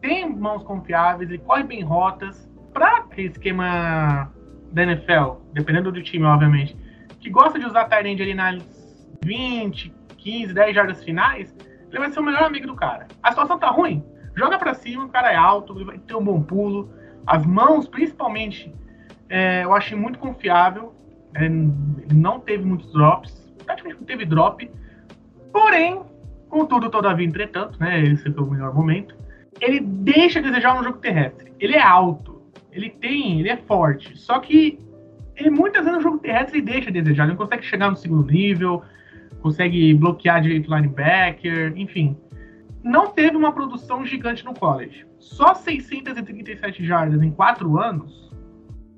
tem 0.00 0.30
mãos 0.30 0.62
confiáveis, 0.62 1.28
ele 1.28 1.40
corre 1.40 1.64
bem 1.64 1.82
rotas. 1.82 2.48
Pra 2.72 3.04
esquema 3.16 4.30
da 4.70 4.84
NFL, 4.84 5.40
dependendo 5.52 5.90
do 5.90 6.00
time, 6.00 6.24
obviamente, 6.24 6.76
que 7.18 7.28
gosta 7.28 7.58
de 7.58 7.66
usar 7.66 7.86
Tyrande 7.86 8.22
ali 8.22 8.32
nas 8.32 8.62
20, 9.24 9.92
15, 10.16 10.54
10 10.54 10.72
jardas 10.72 11.02
finais, 11.02 11.52
ele 11.90 11.98
vai 11.98 12.10
ser 12.10 12.20
o 12.20 12.22
melhor 12.22 12.44
amigo 12.44 12.66
do 12.66 12.74
cara. 12.74 13.06
A 13.22 13.30
situação 13.30 13.58
tá 13.58 13.68
ruim, 13.68 14.02
joga 14.36 14.58
para 14.58 14.74
cima, 14.74 15.04
o 15.04 15.08
cara 15.08 15.32
é 15.32 15.36
alto, 15.36 15.76
ele 15.76 15.84
vai 15.84 15.98
ter 15.98 16.14
um 16.14 16.24
bom 16.24 16.40
pulo. 16.42 16.90
As 17.26 17.44
mãos, 17.44 17.86
principalmente, 17.88 18.72
é, 19.28 19.64
eu 19.64 19.74
achei 19.74 19.96
muito 19.96 20.18
confiável. 20.18 20.94
É, 21.34 21.44
ele 21.44 22.14
não 22.14 22.40
teve 22.40 22.64
muitos 22.64 22.92
drops, 22.92 23.52
praticamente 23.64 24.00
não 24.00 24.06
teve 24.06 24.24
drop. 24.24 24.70
Porém, 25.52 26.02
contudo, 26.48 26.90
todavia, 26.90 27.26
entretanto, 27.26 27.78
né? 27.78 28.00
Esse 28.02 28.30
foi 28.32 28.42
o 28.42 28.50
melhor 28.50 28.74
momento. 28.74 29.14
Ele 29.60 29.80
deixa 29.80 30.38
a 30.38 30.42
desejar 30.42 30.76
no 30.76 30.84
jogo 30.84 30.98
terrestre. 30.98 31.52
Ele 31.58 31.74
é 31.74 31.82
alto, 31.82 32.42
ele 32.72 32.90
tem, 32.90 33.40
ele 33.40 33.48
é 33.48 33.56
forte. 33.56 34.16
Só 34.18 34.38
que 34.38 34.78
ele 35.36 35.50
muitas 35.50 35.84
vezes 35.84 35.98
no 35.98 36.02
jogo 36.02 36.18
terrestre 36.18 36.58
ele 36.58 36.66
deixa 36.66 36.90
a 36.90 36.92
desejar. 36.92 37.24
Ele 37.24 37.32
não 37.32 37.38
consegue 37.38 37.64
chegar 37.64 37.90
no 37.90 37.96
segundo 37.96 38.30
nível, 38.30 38.82
consegue 39.40 39.94
bloquear 39.94 40.40
direito 40.40 40.74
linebacker, 40.74 41.72
enfim. 41.76 42.16
Não 42.82 43.08
teve 43.08 43.36
uma 43.36 43.52
produção 43.52 44.04
gigante 44.06 44.44
no 44.44 44.54
college. 44.54 45.06
Só 45.18 45.54
637 45.54 46.84
jardas 46.84 47.22
em 47.22 47.30
4 47.30 47.78
anos 47.78 48.30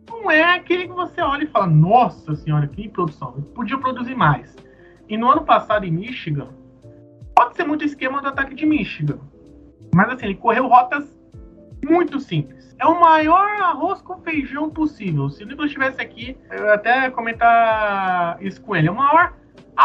não 0.09 0.31
é 0.31 0.55
aquele 0.55 0.87
que 0.87 0.93
você 0.93 1.21
olha 1.21 1.45
e 1.45 1.49
fala, 1.49 1.67
nossa 1.67 2.35
senhora, 2.37 2.67
que 2.67 2.89
produção. 2.89 3.33
Podia 3.55 3.79
produzir 3.79 4.15
mais. 4.15 4.55
E 5.09 5.17
no 5.17 5.29
ano 5.29 5.45
passado 5.45 5.85
em 5.85 5.91
Michigan, 5.91 6.49
pode 7.35 7.57
ser 7.57 7.65
muito 7.65 7.85
esquema 7.85 8.21
do 8.21 8.29
ataque 8.29 8.55
de 8.55 8.65
Michigan. 8.65 9.19
Mas 9.95 10.11
assim, 10.11 10.27
ele 10.27 10.37
correu 10.37 10.69
rotas 10.69 11.21
muito 11.85 12.21
simples. 12.21 12.75
É 12.79 12.87
o 12.87 13.01
maior 13.01 13.49
arroz 13.63 14.01
com 14.01 14.21
feijão 14.21 14.71
possível. 14.71 15.29
Se 15.29 15.43
o 15.43 15.47
Nicolas 15.47 15.71
estivesse 15.71 16.01
aqui, 16.01 16.37
eu 16.51 16.67
ia 16.67 16.75
até 16.75 17.11
comentar 17.11 18.39
isso 18.41 18.61
com 18.63 18.77
ele. 18.77 18.89
É 18.89 18.91
o 18.91 18.97
maior 18.97 19.35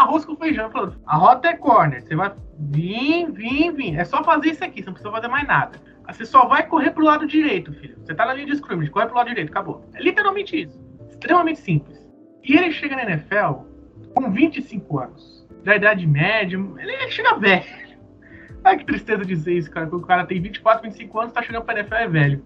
arroz 0.00 0.24
com 0.24 0.36
feijão. 0.36 0.70
A 1.06 1.16
rota 1.16 1.48
é 1.48 1.56
corner. 1.56 2.02
Você 2.02 2.14
vai 2.14 2.32
vir, 2.58 3.30
vir, 3.32 3.72
vir. 3.72 3.96
É 3.98 4.04
só 4.04 4.22
fazer 4.22 4.50
isso 4.50 4.64
aqui. 4.64 4.80
Você 4.80 4.86
não 4.86 4.94
precisa 4.94 5.12
fazer 5.12 5.28
mais 5.28 5.46
nada. 5.46 5.78
Você 6.08 6.24
só 6.24 6.46
vai 6.46 6.66
correr 6.66 6.90
pro 6.90 7.04
lado 7.04 7.26
direito, 7.26 7.72
filho. 7.74 7.98
Você 8.02 8.14
tá 8.14 8.24
na 8.24 8.32
linha 8.32 8.46
de 8.46 8.52
scrimmage, 8.54 8.90
corre 8.90 9.06
pro 9.06 9.16
lado 9.16 9.28
direito, 9.28 9.50
acabou. 9.50 9.84
É 9.94 10.02
literalmente 10.02 10.62
isso. 10.62 10.80
Extremamente 11.10 11.60
simples. 11.60 12.06
E 12.42 12.56
ele 12.56 12.72
chega 12.72 12.96
na 12.96 13.02
NFL 13.02 13.64
com 14.14 14.30
25 14.30 14.98
anos. 14.98 15.46
Da 15.64 15.76
idade 15.76 16.06
média, 16.06 16.58
ele 16.78 17.10
chega 17.10 17.36
velho. 17.36 17.64
Ai, 18.64 18.78
que 18.78 18.86
tristeza 18.86 19.24
dizer 19.24 19.52
isso, 19.52 19.70
cara. 19.70 19.86
Porque 19.86 20.04
o 20.04 20.06
cara 20.06 20.24
tem 20.24 20.40
24, 20.40 20.82
25 20.82 21.20
anos, 21.20 21.32
tá 21.32 21.42
chegando 21.42 21.64
pra 21.64 21.78
NFL 21.78 21.94
é 21.94 22.08
velho. 22.08 22.44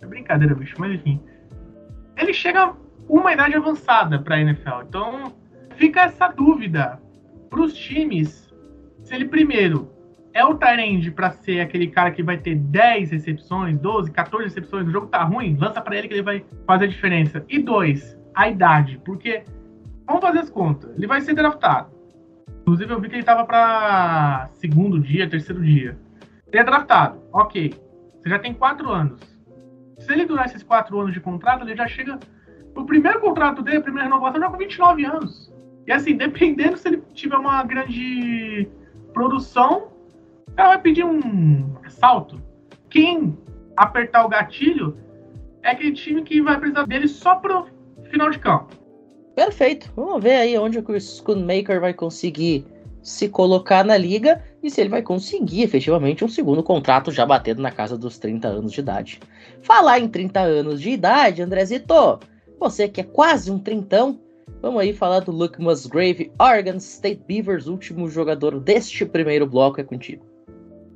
É 0.00 0.06
brincadeira, 0.06 0.54
bicho, 0.54 0.76
mas 0.78 0.92
enfim. 0.92 1.20
Ele 2.16 2.32
chega 2.32 2.74
uma 3.08 3.32
idade 3.32 3.56
avançada 3.56 4.20
pra 4.20 4.40
NFL. 4.40 4.82
Então, 4.88 5.32
fica 5.80 6.02
essa 6.02 6.28
dúvida 6.28 7.00
pros 7.48 7.72
times 7.72 8.54
se 9.02 9.14
ele 9.14 9.24
primeiro 9.24 9.90
é 10.34 10.44
o 10.44 10.54
Tyrande 10.54 11.10
para 11.10 11.30
ser 11.30 11.60
aquele 11.60 11.88
cara 11.88 12.10
que 12.10 12.22
vai 12.22 12.36
ter 12.36 12.54
10 12.54 13.10
recepções, 13.10 13.78
12, 13.78 14.12
14 14.12 14.44
recepções, 14.44 14.86
o 14.86 14.90
jogo 14.90 15.06
tá 15.06 15.24
ruim, 15.24 15.56
lança 15.58 15.80
para 15.80 15.96
ele 15.96 16.06
que 16.06 16.14
ele 16.14 16.22
vai 16.22 16.44
fazer 16.66 16.84
a 16.84 16.88
diferença. 16.88 17.44
E 17.48 17.58
dois, 17.58 18.16
a 18.34 18.48
idade, 18.48 19.00
porque 19.04 19.42
vamos 20.06 20.20
fazer 20.20 20.40
as 20.40 20.50
contas, 20.50 20.94
ele 20.96 21.06
vai 21.06 21.22
ser 21.22 21.34
draftado. 21.34 21.90
Inclusive 22.60 22.92
eu 22.92 23.00
vi 23.00 23.08
que 23.08 23.16
ele 23.16 23.24
tava 23.24 23.44
para 23.44 24.50
segundo 24.52 25.00
dia, 25.00 25.28
terceiro 25.28 25.62
dia. 25.62 25.98
Ele 26.52 26.60
é 26.60 26.64
draftado, 26.64 27.20
ok. 27.32 27.74
Você 28.18 28.28
já 28.28 28.38
tem 28.38 28.52
4 28.52 28.88
anos. 28.90 29.20
Se 29.98 30.12
ele 30.12 30.26
durar 30.26 30.44
esses 30.44 30.62
4 30.62 31.00
anos 31.00 31.14
de 31.14 31.20
contrato, 31.20 31.64
ele 31.64 31.74
já 31.74 31.88
chega. 31.88 32.20
O 32.76 32.84
primeiro 32.84 33.18
contrato 33.18 33.62
dele, 33.62 33.78
a 33.78 33.82
primeira 33.82 34.08
renovação, 34.08 34.40
já 34.40 34.48
com 34.48 34.58
29 34.58 35.04
anos. 35.04 35.49
E 35.90 35.92
assim, 35.92 36.16
dependendo 36.16 36.76
se 36.76 36.86
ele 36.86 37.02
tiver 37.14 37.36
uma 37.36 37.64
grande 37.64 38.68
produção, 39.12 39.88
ela 40.56 40.68
vai 40.68 40.80
pedir 40.80 41.04
um 41.04 41.74
assalto. 41.84 42.40
Quem 42.88 43.36
apertar 43.76 44.24
o 44.24 44.28
gatilho 44.28 44.96
é 45.64 45.70
aquele 45.70 45.90
time 45.90 46.22
que 46.22 46.40
vai 46.40 46.60
precisar 46.60 46.86
dele 46.86 47.08
só 47.08 47.34
pro 47.34 47.66
final 48.04 48.30
de 48.30 48.38
campo. 48.38 48.72
Perfeito. 49.34 49.92
Vamos 49.96 50.22
ver 50.22 50.36
aí 50.36 50.56
onde 50.56 50.78
o 50.78 51.00
Schoonmaker 51.00 51.80
vai 51.80 51.92
conseguir 51.92 52.64
se 53.02 53.28
colocar 53.28 53.84
na 53.84 53.96
liga 53.96 54.44
e 54.62 54.70
se 54.70 54.80
ele 54.80 54.90
vai 54.90 55.02
conseguir 55.02 55.64
efetivamente 55.64 56.24
um 56.24 56.28
segundo 56.28 56.62
contrato 56.62 57.10
já 57.10 57.26
batendo 57.26 57.62
na 57.62 57.72
casa 57.72 57.98
dos 57.98 58.16
30 58.16 58.46
anos 58.46 58.70
de 58.70 58.78
idade. 58.78 59.18
Falar 59.60 59.98
em 59.98 60.06
30 60.06 60.38
anos 60.38 60.80
de 60.80 60.90
idade, 60.90 61.42
Andrezito, 61.42 62.20
você 62.60 62.88
que 62.88 63.00
é 63.00 63.04
quase 63.04 63.50
um 63.50 63.58
trintão, 63.58 64.20
vamos 64.60 64.80
aí 64.80 64.92
falar 64.92 65.20
do 65.20 65.32
Luke 65.32 65.60
Musgrave, 65.60 66.30
Oregon 66.38 66.76
State 66.76 67.22
Beavers, 67.26 67.66
último 67.66 68.08
jogador 68.08 68.60
deste 68.60 69.04
primeiro 69.04 69.46
bloco 69.46 69.80
é 69.80 69.84
contigo. 69.84 70.24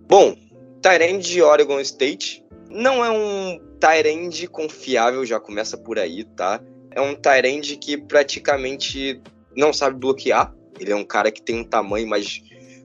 Bom, 0.06 0.36
Tyrande 0.80 1.30
de 1.30 1.42
Oregon 1.42 1.80
State 1.80 2.44
não 2.70 3.04
é 3.04 3.10
um 3.10 3.58
Tyrande 3.80 4.46
confiável, 4.46 5.24
já 5.24 5.40
começa 5.40 5.76
por 5.76 5.98
aí, 5.98 6.24
tá? 6.24 6.60
É 6.90 7.00
um 7.00 7.14
Tyrande 7.14 7.76
que 7.76 7.96
praticamente 7.96 9.20
não 9.56 9.72
sabe 9.72 9.98
bloquear. 9.98 10.54
Ele 10.78 10.92
é 10.92 10.96
um 10.96 11.04
cara 11.04 11.30
que 11.30 11.42
tem 11.42 11.60
um 11.60 11.64
tamanho, 11.64 12.08
mas 12.08 12.42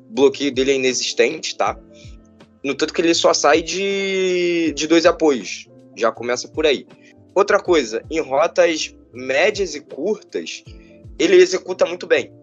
bloqueio 0.09 0.53
dele 0.53 0.71
é 0.71 0.75
inexistente, 0.75 1.57
tá? 1.57 1.77
No 2.63 2.75
tanto 2.75 2.93
que 2.93 3.01
ele 3.01 3.13
só 3.13 3.34
sai 3.34 3.61
de, 3.61 4.73
de 4.75 4.88
dois 4.88 5.05
apoios. 5.05 5.67
Já 5.95 6.11
começa 6.11 6.47
por 6.47 6.65
aí. 6.65 6.88
Outra 7.36 7.59
coisa, 7.59 8.03
em 8.09 8.19
rotas 8.19 8.95
médias 9.14 9.76
e 9.76 9.82
curtas, 9.82 10.64
ele 11.18 11.36
executa 11.36 11.86
muito 11.86 12.07
bem. 12.07 12.34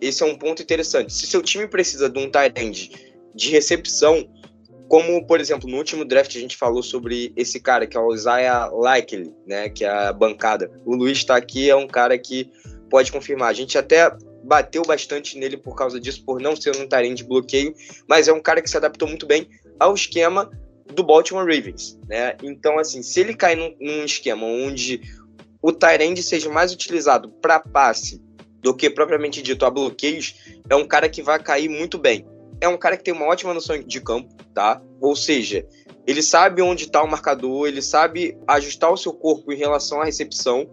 Esse 0.00 0.22
é 0.22 0.26
um 0.26 0.36
ponto 0.36 0.62
interessante. 0.62 1.12
Se 1.12 1.26
seu 1.26 1.42
time 1.42 1.66
precisa 1.66 2.08
de 2.08 2.18
um 2.18 2.30
tight 2.30 2.60
end 2.60 2.90
de 3.34 3.50
recepção, 3.50 4.28
como, 4.88 5.26
por 5.26 5.40
exemplo, 5.40 5.70
no 5.70 5.78
último 5.78 6.04
draft 6.04 6.36
a 6.36 6.40
gente 6.40 6.56
falou 6.56 6.82
sobre 6.82 7.32
esse 7.34 7.58
cara, 7.60 7.86
que 7.86 7.96
é 7.96 8.00
o 8.00 8.12
Isaiah 8.12 8.68
Likely, 8.68 9.32
né, 9.46 9.68
que 9.70 9.84
é 9.84 9.88
a 9.88 10.12
bancada. 10.12 10.70
O 10.84 10.94
Luiz 10.94 11.18
está 11.18 11.36
aqui, 11.36 11.70
é 11.70 11.76
um 11.76 11.86
cara 11.86 12.18
que 12.18 12.50
pode 12.90 13.10
confirmar. 13.10 13.48
A 13.48 13.54
gente 13.54 13.78
até 13.78 14.10
bateu 14.44 14.82
bastante 14.82 15.38
nele 15.38 15.56
por 15.56 15.74
causa 15.74 15.98
disso, 15.98 16.22
por 16.24 16.40
não 16.40 16.54
ser 16.54 16.76
um 16.76 16.86
Tyrant 16.86 17.14
de 17.14 17.24
bloqueio, 17.24 17.74
mas 18.08 18.28
é 18.28 18.32
um 18.32 18.40
cara 18.40 18.60
que 18.60 18.68
se 18.68 18.76
adaptou 18.76 19.08
muito 19.08 19.24
bem 19.24 19.48
ao 19.78 19.94
esquema 19.94 20.50
do 20.94 21.02
Baltimore 21.02 21.46
Ravens, 21.46 21.98
né? 22.06 22.36
Então, 22.42 22.78
assim, 22.78 23.02
se 23.02 23.20
ele 23.20 23.34
cair 23.34 23.56
num, 23.56 23.74
num 23.80 24.04
esquema 24.04 24.44
onde 24.44 25.00
o 25.62 25.72
Tyrant 25.72 26.18
seja 26.18 26.50
mais 26.50 26.72
utilizado 26.72 27.30
para 27.40 27.60
passe 27.60 28.20
do 28.60 28.74
que 28.74 28.90
propriamente 28.90 29.40
dito 29.40 29.64
a 29.64 29.70
bloqueios, 29.70 30.34
é 30.68 30.76
um 30.76 30.86
cara 30.86 31.08
que 31.08 31.22
vai 31.22 31.42
cair 31.42 31.68
muito 31.68 31.98
bem 31.98 32.26
é 32.62 32.68
um 32.68 32.78
cara 32.78 32.96
que 32.96 33.02
tem 33.02 33.12
uma 33.12 33.26
ótima 33.26 33.52
noção 33.52 33.76
de 33.76 34.00
campo, 34.00 34.32
tá? 34.54 34.80
Ou 35.00 35.16
seja, 35.16 35.66
ele 36.06 36.22
sabe 36.22 36.62
onde 36.62 36.84
está 36.84 37.02
o 37.02 37.10
marcador, 37.10 37.66
ele 37.66 37.82
sabe 37.82 38.38
ajustar 38.46 38.92
o 38.92 38.96
seu 38.96 39.12
corpo 39.12 39.52
em 39.52 39.56
relação 39.56 40.00
à 40.00 40.04
recepção, 40.04 40.70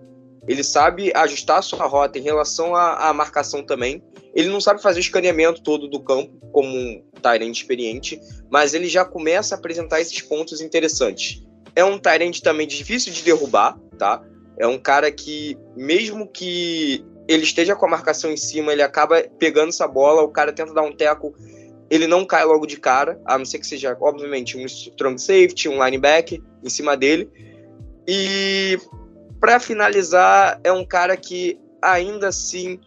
ele 0.48 0.64
sabe 0.64 1.12
ajustar 1.16 1.58
a 1.58 1.62
sua 1.64 1.88
rota 1.88 2.20
em 2.20 2.22
relação 2.22 2.76
à, 2.76 3.10
à 3.10 3.14
marcação 3.14 3.66
também. 3.66 4.04
Ele 4.36 4.50
não 4.50 4.62
sabe 4.62 4.84
fazer 4.84 5.00
o 5.00 5.02
escaneamento 5.02 5.64
todo 5.64 5.88
do 5.88 6.00
campo, 6.00 6.32
como 6.52 6.70
um 6.70 7.04
Tyrant 7.24 7.58
experiente, 7.58 8.22
mas 8.52 8.76
ele 8.76 8.88
já 8.88 9.04
começa 9.04 9.56
a 9.56 9.58
apresentar 9.58 10.00
esses 10.00 10.22
pontos 10.22 10.62
interessantes. 10.62 11.44
É 11.76 11.84
um 11.84 11.98
Tyrant 11.98 12.40
também 12.42 12.68
difícil 12.68 13.12
de 13.12 13.24
derrubar, 13.24 13.80
tá? 13.98 14.24
É 14.60 14.68
um 14.68 14.78
cara 14.78 15.12
que, 15.12 15.58
mesmo 15.76 16.28
que 16.28 17.04
ele 17.28 17.44
esteja 17.44 17.76
com 17.76 17.86
a 17.86 17.90
marcação 17.90 18.32
em 18.32 18.38
cima, 18.38 18.74
ele 18.74 18.84
acaba 18.84 19.24
pegando 19.40 19.70
essa 19.70 19.88
bola, 19.88 20.22
o 20.22 20.30
cara 20.30 20.52
tenta 20.52 20.74
dar 20.74 20.82
um 20.82 20.92
teco 20.92 21.34
ele 21.90 22.06
não 22.06 22.24
cai 22.24 22.46
logo 22.46 22.66
de 22.66 22.78
cara, 22.78 23.20
a 23.26 23.38
não 23.38 23.46
ser 23.46 23.60
que 23.60 23.66
seja, 23.66 23.98
obviamente, 24.00 24.58
um 24.58 24.66
strong 24.66 25.20
safety, 25.20 25.68
um 25.68 25.84
linebacker 25.84 26.40
em 26.64 26.70
cima 26.70 26.96
dele. 26.96 27.30
E 28.08 28.78
para 29.40 29.60
finalizar, 29.60 30.60
é 30.64 30.72
um 30.72 30.86
cara 30.86 31.18
que 31.18 31.60
ainda 31.82 32.28
assim 32.28 32.80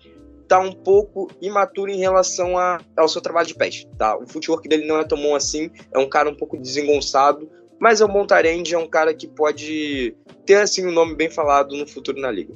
tá 0.46 0.60
um 0.60 0.72
pouco 0.72 1.28
imaturo 1.40 1.90
em 1.90 1.98
relação 1.98 2.58
a, 2.58 2.78
ao 2.96 3.08
seu 3.08 3.20
trabalho 3.20 3.48
de 3.48 3.54
pés, 3.54 3.86
tá? 3.98 4.16
O 4.16 4.26
footwork 4.26 4.68
dele 4.68 4.86
não 4.86 4.98
é 4.98 5.04
tão 5.04 5.20
bom 5.20 5.34
assim, 5.34 5.70
é 5.92 5.98
um 5.98 6.08
cara 6.08 6.28
um 6.28 6.34
pouco 6.34 6.56
desengonçado, 6.58 7.50
mas 7.82 8.00
bom 8.00 8.24
tarende, 8.24 8.76
é 8.76 8.78
um 8.78 8.86
cara 8.86 9.12
que 9.12 9.26
pode 9.26 10.14
ter 10.46 10.54
assim 10.54 10.86
um 10.86 10.92
nome 10.92 11.16
bem 11.16 11.28
falado 11.28 11.76
no 11.76 11.84
futuro 11.84 12.20
na 12.20 12.30
liga. 12.30 12.54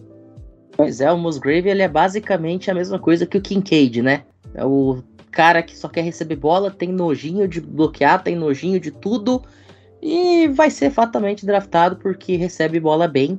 Pois 0.76 1.00
é, 1.00 1.10
o 1.10 1.18
Musgrave 1.18 1.68
ele 1.68 1.82
é 1.82 1.88
basicamente 1.88 2.70
a 2.70 2.74
mesma 2.74 2.96
coisa 2.96 3.26
que 3.26 3.36
o 3.36 3.40
Kincaid, 3.40 4.02
né? 4.02 4.22
É 4.54 4.64
o 4.64 5.02
cara 5.32 5.64
que 5.64 5.76
só 5.76 5.88
quer 5.88 6.02
receber 6.02 6.36
bola, 6.36 6.70
tem 6.70 6.92
nojinho 6.92 7.48
de 7.48 7.60
bloquear, 7.60 8.22
tem 8.22 8.36
nojinho 8.36 8.78
de 8.78 8.92
tudo 8.92 9.42
e 10.00 10.46
vai 10.46 10.70
ser 10.70 10.90
fatalmente 10.90 11.44
draftado 11.44 11.96
porque 11.96 12.36
recebe 12.36 12.78
bola 12.78 13.08
bem 13.08 13.36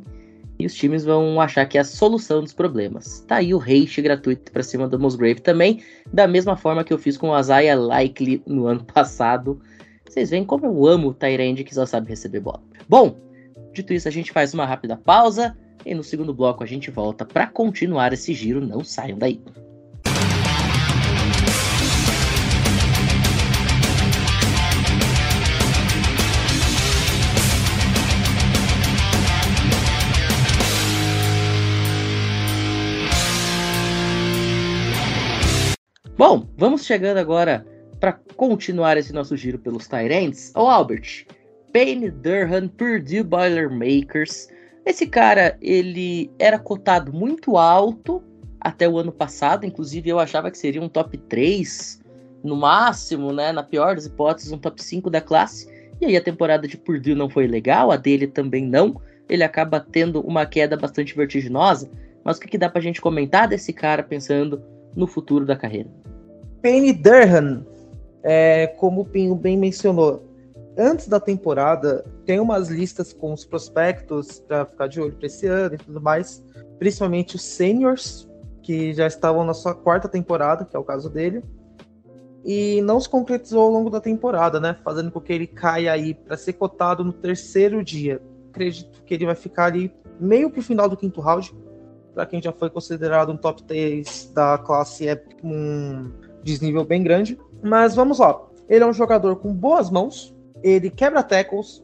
e 0.60 0.66
os 0.66 0.74
times 0.74 1.06
vão 1.06 1.40
achar 1.40 1.66
que 1.68 1.78
é 1.78 1.82
a 1.82 1.86
solução 1.86 2.42
dos 2.42 2.52
problemas. 2.52 3.24
Tá 3.26 3.38
aí 3.38 3.54
o 3.54 3.62
hate 3.62 4.02
gratuito 4.02 4.52
para 4.52 4.62
cima 4.62 4.90
do 4.90 5.00
Musgrave 5.00 5.40
também, 5.40 5.82
da 6.12 6.28
mesma 6.28 6.58
forma 6.58 6.84
que 6.84 6.92
eu 6.92 6.98
fiz 6.98 7.16
com 7.16 7.30
o 7.30 7.40
Isaiah 7.40 7.80
Likely 7.80 8.44
no 8.46 8.68
ano 8.68 8.84
passado. 8.84 9.62
Vocês 10.10 10.30
veem 10.30 10.46
como 10.46 10.66
eu 10.66 10.88
amo 10.88 11.10
o 11.10 11.14
Tyrande 11.14 11.64
que 11.64 11.76
só 11.76 11.86
sabe 11.86 12.10
receber 12.10 12.40
bola. 12.40 12.62
Bom, 12.88 13.18
dito 13.74 13.94
isso, 13.94 14.08
a 14.08 14.12
gente 14.12 14.32
faz 14.32 14.54
uma 14.54 14.66
rápida 14.66 14.96
pausa 14.96 15.56
e 15.86 15.94
no 15.94 16.04
segundo 16.04 16.34
bloco 16.34 16.64
a 16.64 16.68
gente 16.68 16.90
volta 16.90 17.26
para 17.26 17.46
continuar 17.46 18.14
esse 18.14 18.34
giro. 18.34 18.66
Não 18.66 18.84
saiam 18.84 19.18
daí. 19.18 19.42
Bom, 36.18 36.48
vamos 36.58 36.84
chegando 36.84 37.18
agora 37.18 37.64
para 38.00 38.14
continuar 38.36 38.98
esse 38.98 39.14
nosso 39.14 39.36
giro 39.36 39.58
pelos 39.58 39.88
Tyrants. 39.88 40.52
Ô 40.56 40.68
Albert, 40.68 41.26
Payne 41.74 42.10
Durham, 42.10 42.68
Purdue 42.68 43.24
Boilermakers. 43.24 44.48
Esse 44.86 45.06
cara, 45.06 45.58
ele 45.62 46.32
era 46.40 46.58
cotado 46.58 47.12
muito 47.12 47.58
alto 47.58 48.24
até 48.60 48.88
o 48.88 48.98
ano 48.98 49.12
passado, 49.12 49.66
inclusive 49.66 50.10
eu 50.10 50.20
achava 50.20 50.50
que 50.50 50.58
seria 50.58 50.82
um 50.82 50.90
top 50.90 51.18
3, 51.18 52.02
no 52.44 52.56
máximo, 52.56 53.34
né, 53.34 53.52
na 53.52 53.64
pior 53.64 53.96
das 53.96 54.06
hipóteses, 54.06 54.52
um 54.52 54.58
top 54.58 54.82
5 54.82 55.10
da 55.10 55.22
classe. 55.22 55.68
E 56.00 56.06
aí 56.06 56.16
a 56.16 56.22
temporada 56.22 56.68
de 56.68 56.78
Purdue 56.78 57.16
não 57.16 57.30
foi 57.30 57.48
legal, 57.48 57.92
a 57.92 57.98
dele 57.98 58.28
também 58.28 58.66
não. 58.66 59.02
Ele 59.30 59.44
acaba 59.44 59.80
tendo 59.80 60.22
uma 60.22 60.46
queda 60.46 60.78
bastante 60.78 61.16
vertiginosa. 61.16 61.90
Mas 62.24 62.38
o 62.38 62.42
que, 62.42 62.48
que 62.48 62.58
dá 62.58 62.70
pra 62.70 62.82
gente 62.82 63.02
comentar 63.02 63.48
desse 63.48 63.74
cara 63.74 64.04
pensando 64.04 64.62
no 64.96 65.08
futuro 65.08 65.46
da 65.46 65.56
carreira? 65.56 65.90
Penny 66.62 66.94
Durham, 66.94 67.66
é, 68.30 68.68
como 68.68 69.02
o 69.02 69.06
Pinho 69.06 69.34
bem 69.36 69.58
mencionou, 69.58 70.28
antes 70.78 71.08
da 71.08 71.18
temporada 71.18 72.04
tem 72.26 72.42
umas 72.42 72.68
listas 72.68 73.14
com 73.14 73.32
os 73.32 73.46
prospectos 73.46 74.42
para 74.42 74.66
ficar 74.66 74.88
de 74.88 75.00
olho 75.00 75.16
para 75.16 75.28
esse 75.28 75.48
ano 75.48 75.76
e 75.76 75.78
tudo 75.78 76.02
mais, 76.02 76.44
principalmente 76.78 77.38
os 77.38 77.44
seniors, 77.44 78.28
que 78.62 78.94
já 78.94 79.08
estavam 79.08 79.46
na 79.46 79.54
sua 79.54 79.74
quarta 79.74 80.10
temporada, 80.10 80.66
que 80.66 80.76
é 80.76 80.80
o 80.80 80.84
caso 80.84 81.10
dele 81.10 81.42
e 82.44 82.82
não 82.82 83.00
se 83.00 83.10
concretizou 83.10 83.62
ao 83.62 83.70
longo 83.70 83.90
da 83.90 84.00
temporada, 84.00 84.60
né? 84.60 84.78
Fazendo 84.84 85.12
com 85.12 85.20
que 85.20 85.34
ele 85.34 85.48
caia 85.48 85.92
aí 85.92 86.14
para 86.14 86.38
ser 86.38 86.54
cotado 86.54 87.04
no 87.04 87.12
terceiro 87.12 87.84
dia. 87.84 88.22
Acredito 88.50 89.04
que 89.04 89.14
ele 89.14 89.26
vai 89.26 89.36
ficar 89.36 89.66
ali 89.66 89.94
meio 90.20 90.50
pro 90.50 90.62
final 90.62 90.88
do 90.88 90.96
quinto 90.96 91.20
round. 91.20 91.54
Para 92.14 92.26
quem 92.26 92.42
já 92.42 92.52
foi 92.52 92.70
considerado 92.70 93.32
um 93.32 93.38
top 93.38 93.64
3 93.64 94.32
da 94.34 94.58
classe, 94.58 95.08
é 95.08 95.22
um 95.44 96.12
desnível 96.42 96.86
bem 96.86 97.04
grande. 97.04 97.38
Mas 97.62 97.96
vamos 97.96 98.20
lá. 98.20 98.42
Ele 98.70 98.84
é 98.84 98.88
um 98.88 98.94
jogador 98.94 99.38
com 99.38 99.54
boas 99.54 99.90
mãos, 99.90 100.36
ele 100.62 100.90
quebra 100.90 101.24
tackles, 101.24 101.84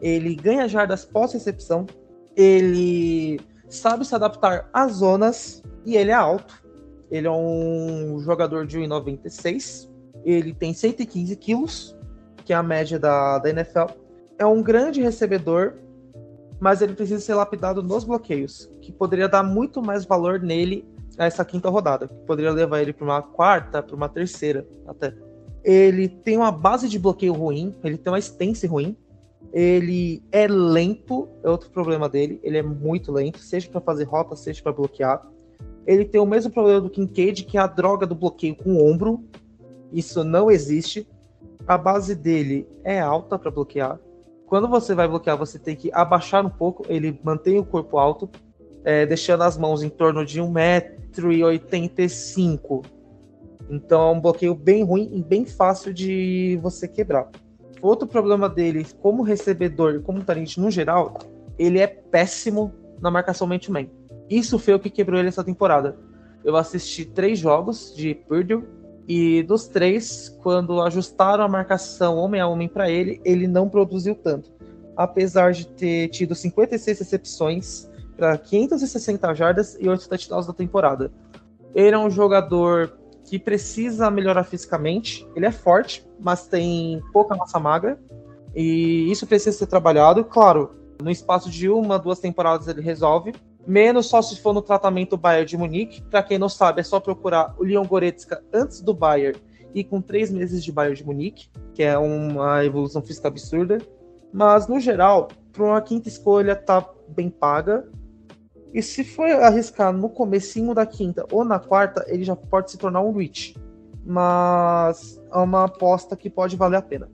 ele 0.00 0.34
ganha 0.34 0.68
jardas 0.68 1.04
pós-recepção, 1.04 1.86
ele 2.34 3.40
sabe 3.68 4.04
se 4.04 4.14
adaptar 4.14 4.68
às 4.72 4.92
zonas 4.94 5.62
e 5.84 5.96
ele 5.96 6.10
é 6.10 6.14
alto. 6.14 6.62
Ele 7.10 7.26
é 7.26 7.30
um 7.30 8.18
jogador 8.20 8.66
de 8.66 8.78
1,96 8.78 9.88
ele 10.26 10.52
tem 10.52 10.74
115 10.74 11.36
quilos, 11.36 11.96
que 12.44 12.52
é 12.52 12.56
a 12.56 12.62
média 12.62 12.98
da, 12.98 13.38
da 13.38 13.48
NFL. 13.48 13.92
É 14.36 14.44
um 14.44 14.60
grande 14.60 15.00
recebedor, 15.00 15.74
mas 16.58 16.82
ele 16.82 16.94
precisa 16.94 17.20
ser 17.20 17.34
lapidado 17.34 17.80
nos 17.80 18.02
bloqueios, 18.02 18.68
que 18.80 18.90
poderia 18.90 19.28
dar 19.28 19.44
muito 19.44 19.80
mais 19.80 20.04
valor 20.04 20.40
nele 20.40 20.84
essa 21.18 21.44
quinta 21.44 21.68
rodada, 21.68 22.08
que 22.08 22.14
poderia 22.26 22.52
levar 22.52 22.80
ele 22.80 22.92
para 22.92 23.04
uma 23.04 23.22
quarta, 23.22 23.82
para 23.82 23.96
uma 23.96 24.08
terceira 24.08 24.66
até. 24.86 25.14
Ele 25.64 26.08
tem 26.08 26.36
uma 26.36 26.52
base 26.52 26.88
de 26.88 26.98
bloqueio 26.98 27.32
ruim, 27.32 27.74
ele 27.82 27.96
tem 27.96 28.12
uma 28.12 28.18
stance 28.18 28.66
ruim, 28.66 28.96
ele 29.52 30.22
é 30.30 30.46
lento, 30.46 31.28
é 31.42 31.48
outro 31.48 31.70
problema 31.70 32.08
dele, 32.08 32.38
ele 32.42 32.58
é 32.58 32.62
muito 32.62 33.10
lento, 33.10 33.38
seja 33.38 33.68
para 33.68 33.80
fazer 33.80 34.04
rota, 34.04 34.36
seja 34.36 34.62
para 34.62 34.72
bloquear. 34.72 35.26
Ele 35.86 36.04
tem 36.04 36.20
o 36.20 36.26
mesmo 36.26 36.52
problema 36.52 36.80
do 36.80 36.90
Kincaid, 36.90 37.44
que 37.44 37.56
é 37.56 37.60
a 37.60 37.66
droga 37.66 38.06
do 38.06 38.14
bloqueio 38.14 38.54
com 38.54 38.74
o 38.74 38.86
ombro, 38.86 39.24
isso 39.92 40.22
não 40.24 40.50
existe. 40.50 41.08
A 41.66 41.78
base 41.78 42.14
dele 42.14 42.68
é 42.84 43.00
alta 43.00 43.38
para 43.38 43.50
bloquear. 43.50 43.98
Quando 44.46 44.68
você 44.68 44.94
vai 44.94 45.08
bloquear, 45.08 45.36
você 45.36 45.58
tem 45.58 45.74
que 45.74 45.90
abaixar 45.92 46.44
um 46.44 46.50
pouco. 46.50 46.84
Ele 46.88 47.18
mantém 47.22 47.58
o 47.58 47.64
corpo 47.64 47.98
alto, 47.98 48.30
é, 48.86 49.04
deixando 49.04 49.42
as 49.42 49.58
mãos 49.58 49.82
em 49.82 49.88
torno 49.88 50.24
de 50.24 50.40
1,85m. 50.40 52.86
Então 53.68 54.00
é 54.00 54.12
um 54.12 54.20
bloqueio 54.20 54.54
bem 54.54 54.84
ruim 54.84 55.10
e 55.12 55.24
bem 55.24 55.44
fácil 55.44 55.92
de 55.92 56.56
você 56.62 56.86
quebrar. 56.86 57.28
Outro 57.82 58.06
problema 58.06 58.48
dele, 58.48 58.86
como 59.00 59.24
recebedor 59.24 59.96
e 59.96 60.00
como 60.00 60.22
talento 60.22 60.60
no 60.60 60.70
geral, 60.70 61.18
ele 61.58 61.80
é 61.80 61.88
péssimo 61.88 62.72
na 63.00 63.10
marcação 63.10 63.48
man-to-man. 63.48 63.88
Isso 64.30 64.56
foi 64.56 64.74
o 64.74 64.78
que 64.78 64.88
quebrou 64.88 65.18
ele 65.18 65.26
essa 65.28 65.42
temporada. 65.42 65.98
Eu 66.44 66.56
assisti 66.56 67.04
três 67.04 67.40
jogos 67.40 67.92
de 67.96 68.14
Purdue 68.14 68.62
e 69.08 69.42
dos 69.42 69.66
três, 69.66 70.28
quando 70.42 70.80
ajustaram 70.80 71.42
a 71.42 71.48
marcação 71.48 72.16
homem 72.16 72.40
a 72.40 72.46
homem 72.46 72.68
para 72.68 72.88
ele, 72.88 73.20
ele 73.24 73.48
não 73.48 73.68
produziu 73.68 74.14
tanto. 74.14 74.52
Apesar 74.96 75.52
de 75.52 75.66
ter 75.66 76.06
tido 76.08 76.36
56 76.36 77.00
recepções 77.00 77.90
para 78.16 78.36
560 78.38 79.34
jardas 79.34 79.76
e 79.80 79.88
8 79.88 80.08
touchdowns 80.08 80.46
da 80.46 80.52
temporada. 80.52 81.12
Ele 81.74 81.94
é 81.94 81.98
um 81.98 82.10
jogador 82.10 82.98
que 83.24 83.38
precisa 83.38 84.10
melhorar 84.10 84.44
fisicamente. 84.44 85.26
Ele 85.34 85.46
é 85.46 85.52
forte, 85.52 86.06
mas 86.18 86.46
tem 86.46 87.02
pouca 87.12 87.36
massa 87.36 87.58
magra. 87.58 87.98
E 88.54 89.10
isso 89.10 89.26
precisa 89.26 89.56
ser 89.56 89.66
trabalhado. 89.66 90.24
Claro, 90.24 90.74
no 91.02 91.10
espaço 91.10 91.50
de 91.50 91.68
uma, 91.68 91.98
duas 91.98 92.18
temporadas 92.18 92.68
ele 92.68 92.80
resolve 92.80 93.34
menos 93.66 94.06
só 94.06 94.22
se 94.22 94.40
for 94.40 94.54
no 94.54 94.62
tratamento 94.62 95.16
Bayern 95.16 95.46
de 95.46 95.56
Munique. 95.56 96.02
Para 96.02 96.22
quem 96.22 96.38
não 96.38 96.48
sabe, 96.48 96.80
é 96.80 96.84
só 96.84 97.00
procurar 97.00 97.54
o 97.58 97.64
Leon 97.64 97.84
Goretzka 97.84 98.42
antes 98.52 98.80
do 98.80 98.94
Bayern 98.94 99.38
e 99.74 99.82
com 99.82 100.00
três 100.00 100.30
meses 100.30 100.64
de 100.64 100.70
Bayern 100.70 100.96
de 100.96 101.04
Munique, 101.04 101.48
que 101.74 101.82
é 101.82 101.98
uma 101.98 102.64
evolução 102.64 103.02
física 103.02 103.28
absurda. 103.28 103.78
Mas, 104.32 104.68
no 104.68 104.78
geral, 104.78 105.28
para 105.52 105.64
uma 105.64 105.80
quinta 105.80 106.08
escolha, 106.08 106.54
tá 106.54 106.88
bem 107.08 107.28
paga. 107.28 107.88
E 108.72 108.82
se 108.82 109.04
for 109.04 109.30
arriscar 109.30 109.92
no 109.92 110.08
comecinho 110.08 110.74
da 110.74 110.84
quinta 110.84 111.26
ou 111.32 111.44
na 111.44 111.58
quarta, 111.58 112.04
ele 112.08 112.24
já 112.24 112.36
pode 112.36 112.70
se 112.70 112.78
tornar 112.78 113.00
um 113.00 113.12
reach. 113.12 113.56
Mas 114.04 115.20
é 115.32 115.38
uma 115.38 115.64
aposta 115.64 116.16
que 116.16 116.28
pode 116.28 116.56
valer 116.56 116.76
a 116.76 116.82
pena. 116.82 117.08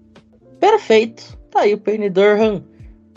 Perfeito. 0.58 1.38
Tá 1.50 1.60
aí 1.60 1.74
o 1.74 1.78
Penny 1.78 2.08
Durham, 2.08 2.64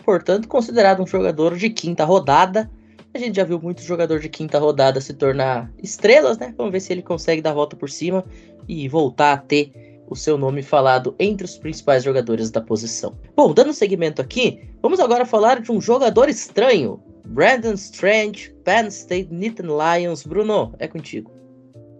portanto, 0.03 0.47
considerado 0.47 1.01
um 1.01 1.07
jogador 1.07 1.55
de 1.55 1.69
quinta 1.69 2.03
rodada. 2.03 2.69
A 3.13 3.17
gente 3.17 3.37
já 3.37 3.45
viu 3.45 3.59
muito 3.61 3.81
jogador 3.81 4.19
de 4.19 4.27
quinta 4.27 4.59
rodada 4.59 4.99
se 4.99 5.13
tornar 5.13 5.71
estrelas, 5.81 6.37
né? 6.37 6.53
Vamos 6.57 6.73
ver 6.73 6.81
se 6.81 6.91
ele 6.91 7.01
consegue 7.01 7.41
dar 7.41 7.51
a 7.51 7.53
volta 7.53 7.75
por 7.75 7.89
cima 7.89 8.25
e 8.67 8.89
voltar 8.89 9.33
a 9.33 9.37
ter 9.37 9.71
o 10.07 10.15
seu 10.15 10.37
nome 10.37 10.61
falado 10.61 11.15
entre 11.17 11.45
os 11.45 11.57
principais 11.57 12.03
jogadores 12.03 12.51
da 12.51 12.61
posição. 12.61 13.17
Bom, 13.35 13.53
dando 13.53 13.73
seguimento 13.73 14.21
aqui, 14.21 14.69
vamos 14.81 14.99
agora 14.99 15.25
falar 15.25 15.61
de 15.61 15.71
um 15.71 15.79
jogador 15.79 16.29
estranho. 16.29 17.01
Brandon 17.27 17.73
Strange, 17.73 18.53
Penn 18.63 18.87
State 18.87 19.33
Nittany 19.33 19.69
Lions. 19.69 20.25
Bruno, 20.25 20.73
é 20.79 20.87
contigo. 20.87 21.31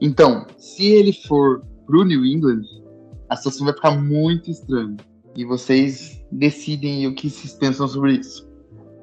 Então, 0.01 0.45
se 0.57 0.86
ele 0.86 1.13
for 1.13 1.63
pro 1.86 2.03
New 2.03 2.26
England, 2.26 2.63
a 3.30 3.36
situação 3.36 3.65
vai 3.65 3.73
ficar 3.73 3.91
muito 3.91 4.49
estranha. 4.51 4.97
E 5.36 5.43
vocês 5.45 6.23
decidem 6.32 7.07
o 7.07 7.15
que 7.15 7.30
vocês 7.30 7.53
pensam 7.53 7.88
sobre 7.88 8.13
isso. 8.13 8.47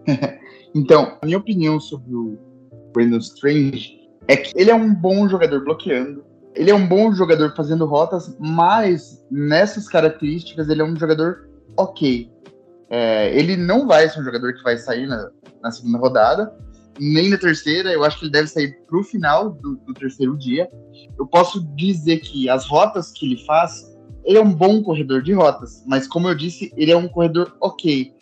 Então, 0.74 1.18
a 1.20 1.26
minha 1.26 1.36
opinião 1.36 1.78
sobre 1.78 2.14
o 2.14 2.38
Brandon 2.94 3.18
Strange 3.18 4.00
é 4.26 4.36
que 4.36 4.58
ele 4.58 4.70
é 4.70 4.74
um 4.74 4.94
bom 4.94 5.28
jogador 5.28 5.62
bloqueando, 5.62 6.24
ele 6.54 6.70
é 6.70 6.74
um 6.74 6.86
bom 6.86 7.12
jogador 7.12 7.54
fazendo 7.54 7.84
rotas, 7.84 8.34
mas 8.38 9.22
nessas 9.30 9.88
características 9.88 10.68
ele 10.68 10.82
é 10.82 10.84
um 10.84 10.96
jogador 10.96 11.48
ok. 11.76 12.30
É, 12.92 13.34
ele 13.36 13.56
não 13.56 13.86
vai 13.86 14.08
ser 14.08 14.20
um 14.20 14.24
jogador 14.24 14.52
que 14.54 14.62
vai 14.62 14.76
sair 14.76 15.06
na, 15.06 15.30
na, 15.62 15.70
segunda 15.70 15.98
rodada, 15.98 16.52
nem 17.00 17.30
na 17.30 17.38
terceira. 17.38 17.90
Eu 17.90 18.04
acho 18.04 18.18
que 18.18 18.26
ele 18.26 18.32
deve 18.32 18.48
sair 18.48 18.76
para 18.86 18.98
o 18.98 19.02
final 19.02 19.50
do, 19.50 19.76
do, 19.76 19.94
terceiro 19.94 20.36
dia. 20.36 20.68
Eu 21.18 21.26
posso 21.26 21.64
dizer 21.74 22.18
que 22.18 22.48
as 22.50 22.66
rotas 22.66 23.10
que 23.10 23.24
ele 23.24 23.44
faz, 23.46 23.96
ele 24.24 24.36
é 24.36 24.42
um 24.42 24.52
bom 24.52 24.82
corredor 24.82 25.22
de 25.22 25.32
rotas, 25.32 25.82
mas 25.86 26.06
como 26.06 26.28
eu 26.28 26.34
disse, 26.34 26.70
ele 26.76 26.92
é 26.92 26.96
um 26.96 27.08
corredor 27.08 27.56
ok 27.60 28.12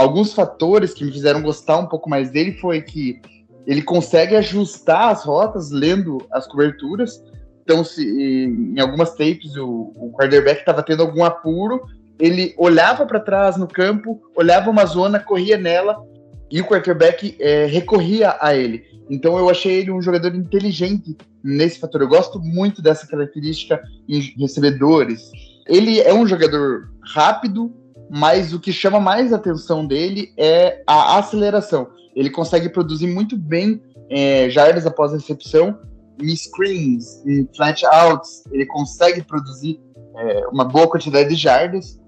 alguns 0.00 0.32
fatores 0.32 0.94
que 0.94 1.04
me 1.04 1.12
fizeram 1.12 1.42
gostar 1.42 1.78
um 1.78 1.86
pouco 1.86 2.08
mais 2.08 2.30
dele 2.30 2.52
foi 2.52 2.80
que 2.80 3.20
ele 3.66 3.82
consegue 3.82 4.34
ajustar 4.36 5.10
as 5.10 5.24
rotas 5.24 5.70
lendo 5.70 6.18
as 6.32 6.46
coberturas. 6.46 7.22
Então, 7.62 7.84
se 7.84 8.02
em 8.02 8.80
algumas 8.80 9.10
tapes 9.10 9.54
o, 9.56 9.92
o 9.94 10.12
quarterback 10.12 10.60
estava 10.60 10.82
tendo 10.82 11.02
algum 11.02 11.22
apuro, 11.22 11.82
ele 12.20 12.54
olhava 12.58 13.06
para 13.06 13.18
trás 13.18 13.56
no 13.56 13.66
campo, 13.66 14.20
olhava 14.36 14.70
uma 14.70 14.84
zona, 14.84 15.18
corria 15.18 15.56
nela 15.56 16.04
e 16.50 16.60
o 16.60 16.66
quarterback 16.66 17.36
é, 17.40 17.66
recorria 17.66 18.36
a 18.40 18.54
ele. 18.54 18.84
Então, 19.08 19.38
eu 19.38 19.50
achei 19.50 19.78
ele 19.78 19.90
um 19.90 20.02
jogador 20.02 20.34
inteligente 20.34 21.16
nesse 21.42 21.80
fator. 21.80 22.02
Eu 22.02 22.08
gosto 22.08 22.38
muito 22.38 22.80
dessa 22.80 23.06
característica 23.06 23.82
em 24.08 24.20
recebedores. 24.38 25.30
Ele 25.66 26.00
é 26.00 26.12
um 26.14 26.26
jogador 26.26 26.90
rápido, 27.14 27.72
mas 28.08 28.52
o 28.52 28.60
que 28.60 28.72
chama 28.72 29.00
mais 29.00 29.32
atenção 29.32 29.86
dele 29.86 30.32
é 30.36 30.82
a 30.86 31.18
aceleração. 31.18 31.88
Ele 32.14 32.30
consegue 32.30 32.68
produzir 32.68 33.06
muito 33.06 33.36
bem 33.36 33.80
é, 34.08 34.50
jardas 34.50 34.86
após 34.86 35.12
recepção, 35.12 35.78
em 36.20 36.36
screens, 36.36 37.24
em 37.26 37.48
flat 37.56 37.84
outs, 37.86 38.44
ele 38.52 38.66
consegue 38.66 39.22
produzir 39.22 39.80
é, 40.16 40.46
uma 40.48 40.64
boa 40.64 40.88
quantidade 40.88 41.28
de 41.30 41.36
jardas. 41.36 41.99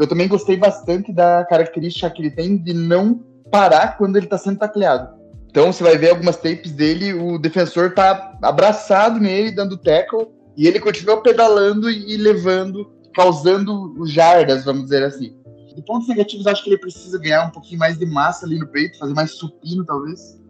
Eu 0.00 0.06
também 0.06 0.26
gostei 0.26 0.56
bastante 0.56 1.12
da 1.12 1.44
característica 1.44 2.08
que 2.08 2.22
ele 2.22 2.30
tem 2.30 2.56
de 2.56 2.72
não 2.72 3.22
parar 3.52 3.98
quando 3.98 4.16
ele 4.16 4.24
está 4.24 4.38
sendo 4.38 4.58
tacleado. 4.58 5.20
Então 5.50 5.70
você 5.70 5.84
vai 5.84 5.98
ver 5.98 6.08
algumas 6.08 6.36
tapes 6.36 6.72
dele, 6.72 7.12
o 7.12 7.38
defensor 7.38 7.88
está 7.88 8.38
abraçado 8.40 9.20
nele, 9.20 9.50
dando 9.50 9.76
tackle, 9.76 10.28
E 10.56 10.66
ele 10.66 10.80
continua 10.80 11.22
pedalando 11.22 11.90
e 11.90 12.16
levando, 12.16 12.90
causando 13.14 13.94
jardas, 14.06 14.64
vamos 14.64 14.84
dizer 14.84 15.02
assim. 15.04 15.36
De 15.76 15.82
pontos 15.82 16.08
negativos, 16.08 16.46
acho 16.46 16.64
que 16.64 16.70
ele 16.70 16.78
precisa 16.78 17.18
ganhar 17.18 17.46
um 17.46 17.50
pouquinho 17.50 17.78
mais 17.78 17.98
de 17.98 18.06
massa 18.06 18.46
ali 18.46 18.58
no 18.58 18.66
peito, 18.66 18.98
fazer 18.98 19.12
mais 19.12 19.32
supino, 19.32 19.84
talvez. 19.84 20.40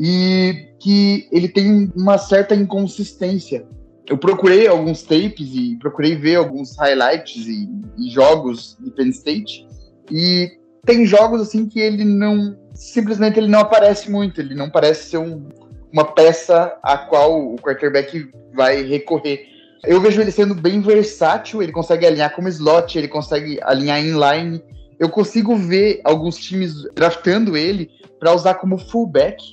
E 0.00 0.68
que 0.80 1.28
ele 1.30 1.48
tem 1.48 1.92
uma 1.94 2.16
certa 2.16 2.54
inconsistência. 2.54 3.66
Eu 4.08 4.16
procurei 4.16 4.66
alguns 4.66 5.02
tapes 5.02 5.54
e 5.54 5.76
procurei 5.76 6.16
ver 6.16 6.36
alguns 6.36 6.76
highlights 6.76 7.46
e, 7.46 7.68
e 7.98 8.10
jogos 8.10 8.76
de 8.80 8.90
Penn 8.90 9.10
State. 9.10 9.66
E 10.10 10.50
tem 10.84 11.04
jogos 11.04 11.42
assim 11.42 11.68
que 11.68 11.78
ele 11.78 12.04
não. 12.04 12.56
Simplesmente 12.74 13.38
ele 13.38 13.48
não 13.48 13.60
aparece 13.60 14.10
muito, 14.10 14.40
ele 14.40 14.54
não 14.54 14.70
parece 14.70 15.10
ser 15.10 15.18
um, 15.18 15.48
uma 15.92 16.04
peça 16.04 16.74
a 16.82 16.96
qual 16.96 17.52
o 17.52 17.56
quarterback 17.56 18.30
vai 18.54 18.82
recorrer. 18.82 19.46
Eu 19.84 20.00
vejo 20.00 20.20
ele 20.20 20.30
sendo 20.30 20.54
bem 20.54 20.80
versátil, 20.80 21.62
ele 21.62 21.72
consegue 21.72 22.06
alinhar 22.06 22.34
como 22.34 22.48
slot, 22.48 22.96
ele 22.96 23.08
consegue 23.08 23.58
alinhar 23.62 24.00
inline. 24.00 24.62
Eu 24.98 25.10
consigo 25.10 25.54
ver 25.54 26.00
alguns 26.02 26.36
times 26.36 26.82
draftando 26.94 27.56
ele 27.56 27.90
para 28.18 28.34
usar 28.34 28.54
como 28.54 28.78
fullback. 28.78 29.52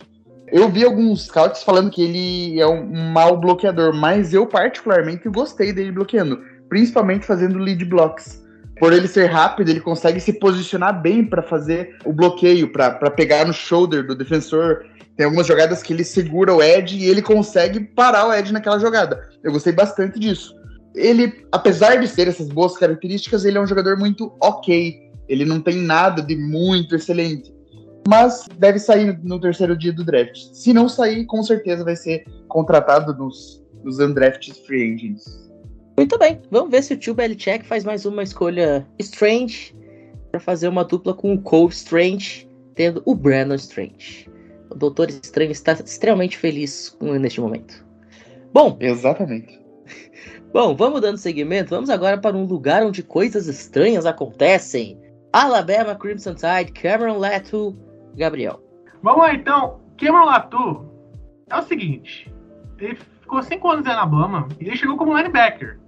Eu 0.51 0.69
vi 0.69 0.83
alguns 0.83 1.25
scouts 1.25 1.63
falando 1.63 1.89
que 1.89 2.03
ele 2.03 2.59
é 2.59 2.67
um 2.67 3.11
mau 3.11 3.37
bloqueador, 3.37 3.93
mas 3.93 4.33
eu 4.33 4.45
particularmente 4.45 5.27
gostei 5.29 5.73
dele 5.73 5.91
bloqueando, 5.91 6.39
principalmente 6.69 7.25
fazendo 7.25 7.57
lead 7.57 7.83
blocks. 7.85 8.43
Por 8.79 8.93
ele 8.93 9.07
ser 9.07 9.27
rápido, 9.27 9.69
ele 9.69 9.79
consegue 9.79 10.19
se 10.19 10.33
posicionar 10.33 11.01
bem 11.01 11.25
para 11.25 11.41
fazer 11.41 11.97
o 12.03 12.11
bloqueio, 12.11 12.71
para 12.71 13.09
pegar 13.09 13.45
no 13.45 13.53
shoulder 13.53 14.05
do 14.05 14.15
defensor, 14.15 14.85
tem 15.15 15.25
algumas 15.25 15.47
jogadas 15.47 15.81
que 15.81 15.93
ele 15.93 16.03
segura 16.03 16.53
o 16.53 16.61
Ed 16.61 16.97
e 16.97 17.05
ele 17.05 17.21
consegue 17.21 17.79
parar 17.79 18.27
o 18.27 18.33
Ed 18.33 18.51
naquela 18.51 18.79
jogada. 18.79 19.29
Eu 19.41 19.51
gostei 19.51 19.71
bastante 19.71 20.19
disso. 20.19 20.53
Ele, 20.93 21.45
apesar 21.51 21.95
de 21.95 22.07
ter 22.07 22.27
essas 22.27 22.49
boas 22.49 22.77
características, 22.77 23.45
ele 23.45 23.57
é 23.57 23.61
um 23.61 23.67
jogador 23.67 23.97
muito 23.97 24.33
ok. 24.41 25.09
Ele 25.27 25.45
não 25.45 25.61
tem 25.61 25.77
nada 25.77 26.21
de 26.21 26.35
muito 26.35 26.95
excelente. 26.95 27.53
Mas 28.07 28.45
deve 28.59 28.79
sair 28.79 29.19
no 29.23 29.39
terceiro 29.39 29.77
dia 29.77 29.91
do 29.91 30.03
draft. 30.03 30.37
Se 30.53 30.71
não 30.73 30.87
sair, 30.87 31.25
com 31.25 31.41
certeza 31.41 31.83
vai 31.83 31.95
ser 31.95 32.23
contratado 32.47 33.13
nos, 33.15 33.63
nos 33.83 33.99
undrafted 33.99 34.53
free 34.65 34.93
agents. 34.93 35.45
Muito 35.97 36.17
bem, 36.19 36.41
vamos 36.51 36.71
ver 36.71 36.83
se 36.83 36.93
o 36.93 36.97
tio 36.97 37.13
Belichick 37.13 37.65
faz 37.65 37.83
mais 37.83 38.05
uma 38.05 38.21
escolha 38.21 38.85
Strange 38.99 39.73
para 40.29 40.39
fazer 40.39 40.67
uma 40.67 40.83
dupla 40.83 41.13
com 41.13 41.33
o 41.33 41.41
Cole 41.41 41.69
Strange, 41.71 42.49
tendo 42.75 43.01
o 43.05 43.15
Brandon 43.15 43.55
Strange. 43.55 44.29
O 44.69 44.75
Doutor 44.75 45.09
Estranho 45.09 45.51
está 45.51 45.71
extremamente 45.71 46.37
feliz 46.37 46.95
neste 47.01 47.39
momento. 47.39 47.85
Bom. 48.53 48.77
Exatamente. 48.79 49.59
Bom, 50.51 50.75
vamos 50.75 51.01
dando 51.01 51.17
seguimento. 51.17 51.69
Vamos 51.69 51.89
agora 51.89 52.17
para 52.17 52.35
um 52.35 52.45
lugar 52.45 52.85
onde 52.85 53.01
coisas 53.01 53.47
estranhas 53.47 54.05
acontecem. 54.05 54.99
Alabama 55.31 55.95
Crimson 55.95 56.33
Tide, 56.33 56.71
Cameron 56.71 57.17
Latu, 57.17 57.75
Gabriel. 58.15 58.61
Vamos 59.01 59.21
lá 59.21 59.33
então. 59.33 59.79
Cameron 59.97 60.25
Latu 60.25 60.85
é 61.49 61.57
o 61.57 61.61
seguinte: 61.63 62.33
ele 62.79 62.95
ficou 62.95 63.41
cinco 63.43 63.69
anos 63.69 63.85
em 63.85 63.89
Alabama 63.89 64.47
e 64.59 64.65
ele 64.65 64.75
chegou 64.75 64.97
como 64.97 65.15
linebacker. 65.17 65.79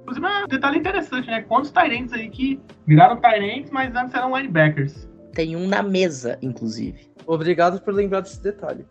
Inclusive, 0.00 0.26
é 0.26 0.44
um 0.44 0.48
detalhe 0.48 0.78
interessante, 0.78 1.26
né? 1.28 1.42
Quantos 1.42 1.70
Tyrants 1.70 2.12
aí 2.12 2.28
que 2.28 2.60
viraram 2.86 3.16
Tyrants, 3.16 3.70
mas 3.70 3.94
antes 3.94 4.14
eram 4.14 4.36
linebackers. 4.36 5.08
Tem 5.32 5.56
um 5.56 5.66
na 5.66 5.82
mesa, 5.82 6.38
inclusive. 6.42 7.10
Obrigado 7.26 7.80
por 7.80 7.94
lembrar 7.94 8.20
desse 8.20 8.42
detalhe. 8.42 8.84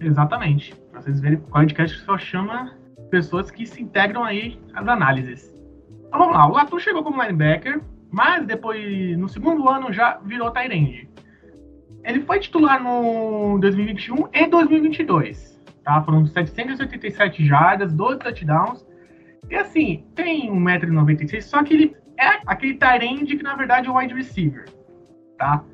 Exatamente. 0.00 0.74
Pra 0.90 1.02
vocês 1.02 1.20
verem 1.20 1.38
o 1.38 1.42
podcast 1.42 1.98
só 2.00 2.16
chama 2.16 2.74
pessoas 3.10 3.50
que 3.50 3.66
se 3.66 3.82
integram 3.82 4.24
aí 4.24 4.58
às 4.74 4.86
análises. 4.88 5.54
Então 6.06 6.20
vamos 6.20 6.34
lá, 6.34 6.48
o 6.48 6.52
Latu 6.52 6.80
chegou 6.80 7.04
como 7.04 7.22
linebacker, 7.22 7.80
mas 8.10 8.46
depois, 8.46 9.16
no 9.18 9.28
segundo 9.28 9.68
ano, 9.68 9.92
já 9.92 10.18
virou 10.24 10.50
Tyrande. 10.50 11.08
Ele 12.06 12.20
foi 12.20 12.38
titular 12.38 12.80
no 12.80 13.58
2021 13.58 14.28
e 14.32 14.46
2022. 14.46 15.60
Tá? 15.82 16.00
Foram 16.02 16.24
787 16.24 17.44
jardas, 17.44 17.92
12 17.92 18.20
touchdowns. 18.20 18.86
E 19.50 19.56
assim, 19.56 20.04
tem 20.14 20.48
1,96m, 20.50 21.42
só 21.42 21.62
que 21.64 21.74
ele 21.74 21.96
é 22.18 22.40
aquele 22.46 22.74
Tyrande 22.74 23.36
que 23.36 23.42
na 23.42 23.56
verdade 23.56 23.88
é 23.88 23.90
um 23.90 23.96
wide 23.96 24.14
receiver. 24.14 24.66
Tá? 25.36 25.64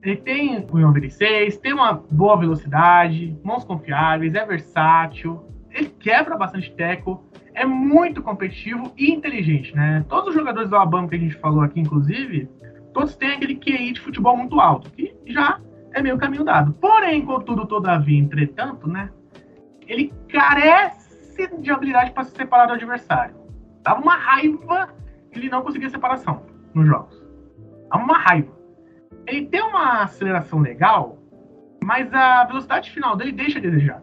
Ele 0.00 0.16
tem 0.16 0.58
o 0.58 0.62
1,96, 0.62 1.56
tem 1.58 1.72
uma 1.72 1.92
boa 1.92 2.36
velocidade, 2.38 3.36
mãos 3.42 3.64
confiáveis, 3.64 4.34
é 4.34 4.46
versátil, 4.46 5.44
ele 5.72 5.88
quebra 5.98 6.36
bastante 6.36 6.72
teco, 6.72 7.24
é 7.52 7.64
muito 7.64 8.22
competitivo 8.22 8.92
e 8.96 9.10
inteligente, 9.10 9.74
né? 9.74 10.04
Todos 10.08 10.28
os 10.30 10.34
jogadores 10.34 10.68
do 10.68 10.76
Alabama 10.76 11.08
que 11.08 11.14
a 11.14 11.18
gente 11.18 11.36
falou 11.36 11.62
aqui, 11.62 11.80
inclusive, 11.80 12.48
todos 12.94 13.14
têm 13.16 13.32
aquele 13.32 13.56
QI 13.56 13.92
de 13.92 14.00
futebol 14.00 14.36
muito 14.36 14.58
alto, 14.58 14.90
que 14.90 15.14
já 15.26 15.60
é 15.92 16.00
meio 16.00 16.16
caminho 16.16 16.44
dado. 16.44 16.72
Porém, 16.74 17.24
contudo, 17.24 17.66
todavia, 17.66 18.18
entretanto, 18.18 18.88
né? 18.88 19.10
Ele 19.86 20.12
carece 20.30 21.46
de 21.58 21.70
habilidade 21.70 22.12
para 22.12 22.24
se 22.24 22.34
separar 22.34 22.66
do 22.66 22.72
adversário. 22.72 23.34
Dava 23.82 24.00
uma 24.00 24.16
raiva 24.16 24.88
que 25.30 25.38
ele 25.38 25.50
não 25.50 25.62
conseguia 25.62 25.90
separação 25.90 26.46
nos 26.72 26.86
jogos. 26.86 27.22
Dava 27.90 28.02
uma 28.02 28.16
raiva 28.16 28.54
ele 29.26 29.46
tem 29.46 29.62
uma 29.62 30.02
aceleração 30.02 30.60
legal, 30.60 31.18
mas 31.82 32.12
a 32.12 32.44
velocidade 32.44 32.90
final 32.90 33.16
dele 33.16 33.32
deixa 33.32 33.58
a 33.58 33.62
desejar. 33.62 34.02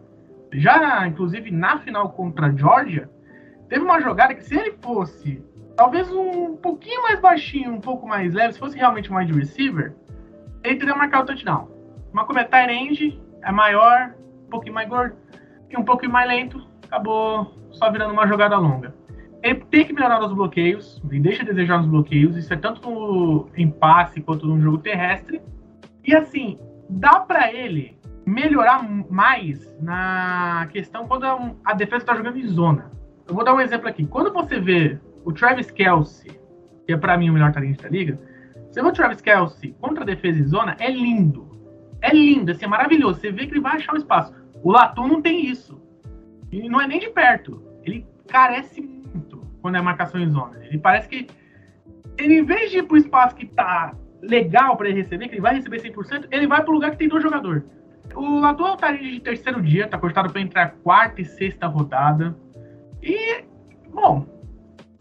Já, 0.52 1.06
inclusive, 1.06 1.50
na 1.50 1.78
final 1.78 2.10
contra 2.10 2.46
a 2.46 2.52
Georgia, 2.52 3.10
teve 3.68 3.82
uma 3.82 4.00
jogada 4.00 4.34
que 4.34 4.44
se 4.44 4.54
ele 4.54 4.72
fosse 4.82 5.42
talvez 5.76 6.10
um 6.12 6.56
pouquinho 6.56 7.02
mais 7.02 7.20
baixinho, 7.20 7.72
um 7.72 7.80
pouco 7.80 8.06
mais 8.06 8.34
leve, 8.34 8.54
se 8.54 8.58
fosse 8.58 8.76
realmente 8.76 9.12
um 9.12 9.16
wide 9.16 9.32
receiver, 9.32 9.94
ele 10.62 10.76
teria 10.76 10.94
marcado 10.94 11.24
o 11.24 11.26
touchdown. 11.26 11.68
Uma 12.12 12.24
como 12.24 12.38
é 12.38 12.48
range, 12.50 13.20
é 13.42 13.50
maior, 13.50 14.14
um 14.46 14.50
pouquinho 14.50 14.74
mais 14.74 14.88
gordo 14.88 15.16
e 15.70 15.76
um 15.76 15.84
pouquinho 15.84 16.12
mais 16.12 16.28
lento, 16.28 16.66
acabou 16.84 17.52
só 17.70 17.90
virando 17.90 18.12
uma 18.12 18.26
jogada 18.26 18.56
longa. 18.58 18.94
Ele 19.42 19.56
tem 19.70 19.84
que 19.84 19.92
melhorar 19.92 20.22
os 20.22 20.32
bloqueios, 20.32 21.02
ele 21.10 21.20
deixa 21.20 21.42
a 21.42 21.46
desejar 21.46 21.78
nos 21.78 21.86
bloqueios, 21.86 22.36
isso 22.36 22.52
é 22.52 22.56
tanto 22.56 22.88
no, 22.88 23.48
em 23.56 23.68
passe 23.68 24.20
quanto 24.20 24.46
no 24.46 24.60
jogo 24.60 24.78
terrestre. 24.78 25.40
E 26.04 26.14
assim, 26.14 26.58
dá 26.88 27.20
para 27.20 27.52
ele 27.52 27.98
melhorar 28.24 28.88
mais 29.10 29.74
na 29.80 30.68
questão 30.70 31.08
quando 31.08 31.24
a 31.64 31.74
defesa 31.74 32.02
está 32.02 32.14
jogando 32.14 32.38
em 32.38 32.46
zona. 32.46 32.92
Eu 33.26 33.34
vou 33.34 33.44
dar 33.44 33.54
um 33.54 33.60
exemplo 33.60 33.88
aqui. 33.88 34.06
Quando 34.06 34.32
você 34.32 34.60
vê 34.60 35.00
o 35.24 35.32
Travis 35.32 35.70
Kelsey, 35.70 36.30
que 36.86 36.92
é 36.92 36.96
para 36.96 37.16
mim 37.16 37.30
o 37.30 37.32
melhor 37.32 37.52
talento 37.52 37.82
da 37.82 37.88
liga, 37.88 38.18
você 38.70 38.82
vê 38.82 38.88
o 38.88 38.92
Travis 38.92 39.20
Kelsey 39.20 39.74
contra 39.80 40.02
a 40.02 40.06
defesa 40.06 40.40
em 40.40 40.46
zona, 40.46 40.76
é 40.78 40.90
lindo. 40.90 41.50
É 42.00 42.12
lindo, 42.12 42.50
assim, 42.50 42.64
é 42.64 42.68
maravilhoso. 42.68 43.20
Você 43.20 43.30
vê 43.30 43.46
que 43.46 43.52
ele 43.52 43.60
vai 43.60 43.76
achar 43.76 43.94
o 43.94 43.98
espaço. 43.98 44.34
O 44.62 44.72
Latu 44.72 45.06
não 45.06 45.20
tem 45.20 45.46
isso. 45.46 45.80
E 46.50 46.68
não 46.68 46.80
é 46.80 46.86
nem 46.86 46.98
de 46.98 47.10
perto. 47.10 47.62
Ele 47.84 48.06
carece 48.26 48.82
quando 49.60 49.76
é 49.76 49.80
marcação 49.80 50.20
em 50.20 50.28
zona. 50.28 50.58
Ele 50.64 50.78
parece 50.78 51.08
que 51.08 51.28
ele, 52.18 52.40
em 52.40 52.44
vez 52.44 52.70
de 52.70 52.78
ir 52.78 52.82
pro 52.82 52.96
espaço 52.96 53.36
que 53.36 53.46
tá 53.46 53.94
legal 54.20 54.76
para 54.76 54.88
ele 54.88 55.02
receber, 55.02 55.28
que 55.28 55.34
ele 55.34 55.40
vai 55.40 55.54
receber 55.54 55.80
100%, 55.80 56.28
ele 56.30 56.46
vai 56.46 56.62
pro 56.62 56.72
lugar 56.72 56.90
que 56.90 56.98
tem 56.98 57.08
dois 57.08 57.22
jogadores. 57.22 57.62
O 58.14 58.44
atual 58.44 58.76
tá 58.76 58.92
de 58.92 59.20
terceiro 59.20 59.62
dia, 59.62 59.88
tá 59.88 59.98
cogitado 59.98 60.30
para 60.30 60.40
entrar 60.40 60.74
quarta 60.82 61.20
e 61.20 61.24
sexta 61.24 61.66
rodada. 61.66 62.36
E, 63.02 63.44
bom, 63.92 64.26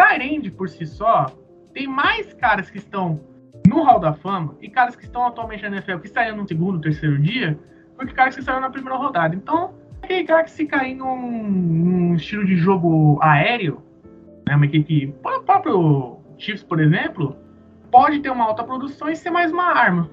Tyrande 0.02 0.50
por 0.50 0.68
si 0.68 0.86
só, 0.86 1.28
tem 1.74 1.88
mais 1.88 2.34
caras 2.34 2.70
que 2.70 2.78
estão 2.78 3.22
no 3.68 3.84
Hall 3.84 4.00
da 4.00 4.14
Fama 4.14 4.56
e 4.60 4.70
caras 4.70 4.96
que 4.96 5.04
estão 5.04 5.26
atualmente 5.28 5.62
na 5.62 5.78
NFL 5.78 5.98
que 5.98 6.08
saíram 6.08 6.38
no 6.38 6.48
segundo, 6.48 6.82
terceiro 6.82 7.20
dia, 7.20 7.58
do 8.00 8.08
que 8.08 8.14
caras 8.14 8.36
que 8.36 8.42
saíram 8.42 8.62
na 8.62 8.70
primeira 8.70 8.98
rodada. 8.98 9.36
Então, 9.36 9.74
aquele 10.02 10.24
cara 10.24 10.44
que 10.44 10.52
se 10.52 10.66
cair 10.66 10.96
num, 10.96 11.50
num 11.52 12.16
estilo 12.16 12.46
de 12.46 12.56
jogo 12.56 13.20
aéreo, 13.22 13.82
né? 14.48 14.56
Uma 14.56 14.66
equipe 14.66 14.86
que, 14.86 15.16
o 15.24 15.44
próprio 15.44 16.18
Chiefs, 16.38 16.64
por 16.64 16.80
exemplo, 16.80 17.36
pode 17.92 18.20
ter 18.20 18.32
uma 18.32 18.46
alta 18.46 18.64
produção 18.64 19.10
e 19.10 19.16
ser 19.16 19.30
mais 19.30 19.52
uma 19.52 19.66
arma 19.66 20.10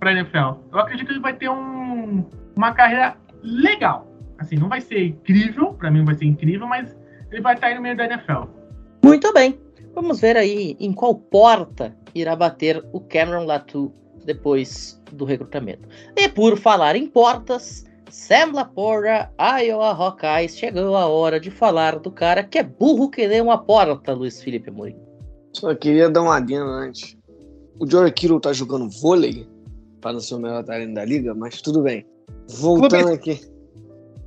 para 0.00 0.10
a 0.10 0.12
NFL. 0.12 0.58
Eu 0.72 0.80
acredito 0.80 1.06
que 1.06 1.12
ele 1.12 1.20
vai 1.20 1.34
ter 1.34 1.48
um, 1.48 2.24
uma 2.56 2.72
carreira 2.72 3.16
legal. 3.42 4.10
Assim, 4.38 4.56
não 4.56 4.68
vai 4.68 4.80
ser 4.80 5.06
incrível, 5.06 5.74
para 5.74 5.90
mim 5.90 6.04
vai 6.04 6.14
ser 6.14 6.24
incrível, 6.24 6.66
mas 6.66 6.98
ele 7.30 7.40
vai 7.40 7.54
estar 7.54 7.68
aí 7.68 7.74
no 7.74 7.82
meio 7.82 7.96
da 7.96 8.06
NFL. 8.06 8.59
Muito 9.02 9.32
bem. 9.32 9.58
Vamos 9.94 10.20
ver 10.20 10.36
aí 10.36 10.76
em 10.78 10.92
qual 10.92 11.14
porta 11.14 11.96
irá 12.14 12.36
bater 12.36 12.84
o 12.92 13.00
Cameron 13.00 13.44
Latu 13.44 13.92
depois 14.24 15.00
do 15.12 15.24
recrutamento. 15.24 15.88
E 16.16 16.28
por 16.28 16.56
falar 16.58 16.96
em 16.96 17.06
portas, 17.06 17.84
Sam 18.10 18.52
Laporta, 18.52 19.30
Iowa 19.38 19.92
Hawkeyes, 19.92 20.56
chegou 20.56 20.96
a 20.96 21.06
hora 21.06 21.40
de 21.40 21.50
falar 21.50 21.98
do 21.98 22.10
cara 22.10 22.44
que 22.44 22.58
é 22.58 22.62
burro 22.62 23.10
que 23.10 23.26
nem 23.26 23.40
uma 23.40 23.58
porta, 23.58 24.12
Luiz 24.12 24.42
Felipe 24.42 24.70
Amorim. 24.70 24.96
Só 25.52 25.74
queria 25.74 26.08
dar 26.08 26.22
uma 26.22 26.36
adenda 26.36 26.64
antes. 26.64 27.16
O 27.78 27.88
Jory 27.88 28.12
Kittle 28.12 28.40
tá 28.40 28.52
jogando 28.52 28.88
vôlei 29.00 29.48
para 30.00 30.12
não 30.12 30.20
ser 30.20 30.34
o 30.34 30.38
melhor 30.38 30.64
talento 30.64 30.94
da 30.94 31.04
liga, 31.04 31.34
mas 31.34 31.60
tudo 31.60 31.82
bem. 31.82 32.06
Voltando 32.48 32.88
clube, 32.88 33.14
aqui. 33.14 33.49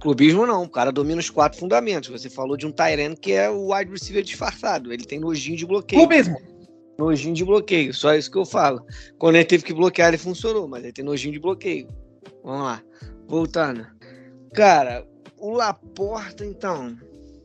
Clubismo 0.04 0.46
não, 0.46 0.64
o 0.64 0.70
cara 0.70 0.92
domina 0.92 1.22
os 1.22 1.30
quatro 1.30 1.58
fundamentos. 1.58 2.10
Você 2.10 2.30
falou 2.30 2.58
de 2.58 2.68
um 2.68 2.74
Tyrant 2.74 3.18
que 3.18 3.32
é 3.32 3.50
o 3.50 3.74
wide 3.74 3.90
receiver 3.90 4.22
disfarçado. 4.22 4.92
Ele 4.92 5.06
tem 5.06 5.18
nojinho 5.18 5.56
de 5.56 5.66
bloqueio. 5.66 6.02
Clubismo. 6.02 6.42
Nojinho 7.00 7.34
de 7.34 7.46
bloqueio, 7.46 7.94
só 7.94 8.14
isso 8.14 8.30
que 8.30 8.38
eu 8.38 8.46
falo. 8.46 8.86
Quando 9.18 9.36
ele 9.36 9.46
teve 9.46 9.64
que 9.64 9.74
bloquear, 9.74 10.10
ele 10.10 10.18
funcionou, 10.18 10.68
mas 10.68 10.84
ele 10.84 10.92
tem 10.92 11.06
nojinho 11.06 11.32
de 11.32 11.40
bloqueio. 11.40 11.88
Vamos 12.44 12.64
lá. 12.64 12.84
Voltando. 13.30 13.88
Cara, 14.54 15.08
o 15.40 15.52
Laporta, 15.52 16.46
então. 16.46 16.98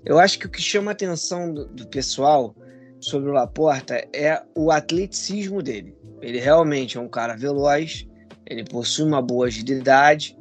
Eu 0.04 0.18
acho 0.18 0.36
que 0.40 0.46
o 0.46 0.50
que 0.50 0.61
chama 0.61 0.90
a 0.90 0.94
atenção 0.94 1.54
do, 1.54 1.64
do 1.68 1.86
pessoal 1.86 2.56
sobre 2.98 3.30
o 3.30 3.32
Laporta 3.32 4.04
é 4.12 4.42
o 4.56 4.72
atleticismo 4.72 5.62
dele. 5.62 5.96
Ele 6.20 6.40
realmente 6.40 6.98
é 6.98 7.00
um 7.00 7.09
cara 7.09 7.36
veloz, 7.36 8.04
ele 8.44 8.64
possui 8.64 9.04
uma 9.04 9.22
boa 9.22 9.46
agilidade, 9.46 10.36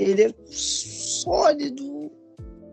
ele 0.00 0.22
é 0.22 0.34
sólido 0.46 2.10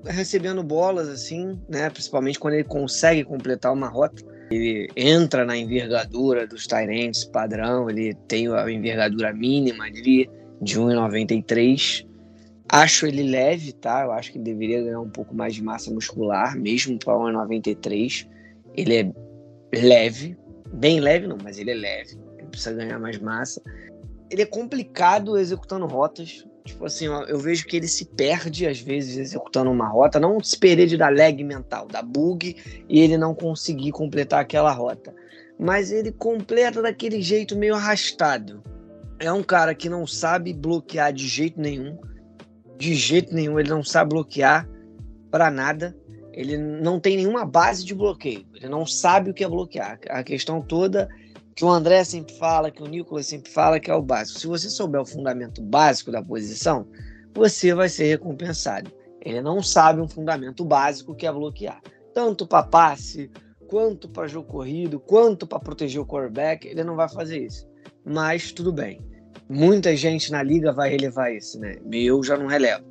recebendo 0.05 0.63
bolas 0.63 1.09
assim, 1.09 1.59
né? 1.67 1.89
Principalmente 1.89 2.39
quando 2.39 2.53
ele 2.53 2.63
consegue 2.63 3.23
completar 3.23 3.73
uma 3.73 3.87
rota. 3.87 4.23
Ele 4.49 4.89
entra 4.95 5.43
na 5.43 5.57
envergadura 5.57 6.47
dos 6.47 6.65
Tyrants 6.65 7.25
padrão, 7.25 7.89
ele 7.89 8.13
tem 8.29 8.47
a 8.47 8.71
envergadura 8.71 9.33
mínima 9.33 9.83
ali 9.83 10.29
de 10.61 10.79
1,93. 10.79 12.07
Acho 12.69 13.07
ele 13.07 13.23
leve, 13.23 13.73
tá? 13.73 14.03
Eu 14.03 14.11
acho 14.13 14.31
que 14.31 14.37
ele 14.37 14.45
deveria 14.45 14.81
ganhar 14.81 15.01
um 15.01 15.09
pouco 15.09 15.35
mais 15.35 15.53
de 15.53 15.61
massa 15.61 15.91
muscular, 15.91 16.57
mesmo 16.57 16.97
para 16.97 17.13
1,93. 17.13 18.25
Ele 18.73 18.95
é 18.95 19.11
leve, 19.77 20.37
bem 20.73 21.01
leve 21.01 21.27
não, 21.27 21.37
mas 21.43 21.57
ele 21.57 21.71
é 21.71 21.75
leve. 21.75 22.17
Ele 22.37 22.47
precisa 22.47 22.73
ganhar 22.73 22.99
mais 22.99 23.19
massa. 23.19 23.61
Ele 24.29 24.41
é 24.41 24.45
complicado 24.45 25.37
executando 25.37 25.85
rotas. 25.85 26.45
Tipo 26.67 26.85
assim, 26.85 27.05
eu 27.05 27.39
vejo 27.39 27.65
que 27.65 27.77
ele 27.77 27.87
se 27.87 28.03
perde 28.03 28.67
às 28.67 28.77
vezes 28.77 29.15
executando 29.17 29.71
uma 29.71 29.87
rota, 29.87 30.19
não 30.19 30.43
se 30.43 30.57
perder 30.57 30.97
da 30.97 31.07
lag 31.07 31.41
mental, 31.41 31.87
da 31.87 32.01
bug 32.01 32.57
e 32.89 32.99
ele 32.99 33.17
não 33.17 33.33
conseguir 33.33 33.93
completar 33.93 34.41
aquela 34.41 34.73
rota. 34.73 35.15
Mas 35.57 35.93
ele 35.93 36.11
completa 36.11 36.81
daquele 36.81 37.21
jeito 37.21 37.55
meio 37.55 37.73
arrastado. 37.73 38.61
É 39.17 39.31
um 39.31 39.41
cara 39.41 39.73
que 39.73 39.87
não 39.87 40.05
sabe 40.05 40.53
bloquear 40.53 41.13
de 41.13 41.25
jeito 41.25 41.59
nenhum. 41.59 41.97
De 42.77 42.93
jeito 42.93 43.33
nenhum, 43.33 43.57
ele 43.57 43.69
não 43.69 43.81
sabe 43.81 44.09
bloquear 44.09 44.67
para 45.31 45.49
nada. 45.49 45.95
Ele 46.33 46.57
não 46.57 46.99
tem 46.99 47.15
nenhuma 47.15 47.45
base 47.45 47.85
de 47.85 47.95
bloqueio. 47.95 48.45
Ele 48.53 48.67
não 48.67 48.85
sabe 48.85 49.31
o 49.31 49.33
que 49.33 49.43
é 49.43 49.47
bloquear. 49.47 49.99
A 50.09 50.21
questão 50.21 50.61
toda 50.61 51.07
que 51.57 51.65
o 51.65 51.69
André 51.71 52.03
sempre 52.03 52.35
fala, 52.35 52.69
que 52.69 52.83
o 52.83 52.85
Nicolas 52.85 53.25
sempre 53.25 53.51
fala, 53.51 53.79
que 53.79 53.89
é 53.89 53.95
o 53.95 54.01
básico. 54.01 54.39
Se 54.39 54.45
você 54.45 54.69
souber 54.69 55.01
o 55.01 55.05
fundamento 55.05 55.59
básico 55.59 56.11
da 56.11 56.21
posição, 56.21 56.87
você 57.33 57.73
vai 57.73 57.89
ser 57.89 58.05
recompensado. 58.05 58.91
Ele 59.25 59.41
não 59.41 59.63
sabe 59.63 59.99
um 59.99 60.07
fundamento 60.07 60.63
básico 60.63 61.15
que 61.15 61.25
é 61.25 61.31
bloquear. 61.31 61.81
Tanto 62.13 62.45
para 62.45 62.61
passe, 62.61 63.31
quanto 63.67 64.07
para 64.07 64.27
jogo 64.27 64.47
corrido, 64.47 64.99
quanto 64.99 65.47
para 65.47 65.59
proteger 65.59 65.99
o 65.99 66.05
quarterback, 66.05 66.67
ele 66.67 66.83
não 66.83 66.95
vai 66.95 67.09
fazer 67.09 67.43
isso. 67.43 67.67
Mas 68.05 68.51
tudo 68.51 68.71
bem. 68.71 69.01
Muita 69.49 69.95
gente 69.95 70.31
na 70.31 70.43
liga 70.43 70.71
vai 70.71 70.91
relevar 70.91 71.33
isso, 71.33 71.59
né? 71.59 71.77
Eu 71.91 72.23
já 72.23 72.37
não 72.37 72.45
relevo. 72.45 72.85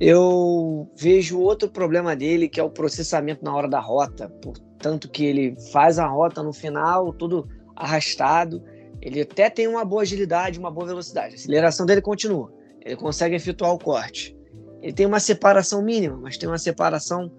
Eu 0.00 0.90
vejo 0.96 1.38
outro 1.38 1.70
problema 1.70 2.16
dele, 2.16 2.48
que 2.48 2.58
é 2.58 2.64
o 2.64 2.70
processamento 2.70 3.44
na 3.44 3.54
hora 3.54 3.68
da 3.68 3.78
rota. 3.78 4.28
Portanto, 4.28 5.08
que 5.08 5.24
ele 5.24 5.54
faz 5.70 6.00
a 6.00 6.06
rota 6.08 6.42
no 6.42 6.52
final, 6.52 7.12
tudo 7.12 7.48
arrastado. 7.82 8.62
Ele 9.00 9.22
até 9.22 9.50
tem 9.50 9.66
uma 9.66 9.84
boa 9.84 10.02
agilidade, 10.02 10.58
uma 10.58 10.70
boa 10.70 10.86
velocidade. 10.86 11.34
A 11.34 11.36
aceleração 11.36 11.84
dele 11.84 12.00
continua. 12.00 12.52
Ele 12.84 12.96
consegue 12.96 13.34
efetuar 13.34 13.72
o 13.72 13.78
corte. 13.78 14.36
Ele 14.80 14.92
tem 14.92 15.06
uma 15.06 15.20
separação 15.20 15.82
mínima, 15.82 16.16
mas 16.16 16.36
tem 16.36 16.48
uma 16.48 16.58
separação, 16.58 17.30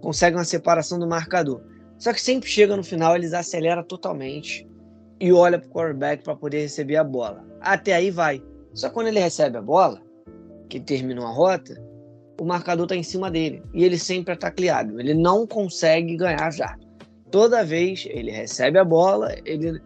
consegue 0.00 0.36
uma 0.36 0.44
separação 0.44 0.98
do 0.98 1.06
marcador. 1.06 1.62
Só 1.98 2.12
que 2.12 2.20
sempre 2.20 2.48
chega 2.48 2.76
no 2.76 2.84
final, 2.84 3.14
eles 3.14 3.32
acelera 3.32 3.82
totalmente 3.82 4.68
e 5.20 5.32
olha 5.32 5.58
para 5.58 5.68
o 5.68 5.72
quarterback 5.72 6.24
para 6.24 6.34
poder 6.34 6.60
receber 6.60 6.96
a 6.96 7.04
bola. 7.04 7.44
Até 7.60 7.94
aí 7.94 8.10
vai. 8.10 8.42
Só 8.74 8.90
quando 8.90 9.08
ele 9.08 9.20
recebe 9.20 9.56
a 9.56 9.62
bola, 9.62 10.00
que 10.68 10.80
terminou 10.80 11.26
a 11.26 11.30
rota, 11.30 11.80
o 12.40 12.44
marcador 12.44 12.86
está 12.86 12.96
em 12.96 13.02
cima 13.02 13.30
dele 13.30 13.62
e 13.74 13.84
ele 13.84 13.98
sempre 13.98 14.34
é 14.34 14.36
tacleado. 14.36 14.98
Ele 14.98 15.14
não 15.14 15.46
consegue 15.46 16.16
ganhar 16.16 16.50
já. 16.50 16.76
Toda 17.30 17.64
vez 17.64 18.06
ele 18.10 18.30
recebe 18.30 18.78
a 18.78 18.84
bola, 18.84 19.34
ele 19.44 19.80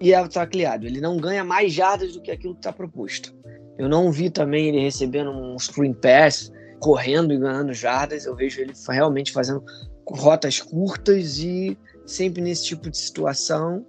e 0.00 0.12
é 0.12 0.28
tacleado. 0.28 0.86
Ele 0.86 1.00
não 1.00 1.16
ganha 1.16 1.44
mais 1.44 1.72
jardas 1.72 2.14
do 2.14 2.22
que 2.22 2.30
aquilo 2.30 2.54
que 2.54 2.60
está 2.60 2.72
proposto. 2.72 3.34
Eu 3.78 3.88
não 3.88 4.10
vi 4.10 4.30
também 4.30 4.68
ele 4.68 4.80
recebendo 4.80 5.30
um 5.30 5.58
screen 5.58 5.94
pass, 5.94 6.52
correndo 6.80 7.32
e 7.32 7.38
ganhando 7.38 7.72
jardas. 7.72 8.24
Eu 8.24 8.34
vejo 8.34 8.60
ele 8.60 8.72
realmente 8.88 9.32
fazendo 9.32 9.62
rotas 10.08 10.60
curtas 10.60 11.38
e 11.38 11.76
sempre 12.06 12.42
nesse 12.42 12.64
tipo 12.64 12.90
de 12.90 12.98
situação. 12.98 13.84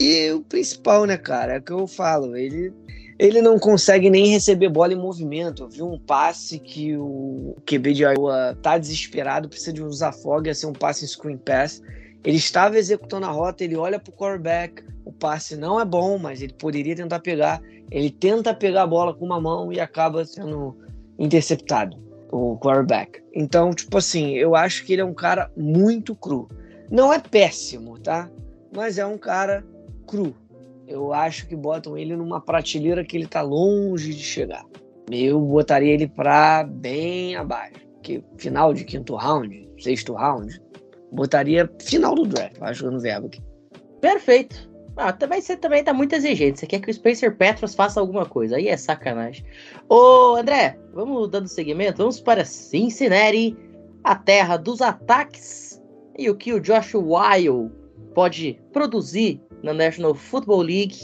E 0.00 0.30
o 0.30 0.40
principal, 0.40 1.04
né, 1.04 1.16
cara, 1.16 1.54
é 1.54 1.58
o 1.58 1.62
que 1.62 1.72
eu 1.72 1.86
falo, 1.86 2.36
ele 2.36 2.72
ele 3.20 3.42
não 3.42 3.58
consegue 3.58 4.08
nem 4.08 4.28
receber 4.28 4.70
bola 4.70 4.94
em 4.94 4.96
movimento. 4.96 5.64
Eu 5.64 5.68
vi 5.68 5.82
um 5.82 5.98
passe 5.98 6.58
que 6.58 6.96
o 6.96 7.54
QB 7.66 7.92
de 7.92 8.02
Iowa 8.02 8.56
tá 8.62 8.78
desesperado, 8.78 9.46
precisa 9.46 9.74
de 9.74 9.82
um 9.82 9.88
desafogue, 9.88 10.48
ia 10.48 10.54
ser 10.54 10.64
um 10.64 10.72
passe 10.72 11.04
em 11.04 11.08
screen 11.08 11.36
pass. 11.36 11.82
Ele 12.24 12.36
estava 12.36 12.78
executando 12.78 13.26
a 13.26 13.30
rota, 13.30 13.64
ele 13.64 13.76
olha 13.76 13.98
para 13.98 14.10
o 14.10 14.14
quarterback, 14.14 14.84
o 15.04 15.12
passe 15.12 15.56
não 15.56 15.80
é 15.80 15.84
bom, 15.84 16.18
mas 16.18 16.42
ele 16.42 16.52
poderia 16.52 16.94
tentar 16.94 17.20
pegar. 17.20 17.62
Ele 17.90 18.10
tenta 18.10 18.54
pegar 18.54 18.82
a 18.82 18.86
bola 18.86 19.14
com 19.14 19.24
uma 19.24 19.40
mão 19.40 19.72
e 19.72 19.80
acaba 19.80 20.24
sendo 20.24 20.76
interceptado, 21.18 21.96
o 22.30 22.58
quarterback. 22.58 23.22
Então, 23.34 23.70
tipo 23.70 23.96
assim, 23.98 24.34
eu 24.34 24.54
acho 24.54 24.84
que 24.84 24.92
ele 24.92 25.02
é 25.02 25.04
um 25.04 25.14
cara 25.14 25.50
muito 25.56 26.14
cru. 26.14 26.48
Não 26.90 27.12
é 27.12 27.18
péssimo, 27.18 27.98
tá? 27.98 28.30
Mas 28.74 28.98
é 28.98 29.06
um 29.06 29.18
cara 29.18 29.64
cru. 30.06 30.34
Eu 30.86 31.12
acho 31.12 31.46
que 31.46 31.54
botam 31.54 31.96
ele 31.96 32.16
numa 32.16 32.40
prateleira 32.40 33.04
que 33.04 33.16
ele 33.16 33.26
tá 33.26 33.40
longe 33.42 34.12
de 34.12 34.22
chegar. 34.22 34.64
Eu 35.10 35.40
botaria 35.40 35.92
ele 35.92 36.08
para 36.08 36.64
bem 36.64 37.36
abaixo. 37.36 37.80
Que 38.02 38.22
final 38.36 38.74
de 38.74 38.84
quinto 38.84 39.14
round, 39.14 39.68
sexto 39.78 40.14
round, 40.14 40.60
botaria 41.12 41.70
final 41.80 42.14
do 42.14 42.26
draft, 42.26 42.56
acho 42.60 42.84
que 42.84 42.90
no 42.90 43.00
verbo 43.00 43.26
aqui. 43.26 43.40
Perfeito. 44.00 44.70
Ah, 44.96 45.12
também 45.12 45.40
você 45.40 45.56
também 45.56 45.82
tá 45.82 45.94
muito 45.94 46.14
exigente. 46.14 46.58
Você 46.58 46.66
quer 46.66 46.80
que 46.80 46.90
o 46.90 46.94
Spencer 46.94 47.34
Petros 47.36 47.74
faça 47.74 48.00
alguma 48.00 48.26
coisa. 48.26 48.56
Aí 48.56 48.68
é 48.68 48.76
sacanagem. 48.76 49.44
Ô, 49.88 50.36
André, 50.36 50.78
vamos 50.92 51.28
dando 51.30 51.48
seguimento. 51.48 51.98
Vamos 51.98 52.20
para 52.20 52.44
Cincinnati, 52.44 53.56
a 54.04 54.14
terra 54.14 54.56
dos 54.56 54.82
ataques. 54.82 55.80
E 56.18 56.28
o 56.28 56.36
que 56.36 56.52
o 56.52 56.60
Josh 56.60 56.94
Weil 56.94 57.70
pode 58.14 58.60
produzir 58.72 59.40
na 59.62 59.72
National 59.72 60.14
Football 60.14 60.62
League 60.62 60.98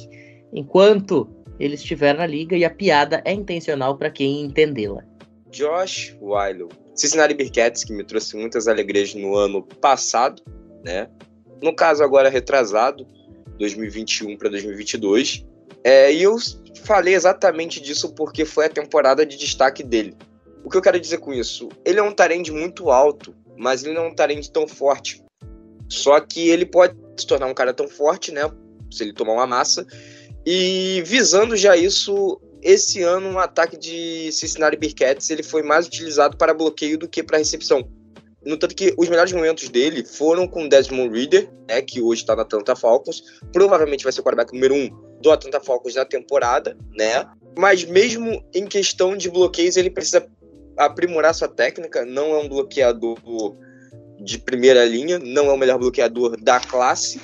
enquanto 0.53 1.29
ele 1.59 1.75
estiver 1.75 2.15
na 2.15 2.27
liga. 2.27 2.57
E 2.57 2.65
a 2.65 2.71
piada 2.71 3.23
é 3.25 3.33
intencional 3.33 3.97
para 3.97 4.11
quem 4.11 4.43
entendê-la. 4.43 5.03
Josh 5.51 6.15
Weil 6.21 6.69
Cincinnati 6.97 7.35
Bearcats, 7.35 7.85
que 7.85 7.93
me 7.93 8.03
trouxe 8.03 8.37
muitas 8.37 8.67
alegrias 8.67 9.15
no 9.15 9.37
ano 9.37 9.63
passado, 9.63 10.43
né? 10.85 11.09
No 11.63 11.75
caso, 11.75 12.03
agora 12.03 12.29
retrasado, 12.29 13.07
2021 13.59 14.37
para 14.37 14.49
2022. 14.49 15.45
É, 15.85 16.13
e 16.13 16.23
eu 16.23 16.37
falei 16.85 17.15
exatamente 17.15 17.81
disso 17.81 18.13
porque 18.15 18.45
foi 18.45 18.67
a 18.67 18.71
temporada 18.71 19.25
de 19.25 19.37
destaque 19.37 19.83
dele. 19.83 20.17
O 20.65 20.71
que 20.71 20.77
eu 20.77 20.83
quero 20.83 20.99
dizer 20.99 21.19
com 21.19 21.33
isso? 21.33 21.69
Ele 21.85 22.01
é 22.01 22.03
um 22.03 22.13
tarende 22.13 22.51
muito 22.51 22.91
alto, 22.91 23.35
mas 23.57 23.85
ele 23.85 23.95
não 23.95 24.07
é 24.07 24.09
um 24.09 24.15
tarende 24.15 24.51
tão 24.51 24.67
forte. 24.67 25.23
Só 25.89 26.19
que 26.19 26.49
ele 26.49 26.67
pode 26.67 26.97
se 27.17 27.27
tornar 27.27 27.47
um 27.47 27.55
cara 27.55 27.73
tão 27.73 27.89
forte, 27.89 28.33
né? 28.33 28.51
Se 28.91 29.05
ele 29.05 29.13
tomar 29.13 29.35
uma 29.35 29.47
massa. 29.47 29.87
E 30.45 31.03
visando 31.07 31.57
já 31.57 31.77
isso, 31.77 32.41
esse 32.67 33.01
ano 33.01 33.29
um 33.29 33.39
ataque 33.39 33.77
de 33.77 34.33
Cincinnati 34.33 34.77
Bearcats 34.77 35.31
ele 35.31 35.45
foi 35.45 35.63
mais 35.63 35.87
utilizado 35.87 36.37
para 36.37 36.53
bloqueio 36.53 36.99
do 36.99 37.09
que 37.09 37.23
para 37.23 37.39
recepção. 37.39 37.89
No 38.45 38.57
tanto 38.57 38.75
que 38.75 38.93
os 38.99 39.09
melhores 39.09 39.33
momentos 39.33 39.69
dele 39.69 40.05
foram 40.05 40.49
com 40.49 40.69
Desmond 40.69 41.17
Reader, 41.17 41.49
né, 41.69 41.81
que 41.81 42.03
hoje 42.03 42.23
está 42.23 42.35
na 42.35 42.43
Atlanta 42.43 42.75
Falcons, 42.75 43.23
provavelmente 43.53 44.03
vai 44.03 44.13
ser 44.13 44.21
o 44.21 44.25
quarterback 44.25 44.53
número 44.53 44.75
um 44.75 44.91
do 45.21 45.31
Atlanta 45.31 45.61
Falcons 45.61 45.95
na 45.95 46.05
temporada, 46.05 46.77
né? 46.93 47.25
Mas 47.57 47.85
mesmo 47.85 48.45
em 48.53 48.67
questão 48.67 49.17
de 49.17 49.31
bloqueios, 49.31 49.77
ele 49.77 49.89
precisa 49.89 50.27
aprimorar 50.77 51.35
sua 51.35 51.49
técnica. 51.49 52.05
Não 52.05 52.35
é 52.35 52.39
um 52.39 52.49
bloqueador 52.49 53.17
de 54.21 54.39
primeira 54.39 54.85
linha, 54.85 55.19
não 55.19 55.47
é 55.47 55.53
o 55.53 55.57
melhor 55.57 55.79
bloqueador 55.79 56.37
da 56.41 56.61
classe, 56.61 57.21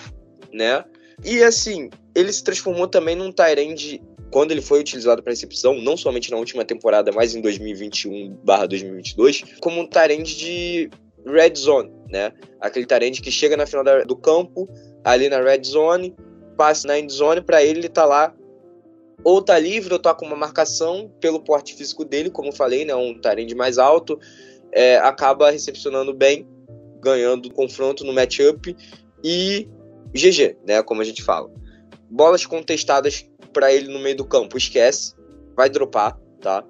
né? 0.53 0.84
E 1.24 1.43
assim, 1.43 1.90
ele 2.14 2.32
se 2.32 2.43
transformou 2.43 2.88
também 2.88 3.14
num 3.14 3.30
Tyrande 3.30 4.01
quando 4.32 4.50
ele 4.50 4.62
foi 4.62 4.80
utilizado 4.80 5.22
para 5.22 5.30
recepção, 5.30 5.74
não 5.74 5.96
somente 5.96 6.28
na 6.30 6.38
última 6.38 6.64
temporada, 6.64 7.12
mas 7.12 7.34
em 7.34 7.42
2021/2022, 7.42 9.58
como 9.60 9.82
um 9.82 9.86
tarende 9.86 10.34
de 10.34 10.88
red 11.26 11.52
zone, 11.54 11.92
né? 12.08 12.32
Aquele 12.58 12.86
tarende 12.86 13.20
que 13.20 13.30
chega 13.30 13.58
na 13.58 13.66
final 13.66 13.84
da, 13.84 14.04
do 14.04 14.16
campo, 14.16 14.66
ali 15.04 15.28
na 15.28 15.38
red 15.38 15.62
zone, 15.62 16.16
passa 16.56 16.88
na 16.88 16.98
end 16.98 17.12
zone 17.12 17.42
para 17.42 17.62
ele, 17.62 17.80
ele 17.80 17.90
tá 17.90 18.06
lá 18.06 18.34
ou 19.22 19.42
tá 19.42 19.58
livre 19.58 19.92
ou 19.92 19.98
tá 19.98 20.14
com 20.14 20.24
uma 20.24 20.34
marcação 20.34 21.12
pelo 21.20 21.38
porte 21.38 21.74
físico 21.74 22.02
dele, 22.04 22.30
como 22.30 22.52
falei, 22.52 22.86
né, 22.86 22.94
um 22.94 23.20
Tyrande 23.20 23.54
mais 23.54 23.76
alto, 23.78 24.18
é, 24.72 24.96
acaba 24.96 25.50
recepcionando 25.50 26.14
bem, 26.14 26.48
ganhando 27.00 27.52
confronto 27.52 28.02
no 28.02 28.14
matchup 28.14 28.74
e 29.22 29.68
GG, 30.14 30.56
né, 30.66 30.82
como 30.82 31.02
a 31.02 31.04
gente 31.04 31.22
fala. 31.22 31.50
Bolas 32.12 32.44
contestadas 32.44 33.26
para 33.54 33.72
ele 33.72 33.90
no 33.90 33.98
meio 33.98 34.16
do 34.16 34.24
campo, 34.24 34.58
esquece, 34.58 35.14
vai 35.56 35.70
dropar, 35.70 36.18
tá? 36.42 36.62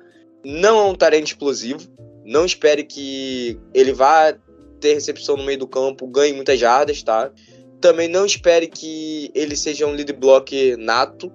Não 0.44 0.78
é 0.78 0.84
um 0.84 0.94
Tyrande 0.94 1.24
explosivo, 1.30 1.88
não 2.24 2.44
espere 2.44 2.84
que 2.84 3.58
ele 3.74 3.92
vá 3.92 4.32
ter 4.80 4.94
recepção 4.94 5.36
no 5.36 5.42
meio 5.42 5.58
do 5.58 5.66
campo, 5.66 6.06
ganhe 6.06 6.32
muitas 6.32 6.60
jardas, 6.60 7.02
tá? 7.02 7.32
Também 7.80 8.06
não 8.06 8.24
espere 8.24 8.68
que 8.68 9.32
ele 9.34 9.56
seja 9.56 9.84
um 9.84 9.92
lead 9.92 10.12
block 10.12 10.76
nato, 10.76 11.32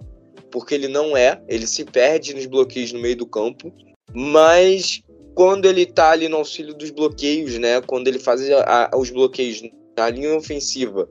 porque 0.49 0.73
ele 0.73 0.87
não 0.87 1.15
é, 1.15 1.41
ele 1.45 1.67
se 1.67 1.83
perde 1.83 2.33
nos 2.33 2.45
bloqueios 2.45 2.93
no 2.93 3.01
meio 3.01 3.17
do 3.17 3.25
campo, 3.25 3.73
mas 4.13 5.01
quando 5.35 5.65
ele 5.65 5.85
tá 5.85 6.11
ali 6.11 6.29
no 6.29 6.37
auxílio 6.37 6.73
dos 6.73 6.91
bloqueios, 6.91 7.59
né, 7.59 7.81
quando 7.81 8.07
ele 8.07 8.19
faz 8.19 8.49
a, 8.49 8.89
a, 8.93 8.97
os 8.97 9.09
bloqueios 9.09 9.61
na 9.97 10.09
linha 10.09 10.33
ofensiva, 10.33 11.09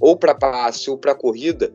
ou 0.00 0.16
para 0.16 0.34
passe 0.34 0.88
ou 0.88 0.96
para 0.96 1.14
corrida, 1.14 1.72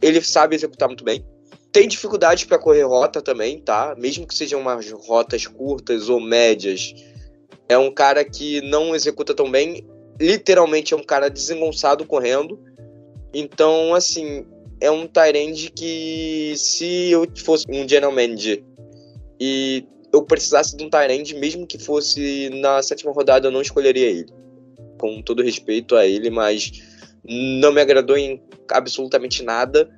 ele 0.00 0.20
sabe 0.22 0.54
executar 0.54 0.88
muito 0.88 1.04
bem. 1.04 1.24
Tem 1.72 1.86
dificuldade 1.86 2.46
para 2.46 2.58
correr 2.58 2.82
rota 2.82 3.20
também, 3.20 3.60
tá? 3.60 3.94
Mesmo 3.98 4.26
que 4.26 4.34
sejam 4.34 4.60
umas 4.60 4.90
rotas 4.90 5.46
curtas 5.46 6.08
ou 6.08 6.20
médias, 6.20 6.94
é 7.68 7.76
um 7.76 7.90
cara 7.90 8.24
que 8.24 8.60
não 8.62 8.94
executa 8.94 9.34
tão 9.34 9.50
bem. 9.50 9.86
Literalmente 10.20 10.94
é 10.94 10.96
um 10.96 11.02
cara 11.02 11.28
desengonçado 11.28 12.06
correndo. 12.06 12.58
Então, 13.34 13.94
assim, 13.94 14.46
é 14.80 14.90
um 14.90 15.06
Tyrande 15.06 15.70
que 15.70 16.54
se 16.56 17.10
eu 17.10 17.26
fosse 17.36 17.66
um 17.68 17.86
general 17.86 18.12
manager 18.12 18.62
e 19.38 19.84
eu 20.12 20.22
precisasse 20.22 20.76
de 20.76 20.84
um 20.84 20.88
Tyrande, 20.90 21.34
mesmo 21.34 21.66
que 21.66 21.78
fosse 21.78 22.48
na 22.60 22.82
sétima 22.82 23.12
rodada, 23.12 23.48
eu 23.48 23.52
não 23.52 23.60
escolheria 23.60 24.08
ele. 24.08 24.32
Com 24.98 25.20
todo 25.20 25.42
respeito 25.42 25.94
a 25.94 26.06
ele, 26.06 26.30
mas 26.30 26.72
não 27.28 27.72
me 27.72 27.80
agradou 27.80 28.16
em 28.16 28.42
absolutamente 28.70 29.42
nada. 29.42 29.88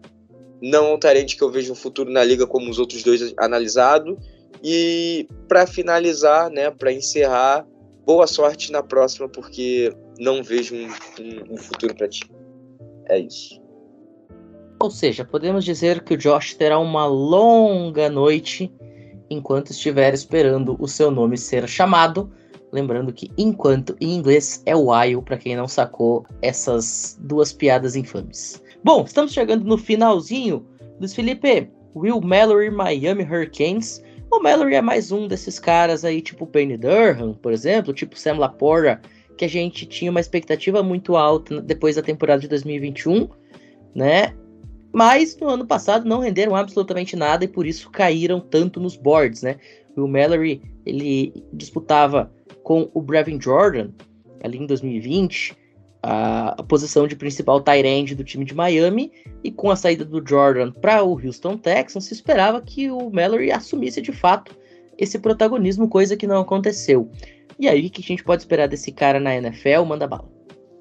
Não 0.61 0.87
é 0.87 0.95
um 0.95 0.99
Tyrande 0.99 1.37
que 1.37 1.43
eu 1.43 1.51
vejo 1.51 1.73
um 1.73 1.77
futuro 1.77 2.11
na 2.11 2.25
liga 2.25 2.47
como 2.47 2.71
os 2.71 2.79
outros 2.79 3.03
dois 3.03 3.35
analisado. 3.39 4.19
E 4.63 5.29
para 5.47 5.67
finalizar, 5.67 6.51
né, 6.51 6.71
para 6.71 6.93
encerrar, 6.93 7.67
boa 8.05 8.27
sorte 8.27 8.73
na 8.73 8.83
próxima, 8.83 9.29
porque 9.29 9.93
não 10.19 10.43
vejo 10.43 10.75
um, 10.75 10.89
um, 10.89 11.55
um 11.55 11.57
futuro 11.57 11.95
para 11.95 12.09
ti. 12.09 12.23
É 13.09 13.19
isso. 13.19 13.61
Ou 14.81 14.91
seja, 14.91 15.25
podemos 15.25 15.65
dizer 15.65 16.03
que 16.03 16.15
o 16.15 16.17
Josh 16.17 16.55
terá 16.55 16.79
uma 16.79 17.07
longa 17.07 18.09
noite 18.09 18.73
enquanto 19.29 19.71
estiver 19.71 20.15
esperando 20.15 20.77
o 20.79 20.89
seu 20.89 21.11
nome 21.11 21.37
ser 21.37 21.69
chamado. 21.69 22.33
Lembrando 22.73 23.13
que 23.13 23.31
enquanto 23.39 23.97
em 24.01 24.15
inglês 24.15 24.63
é 24.67 24.75
while, 24.77 25.23
para 25.23 25.39
quem 25.39 25.57
não 25.57 25.67
sacou 25.67 26.27
essas 26.43 27.19
duas 27.23 27.53
piadas 27.53 27.97
infames. 27.97 28.63
Bom, 28.85 29.05
estamos 29.05 29.33
chegando 29.33 29.65
no 29.65 29.79
finalzinho. 29.79 30.67
Luiz 30.99 31.15
Felipe, 31.15 31.71
Will 31.95 32.21
Mallory, 32.21 32.71
Miami 32.71 33.23
Hurricanes. 33.23 34.03
O 34.31 34.41
Mallory 34.41 34.75
é 34.75 34.83
mais 34.83 35.11
um 35.11 35.27
desses 35.27 35.59
caras 35.59 36.05
aí, 36.05 36.21
tipo 36.21 36.47
Penny 36.47 36.77
Durham, 36.77 37.35
por 37.35 37.53
exemplo, 37.53 37.95
tipo 37.95 38.19
Sam 38.19 38.35
Laporta, 38.35 39.01
que 39.37 39.45
a 39.45 39.49
gente 39.49 39.87
tinha 39.87 40.11
uma 40.11 40.21
expectativa 40.21 40.83
muito 40.83 41.17
alta 41.17 41.63
depois 41.63 41.97
da 41.97 42.03
temporada 42.03 42.43
de 42.43 42.49
2021, 42.49 43.29
né? 43.95 44.35
Mas 44.93 45.37
no 45.37 45.49
ano 45.49 45.67
passado 45.67 46.09
não 46.09 46.21
renderam 46.21 46.55
absolutamente 46.55 47.17
nada 47.17 47.45
e 47.45 47.49
por 47.49 47.67
isso 47.67 47.91
caíram 47.91 48.41
tanto 48.41 48.81
nos 48.81 48.97
boards, 48.97 49.43
né? 49.43 49.57
O 49.97 50.07
Mallory, 50.07 50.63
ele 50.85 51.33
disputava 51.53 52.31
com 52.69 52.91
o 52.93 53.01
Brevin 53.01 53.41
Jordan 53.41 53.89
ali 54.45 54.59
em 54.59 54.67
2020 54.67 55.57
a, 56.03 56.63
posição 56.69 57.09
de 57.09 57.17
principal 57.17 57.63
tight 57.63 58.15
do 58.15 58.23
time 58.23 58.45
de 58.45 58.55
Miami 58.55 59.11
e 59.43 59.51
com 59.51 59.71
a 59.71 59.77
saída 59.77 60.05
do 60.05 60.23
Jordan 60.23 60.71
para 60.71 61.03
o 61.03 61.19
Houston 61.19 61.57
Texans 61.57 62.05
se 62.05 62.13
esperava 62.13 62.61
que 62.61 62.91
o 62.91 63.09
Mallory 63.09 63.51
assumisse 63.51 64.03
de 64.03 64.13
fato 64.13 64.55
esse 64.99 65.19
protagonismo, 65.19 65.89
coisa 65.89 66.15
que 66.15 66.27
não 66.27 66.43
aconteceu. 66.43 67.09
E 67.59 67.67
aí, 67.69 67.87
o 67.87 67.91
que 67.91 68.03
a 68.03 68.05
gente 68.05 68.23
pode 68.23 68.43
esperar 68.43 68.69
desse 68.69 68.93
cara 68.93 69.19
na 69.19 69.35
NFL? 69.35 69.85
Manda 69.87 70.07
bala. 70.07 70.29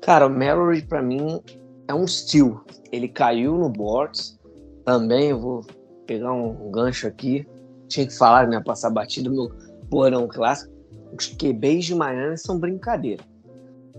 Cara, 0.02 0.28
o 0.28 0.30
Mallory 0.30 0.82
para 0.82 1.02
mim 1.02 1.40
é 1.88 1.94
um 1.94 2.06
steal. 2.06 2.66
Ele 2.92 3.08
caiu 3.08 3.58
no 3.58 3.70
boards. 3.70 4.38
Também 4.84 5.30
eu 5.30 5.40
vou 5.40 5.66
pegar 6.06 6.34
um 6.34 6.70
gancho 6.70 7.08
aqui. 7.08 7.48
Tinha 7.88 8.06
que 8.06 8.18
falar, 8.18 8.48
né? 8.48 8.62
Passar 8.66 8.90
batido 8.90 9.32
no 9.32 9.50
porão 9.90 10.28
clássico. 10.28 10.77
Os 11.16 11.28
QBs 11.28 11.86
de 11.86 11.95
Miami 11.95 12.38
são 12.38 12.60
brincadeira. 12.60 13.24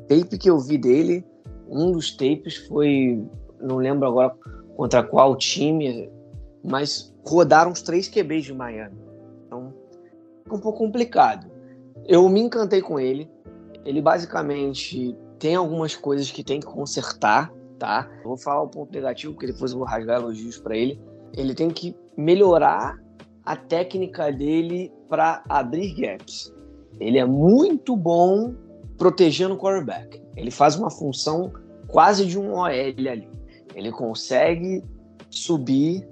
Tape 0.09 0.39
que 0.39 0.49
eu 0.49 0.59
vi 0.59 0.79
dele, 0.79 1.25
um 1.69 1.93
dos 1.93 2.17
tapes 2.17 2.57
foi, 2.57 3.23
não 3.61 3.77
lembro 3.77 4.07
agora 4.07 4.35
contra 4.77 5.03
qual 5.03 5.37
time, 5.37 6.11
mas 6.65 7.15
rodaram 7.25 7.73
os 7.73 7.83
três 7.83 8.09
QBs 8.09 8.45
de 8.45 8.55
Miami. 8.55 8.97
Então, 9.47 9.75
fica 10.45 10.57
um 10.57 10.61
pouco 10.61 10.79
complicado. 10.79 11.51
Eu 12.07 12.29
me 12.29 12.41
encantei 12.41 12.81
com 12.81 12.99
ele. 12.99 13.31
Ele 13.85 14.01
basicamente 14.01 15.17
tem 15.39 15.55
algumas 15.55 15.95
coisas 15.95 16.31
que 16.31 16.43
tem 16.43 16.61
que 16.61 16.67
consertar 16.67 17.53
tá? 17.79 18.11
vou 18.25 18.37
falar 18.37 18.63
o 18.63 18.69
ponto 18.69 18.93
negativo, 18.93 19.33
porque 19.33 19.47
depois 19.47 19.73
eu 19.73 19.79
vou 19.79 19.87
rasgar 19.87 20.21
elogios 20.21 20.59
para 20.59 20.77
ele. 20.77 21.01
Ele 21.35 21.55
tem 21.55 21.71
que 21.71 21.97
melhorar 22.17 22.99
a 23.45 23.57
técnica 23.57 24.31
dele 24.33 24.93
para 25.09 25.43
abrir 25.49 25.95
gaps. 25.95 26.53
Ele 27.01 27.19
é 27.19 27.25
muito 27.25 27.97
bom 27.97 28.55
protegendo 28.97 29.55
o 29.55 29.59
quarterback. 29.59 30.21
Ele 30.37 30.51
faz 30.51 30.77
uma 30.77 30.91
função 30.91 31.53
quase 31.87 32.27
de 32.27 32.39
um 32.39 32.53
OL 32.53 32.67
ali. 32.67 33.29
Ele 33.75 33.91
consegue 33.93 34.83
subir, 35.31 36.09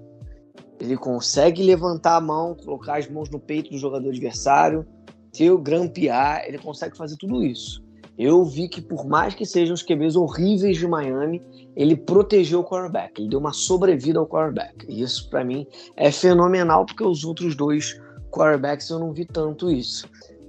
ele 0.79 0.97
consegue 0.97 1.63
levantar 1.63 2.17
a 2.17 2.21
mão, 2.21 2.55
colocar 2.55 2.99
as 2.99 3.09
mãos 3.09 3.31
no 3.31 3.41
peito 3.41 3.71
do 3.71 3.79
jogador 3.79 4.09
adversário, 4.09 4.87
ter 5.33 5.51
o 5.51 5.59
grampear, 5.59 6.45
ele 6.47 6.59
consegue 6.59 6.97
fazer 6.97 7.17
tudo 7.17 7.43
isso 7.43 7.87
eu 8.19 8.45
vi 8.45 8.69
que 8.69 8.81
por 8.81 9.07
mais 9.07 9.35
que 9.35 9.45
sejam 9.45 9.75
os 9.75 9.83
QBs 9.83 10.17
horríveis 10.17 10.79
de 10.79 10.87
Miami, 10.87 11.43
ele 11.75 11.95
protegeu 11.95 12.61
o 12.61 12.65
quarterback, 12.65 13.21
ele 13.21 13.29
deu 13.29 13.39
uma 13.39 13.53
sobrevida 13.53 14.19
ao 14.19 14.27
quarterback. 14.27 14.87
E 14.89 15.03
isso 15.03 15.29
para 15.29 15.45
mim 15.45 15.67
é 15.97 16.11
fenomenal 16.11 16.87
porque 16.87 17.05
os 17.05 17.25
outros 17.25 17.55
dois 17.55 18.01
quarterbacks 18.31 18.89
eu 18.89 18.99
não 18.99 19.13
vi 19.13 19.27
tanto 19.27 19.71
isso. 19.71 20.09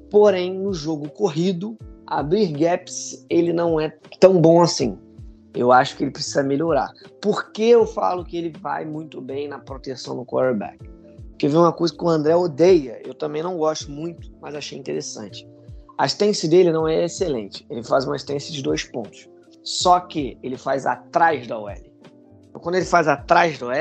Porém, 0.09 0.53
no 0.53 0.73
jogo 0.73 1.09
corrido, 1.09 1.77
abrir 2.05 2.51
gaps 2.51 3.25
ele 3.29 3.51
não 3.51 3.79
é 3.79 3.89
tão 4.19 4.39
bom 4.39 4.61
assim. 4.61 4.97
Eu 5.53 5.71
acho 5.71 5.97
que 5.97 6.03
ele 6.03 6.11
precisa 6.11 6.43
melhorar. 6.43 6.91
Por 7.21 7.51
que 7.51 7.63
eu 7.63 7.85
falo 7.85 8.23
que 8.23 8.37
ele 8.37 8.53
vai 8.59 8.85
muito 8.85 9.19
bem 9.19 9.47
na 9.47 9.59
proteção 9.59 10.15
do 10.15 10.25
quarterback? 10.25 10.77
Porque 11.29 11.47
vem 11.47 11.57
uma 11.57 11.73
coisa 11.73 11.95
que 11.95 12.03
o 12.03 12.09
André 12.09 12.35
odeia, 12.35 13.01
eu 13.05 13.13
também 13.13 13.43
não 13.43 13.57
gosto 13.57 13.91
muito, 13.91 14.31
mas 14.41 14.55
achei 14.55 14.77
interessante 14.77 15.47
a 15.97 16.05
stance 16.05 16.47
dele 16.47 16.71
não 16.71 16.87
é 16.87 17.05
excelente. 17.05 17.65
Ele 17.69 17.83
faz 17.83 18.05
uma 18.05 18.15
stance 18.15 18.51
de 18.51 18.61
dois 18.61 18.83
pontos. 18.83 19.27
Só 19.63 19.99
que 19.99 20.37
ele 20.43 20.57
faz 20.57 20.85
atrás 20.85 21.47
da 21.47 21.57
OL. 21.57 21.71
Então, 22.49 22.61
quando 22.61 22.75
ele 22.75 22.85
faz 22.85 23.07
atrás 23.07 23.57
da 23.57 23.67
OL, 23.67 23.73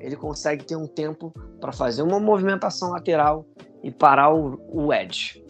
ele 0.00 0.16
consegue 0.16 0.64
ter 0.64 0.76
um 0.76 0.86
tempo 0.86 1.32
para 1.60 1.70
fazer 1.70 2.02
uma 2.02 2.18
movimentação 2.18 2.90
lateral 2.90 3.46
e 3.82 3.90
parar 3.90 4.34
o, 4.34 4.58
o 4.68 4.92
edge. 4.92 5.41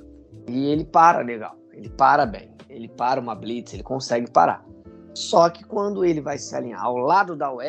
E 0.49 0.67
ele 0.67 0.85
para 0.85 1.21
legal. 1.21 1.57
Ele 1.73 1.89
para 1.89 2.27
bem. 2.27 2.51
Ele 2.69 2.89
para 2.89 3.21
uma 3.21 3.35
blitz, 3.35 3.75
ele 3.75 3.83
consegue 3.83 4.31
parar. 4.31 4.65
Só 5.15 5.51
que 5.51 5.65
quando 5.65 6.05
ele 6.05 6.21
vai 6.21 6.39
se 6.39 6.55
alinhar 6.55 6.83
ao 6.83 6.97
lado 6.97 7.37
da 7.37 7.53
OL, 7.53 7.63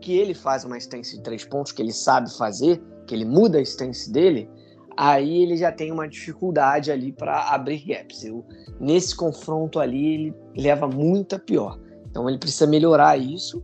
que 0.00 0.16
ele 0.16 0.34
faz 0.34 0.64
uma 0.64 0.78
stance 0.78 1.16
de 1.16 1.22
três 1.22 1.44
pontos, 1.44 1.72
que 1.72 1.82
ele 1.82 1.92
sabe 1.92 2.30
fazer, 2.36 2.80
que 3.06 3.14
ele 3.14 3.24
muda 3.24 3.58
a 3.58 3.62
stance 3.62 4.10
dele, 4.12 4.48
aí 4.96 5.42
ele 5.42 5.56
já 5.56 5.72
tem 5.72 5.90
uma 5.90 6.08
dificuldade 6.08 6.92
ali 6.92 7.12
para 7.12 7.50
abrir 7.50 7.84
gaps. 7.84 8.24
Eu, 8.24 8.44
nesse 8.78 9.16
confronto 9.16 9.80
ali, 9.80 10.14
ele 10.14 10.34
leva 10.56 10.86
muita 10.86 11.38
pior. 11.38 11.80
Então 12.08 12.28
ele 12.28 12.38
precisa 12.38 12.66
melhorar 12.66 13.18
isso, 13.18 13.62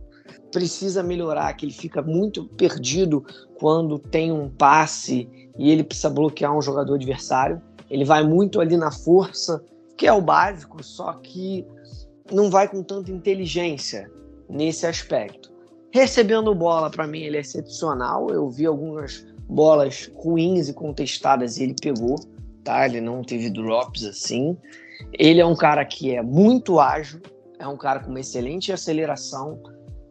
precisa 0.51 1.01
melhorar 1.01 1.53
que 1.53 1.65
ele 1.65 1.73
fica 1.73 2.01
muito 2.01 2.45
perdido 2.49 3.23
quando 3.57 3.97
tem 3.97 4.31
um 4.31 4.49
passe 4.49 5.29
e 5.57 5.71
ele 5.71 5.83
precisa 5.83 6.09
bloquear 6.09 6.55
um 6.55 6.61
jogador 6.61 6.95
adversário. 6.95 7.61
Ele 7.91 8.05
vai 8.05 8.23
muito 8.23 8.61
ali 8.61 8.77
na 8.77 8.89
força, 8.89 9.61
que 9.97 10.07
é 10.07 10.13
o 10.13 10.21
básico, 10.21 10.81
só 10.81 11.11
que 11.13 11.67
não 12.31 12.49
vai 12.49 12.69
com 12.69 12.81
tanta 12.81 13.11
inteligência 13.11 14.09
nesse 14.49 14.87
aspecto. 14.87 15.51
Recebendo 15.93 16.55
bola, 16.55 16.89
para 16.89 17.05
mim, 17.05 17.19
ele 17.19 17.35
é 17.35 17.41
excepcional. 17.41 18.29
Eu 18.29 18.49
vi 18.49 18.65
algumas 18.65 19.27
bolas 19.49 20.09
ruins 20.15 20.69
e 20.69 20.73
contestadas 20.73 21.59
ele 21.59 21.75
pegou, 21.81 22.15
tá? 22.63 22.85
Ele 22.85 23.01
não 23.01 23.21
teve 23.23 23.49
drops 23.49 24.05
assim. 24.05 24.57
Ele 25.11 25.41
é 25.41 25.45
um 25.45 25.55
cara 25.55 25.83
que 25.83 26.15
é 26.15 26.21
muito 26.21 26.79
ágil, 26.79 27.19
é 27.59 27.67
um 27.67 27.75
cara 27.75 27.99
com 27.99 28.09
uma 28.09 28.21
excelente 28.21 28.71
aceleração, 28.71 29.61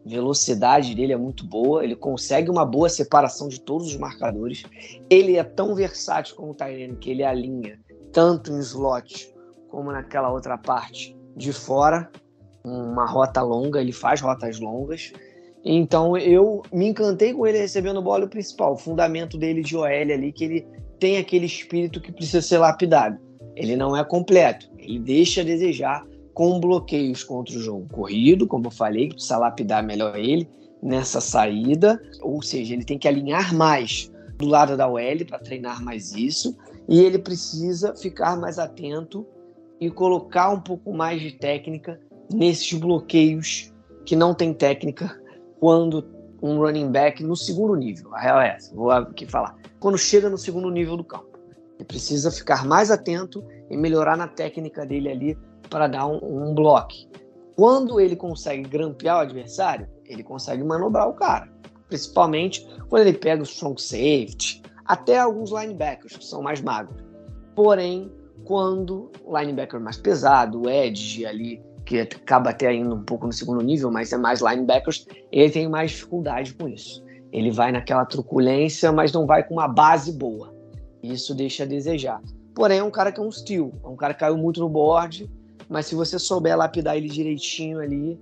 velocidade 0.05 0.95
dele 0.95 1.13
é 1.13 1.17
muito 1.17 1.45
boa, 1.45 1.83
ele 1.83 1.95
consegue 1.95 2.49
uma 2.49 2.65
boa 2.65 2.89
separação 2.89 3.47
de 3.47 3.59
todos 3.59 3.87
os 3.87 3.97
marcadores. 3.97 4.63
Ele 5.09 5.37
é 5.37 5.43
tão 5.43 5.75
versátil 5.75 6.35
como 6.35 6.51
o 6.51 6.55
Tyrene 6.55 6.95
que 6.95 7.11
ele 7.11 7.23
alinha 7.23 7.79
tanto 8.11 8.51
em 8.51 8.59
slot 8.59 9.33
como 9.69 9.91
naquela 9.91 10.31
outra 10.31 10.57
parte 10.57 11.15
de 11.35 11.53
fora, 11.53 12.11
uma 12.63 13.05
rota 13.05 13.41
longa, 13.41 13.79
ele 13.79 13.93
faz 13.93 14.19
rotas 14.19 14.59
longas. 14.59 15.13
Então 15.63 16.17
eu 16.17 16.61
me 16.73 16.87
encantei 16.87 17.33
com 17.33 17.47
ele 17.47 17.59
recebendo 17.59 18.01
bola 18.01 18.25
o 18.25 18.29
principal, 18.29 18.73
o 18.73 18.77
fundamento 18.77 19.37
dele 19.37 19.61
de 19.61 19.77
OL 19.77 19.85
ali, 19.85 20.31
que 20.31 20.43
ele 20.43 20.67
tem 20.99 21.17
aquele 21.17 21.45
espírito 21.45 22.01
que 22.01 22.11
precisa 22.11 22.41
ser 22.41 22.57
lapidado. 22.57 23.17
Ele 23.55 23.75
não 23.75 23.95
é 23.95 24.03
completo, 24.03 24.69
ele 24.77 24.99
deixa 24.99 25.41
a 25.41 25.43
desejar 25.43 26.05
com 26.33 26.59
bloqueios 26.59 27.23
contra 27.23 27.55
o 27.57 27.61
jogo 27.61 27.87
corrido, 27.91 28.47
como 28.47 28.67
eu 28.67 28.71
falei, 28.71 29.09
que 29.09 29.15
precisa 29.15 29.37
lapidar 29.37 29.83
melhor 29.83 30.17
ele 30.17 30.47
nessa 30.81 31.21
saída, 31.21 32.01
ou 32.21 32.41
seja, 32.41 32.73
ele 32.73 32.83
tem 32.83 32.97
que 32.97 33.07
alinhar 33.07 33.53
mais 33.53 34.11
do 34.37 34.47
lado 34.47 34.75
da 34.75 34.87
OL 34.87 35.25
para 35.27 35.39
treinar 35.39 35.83
mais 35.83 36.13
isso, 36.13 36.57
e 36.89 37.01
ele 37.01 37.19
precisa 37.19 37.95
ficar 37.95 38.35
mais 38.35 38.57
atento 38.57 39.25
e 39.79 39.89
colocar 39.89 40.49
um 40.49 40.59
pouco 40.59 40.93
mais 40.93 41.21
de 41.21 41.33
técnica 41.33 41.99
nesses 42.33 42.73
bloqueios 42.79 43.71
que 44.05 44.15
não 44.15 44.33
tem 44.33 44.53
técnica 44.53 45.19
quando 45.59 46.03
um 46.41 46.57
running 46.57 46.91
back 46.91 47.23
no 47.23 47.35
segundo 47.35 47.75
nível. 47.75 48.13
A 48.15 48.19
real 48.19 48.41
é 48.41 48.55
essa, 48.55 48.73
vou 48.73 48.89
aqui 48.89 49.27
falar. 49.27 49.55
Quando 49.79 49.97
chega 49.97 50.29
no 50.29 50.37
segundo 50.37 50.69
nível 50.71 50.97
do 50.97 51.03
campo. 51.03 51.29
Ele 51.77 51.85
precisa 51.85 52.29
ficar 52.29 52.63
mais 52.63 52.91
atento 52.91 53.43
e 53.67 53.75
melhorar 53.75 54.15
na 54.15 54.27
técnica 54.27 54.85
dele 54.85 55.09
ali 55.09 55.37
para 55.71 55.87
dar 55.87 56.05
um, 56.05 56.19
um 56.21 56.53
bloco. 56.53 56.93
Quando 57.55 57.99
ele 57.99 58.15
consegue 58.15 58.69
grampear 58.69 59.17
o 59.17 59.21
adversário, 59.21 59.87
ele 60.05 60.21
consegue 60.21 60.63
manobrar 60.63 61.09
o 61.09 61.13
cara. 61.13 61.49
Principalmente 61.87 62.67
quando 62.89 63.07
ele 63.07 63.17
pega 63.17 63.41
o 63.41 63.45
strong 63.45 63.81
safety, 63.81 64.61
até 64.85 65.17
alguns 65.17 65.51
linebackers 65.51 66.17
que 66.17 66.25
são 66.25 66.43
mais 66.43 66.61
magros. 66.61 67.01
Porém, 67.55 68.11
quando 68.43 69.11
o 69.23 69.37
linebacker 69.37 69.79
mais 69.79 69.97
pesado, 69.97 70.63
o 70.63 70.69
edge 70.69 71.25
ali, 71.25 71.61
que 71.85 71.99
acaba 71.99 72.49
até 72.49 72.73
indo 72.73 72.95
um 72.95 73.03
pouco 73.03 73.25
no 73.25 73.33
segundo 73.33 73.61
nível, 73.61 73.91
mas 73.91 74.11
é 74.11 74.17
mais 74.17 74.41
linebackers, 74.41 75.05
ele 75.31 75.51
tem 75.51 75.69
mais 75.69 75.91
dificuldade 75.91 76.53
com 76.53 76.67
isso. 76.67 77.03
Ele 77.31 77.51
vai 77.51 77.71
naquela 77.71 78.05
truculência, 78.05 78.91
mas 78.91 79.11
não 79.13 79.25
vai 79.25 79.43
com 79.47 79.55
uma 79.55 79.67
base 79.67 80.11
boa. 80.11 80.53
Isso 81.01 81.33
deixa 81.33 81.63
a 81.63 81.65
desejar. 81.65 82.21
Porém, 82.53 82.79
é 82.79 82.83
um 82.83 82.91
cara 82.91 83.11
que 83.11 83.19
é 83.19 83.23
um 83.23 83.31
steal, 83.31 83.71
é 83.83 83.87
um 83.87 83.95
cara 83.95 84.13
que 84.13 84.19
caiu 84.19 84.37
muito 84.37 84.59
no 84.59 84.67
board, 84.67 85.29
mas 85.71 85.87
se 85.87 85.95
você 85.95 86.19
souber 86.19 86.55
lapidar 86.55 86.97
ele 86.97 87.07
direitinho 87.07 87.79
ali, 87.79 88.19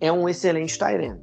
é 0.00 0.10
um 0.10 0.28
excelente 0.28 0.78
Tyrene. 0.78 1.20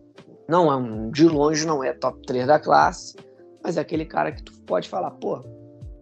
Não 0.47 0.71
é 0.71 0.75
um, 0.75 1.09
de 1.09 1.25
longe 1.25 1.65
não 1.65 1.83
é 1.83 1.93
top 1.93 2.21
3 2.27 2.45
da 2.45 2.59
classe, 2.59 3.15
mas 3.63 3.77
é 3.77 3.81
aquele 3.81 4.05
cara 4.05 4.31
que 4.31 4.43
tu 4.43 4.53
pode 4.67 4.87
falar, 4.89 5.11
pô, 5.11 5.43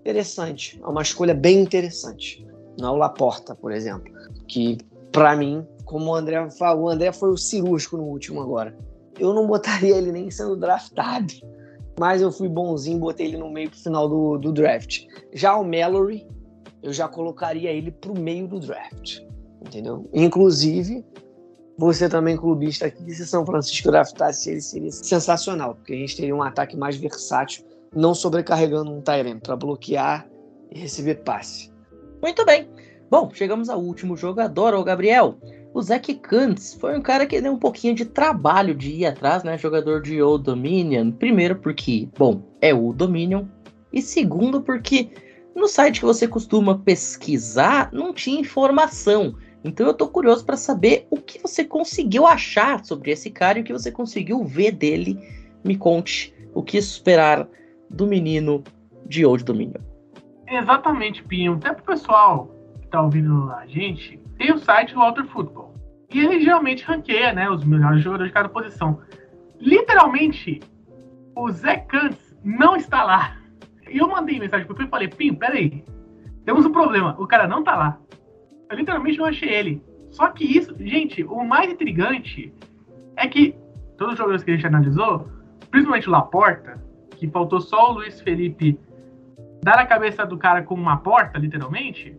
interessante, 0.02 0.82
é 0.84 0.88
uma 0.88 1.02
escolha 1.02 1.34
bem 1.34 1.62
interessante. 1.62 2.46
Não 2.80 2.90
é 2.90 2.92
o 2.92 2.96
Laporta, 2.96 3.56
por 3.56 3.72
exemplo, 3.72 4.12
que 4.48 4.78
para 5.12 5.36
mim 5.36 5.66
como 5.88 6.12
o 6.12 6.16
André 6.16 6.50
falou, 6.52 6.86
o 6.86 6.90
André 6.90 7.12
foi 7.14 7.30
o 7.30 7.38
cirúrgico 7.38 7.98
no 7.98 8.04
último 8.04 8.42
agora. 8.42 8.78
Eu 9.18 9.34
não 9.34 9.48
botaria 9.48 9.96
ele 9.96 10.12
nem 10.12 10.30
sendo 10.30 10.56
draftado, 10.58 11.34
mas 11.98 12.22
eu 12.22 12.32
fui 12.32 12.50
bonzinho, 12.50 13.00
botei 13.00 13.28
ele 13.28 13.38
no 13.38 13.50
meio 13.50 13.70
pro 13.70 13.80
final 13.80 14.08
do, 14.08 14.38
do 14.38 14.52
draft. 14.52 15.06
Já 15.34 15.56
o 15.56 15.64
Mallory, 15.64 16.28
eu 16.84 16.92
já 16.92 17.08
colocaria 17.08 17.72
ele 17.72 17.90
pro 17.90 18.20
meio 18.20 18.48
do 18.48 18.60
draft, 18.60 19.22
entendeu? 19.68 20.10
Inclusive, 20.14 21.06
você 21.78 22.10
também 22.10 22.36
clubista 22.36 22.88
aqui, 22.88 23.14
se 23.14 23.28
São 23.28 23.46
Francisco 23.46 23.92
draftasse 23.92 24.50
ele, 24.50 24.62
seria 24.62 24.92
sensacional, 24.92 25.76
porque 25.76 25.94
a 25.94 25.98
gente 25.98 26.16
teria 26.16 26.36
um 26.36 26.42
ataque 26.42 26.76
mais 26.76 26.98
versátil, 26.98 27.64
não 27.96 28.16
sobrecarregando 28.16 28.92
um 28.92 29.02
Tyrant 29.02 29.42
para 29.42 29.56
bloquear 29.56 30.28
e 30.72 30.80
receber 30.80 31.16
passe. 31.16 31.72
Muito 32.22 32.44
bem. 32.46 32.68
Bom, 33.10 33.30
chegamos 33.34 33.70
ao 33.70 33.80
último 33.80 34.18
jogador, 34.18 34.74
o 34.74 34.84
Gabriel. 34.84 35.38
O 35.74 35.82
Zach 35.82 36.14
Kuntz 36.16 36.74
foi 36.74 36.98
um 36.98 37.02
cara 37.02 37.26
que 37.26 37.40
deu 37.40 37.54
um 37.54 37.60
pouquinho 37.60 37.94
de 37.94 38.04
trabalho 38.04 38.74
de 38.74 38.92
ir 38.92 39.06
atrás, 39.06 39.44
né? 39.44 39.58
Jogador 39.58 40.02
de 40.02 40.22
Old 40.22 40.44
Dominion. 40.44 41.12
Primeiro 41.12 41.56
porque, 41.58 42.10
bom, 42.18 42.42
é 42.60 42.74
o 42.74 42.92
Dominion. 42.92 43.46
E 43.94 44.02
segundo 44.02 44.62
porque 44.62 45.10
no 45.56 45.68
site 45.68 46.00
que 46.00 46.06
você 46.06 46.28
costuma 46.28 46.80
pesquisar 46.80 47.92
não 47.94 48.14
tinha 48.14 48.42
informação. 48.42 49.36
Então 49.64 49.88
eu 49.88 49.94
tô 49.94 50.08
curioso 50.08 50.46
para 50.46 50.56
saber 50.56 51.08
o 51.10 51.18
que 51.18 51.42
você 51.42 51.64
conseguiu 51.64 52.26
achar 52.26 52.84
sobre 52.86 53.12
esse 53.12 53.30
cara 53.30 53.58
e 53.58 53.62
o 53.62 53.66
que 53.66 53.74
você 53.74 53.92
conseguiu 53.92 54.44
ver 54.44 54.72
dele. 54.72 55.20
Me 55.64 55.76
conte 55.76 56.34
o 56.54 56.64
que 56.64 56.78
esperar 56.78 57.48
do 57.90 58.06
menino 58.06 58.64
de 59.06 59.26
Old 59.26 59.44
Dominion. 59.44 59.82
Exatamente, 60.48 61.24
Pinho. 61.24 61.54
Até 61.54 61.74
pro 61.74 61.84
pessoal 61.84 62.56
que 62.82 62.88
tá 62.88 63.02
ouvindo 63.02 63.52
a 63.52 63.66
gente, 63.68 64.18
tem 64.38 64.54
o 64.54 64.60
site 64.60 64.96
Walter 64.96 65.26
Football. 65.26 65.74
E 66.14 66.20
ele 66.20 66.42
geralmente 66.42 66.84
ranqueia 66.86 67.34
né, 67.34 67.50
os 67.50 67.64
melhores 67.66 68.02
jogadores 68.02 68.30
de 68.30 68.34
cada 68.34 68.48
posição. 68.48 69.00
Literalmente, 69.60 70.62
o 71.36 71.52
Zé 71.52 71.78
Kantz 71.78 72.36
não 72.44 72.76
está 72.78 73.04
lá. 73.04 73.38
E 73.90 73.98
eu 73.98 74.08
mandei 74.08 74.40
mensagem 74.40 74.66
pro 74.66 74.76
Pim 74.76 74.86
e 74.86 74.90
falei, 74.90 75.08
Pim, 75.08 75.34
peraí. 75.34 75.84
Temos 76.46 76.66
um 76.66 76.72
problema, 76.72 77.16
o 77.20 77.28
cara 77.28 77.48
não 77.48 77.64
tá 77.64 77.76
lá. 77.76 78.00
Eu 78.70 78.78
literalmente 78.78 79.18
não 79.18 79.26
achei 79.26 79.50
ele. 79.50 79.82
Só 80.12 80.30
que 80.30 80.44
isso, 80.44 80.76
gente, 80.80 81.24
o 81.24 81.44
mais 81.44 81.72
intrigante 81.72 82.54
é 83.16 83.28
que 83.28 83.56
todos 83.98 84.14
os 84.14 84.18
jogadores 84.18 84.44
que 84.44 84.52
a 84.52 84.56
gente 84.56 84.68
analisou, 84.68 85.28
principalmente 85.70 86.08
o 86.08 86.12
Laporta, 86.12 86.82
que 87.12 87.28
faltou 87.28 87.60
só 87.60 87.92
o 87.92 87.94
Luiz 87.96 88.22
Felipe 88.22 88.80
dar 89.64 89.80
a 89.80 89.86
cabeça 89.86 90.26
do 90.26 90.38
cara 90.38 90.64
com 90.64 90.76
uma 90.76 90.98
porta, 90.98 91.38
literalmente, 91.38 92.18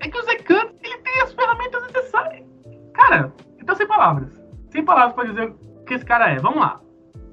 é 0.00 0.08
que 0.08 0.18
o 0.18 0.22
Zé 0.22 0.36
Kantz, 0.36 0.74
ele 0.82 0.98
tem 0.98 1.22
as 1.22 1.32
ferramentas 1.32 1.82
necessárias. 1.82 2.46
Cara, 2.92 3.32
então 3.60 3.74
sem 3.74 3.86
palavras. 3.86 4.42
Sem 4.70 4.84
palavras 4.84 5.14
para 5.14 5.28
dizer 5.28 5.48
o 5.50 5.84
que 5.84 5.94
esse 5.94 6.04
cara 6.04 6.30
é. 6.30 6.38
Vamos 6.38 6.60
lá. 6.60 6.80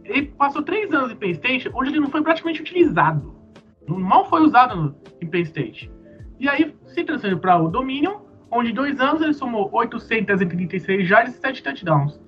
Ele 0.04 0.28
passou 0.28 0.64
três 0.64 0.92
anos 0.94 1.12
em 1.12 1.16
Penn 1.16 1.32
State, 1.32 1.70
onde 1.74 1.90
ele 1.90 2.00
não 2.00 2.10
foi 2.10 2.22
praticamente 2.22 2.62
utilizado. 2.62 3.36
Mal 3.88 4.26
foi 4.30 4.42
usado 4.42 4.76
no, 4.76 4.96
em 5.22 5.28
Penn 5.28 5.42
State. 5.42 5.92
E 6.40 6.50
aí 6.50 6.76
se 6.88 7.04
transferiu 7.04 7.40
para 7.40 7.62
o 7.62 7.68
Dominion, 7.68 8.20
onde 8.52 8.72
em 8.72 8.74
dois 8.74 9.00
anos 9.00 9.22
ele 9.22 9.34
somou 9.34 9.70
836 9.72 11.08
jardas 11.08 11.36
e 11.36 11.40
7 11.40 11.64
touchdowns. 11.64 12.20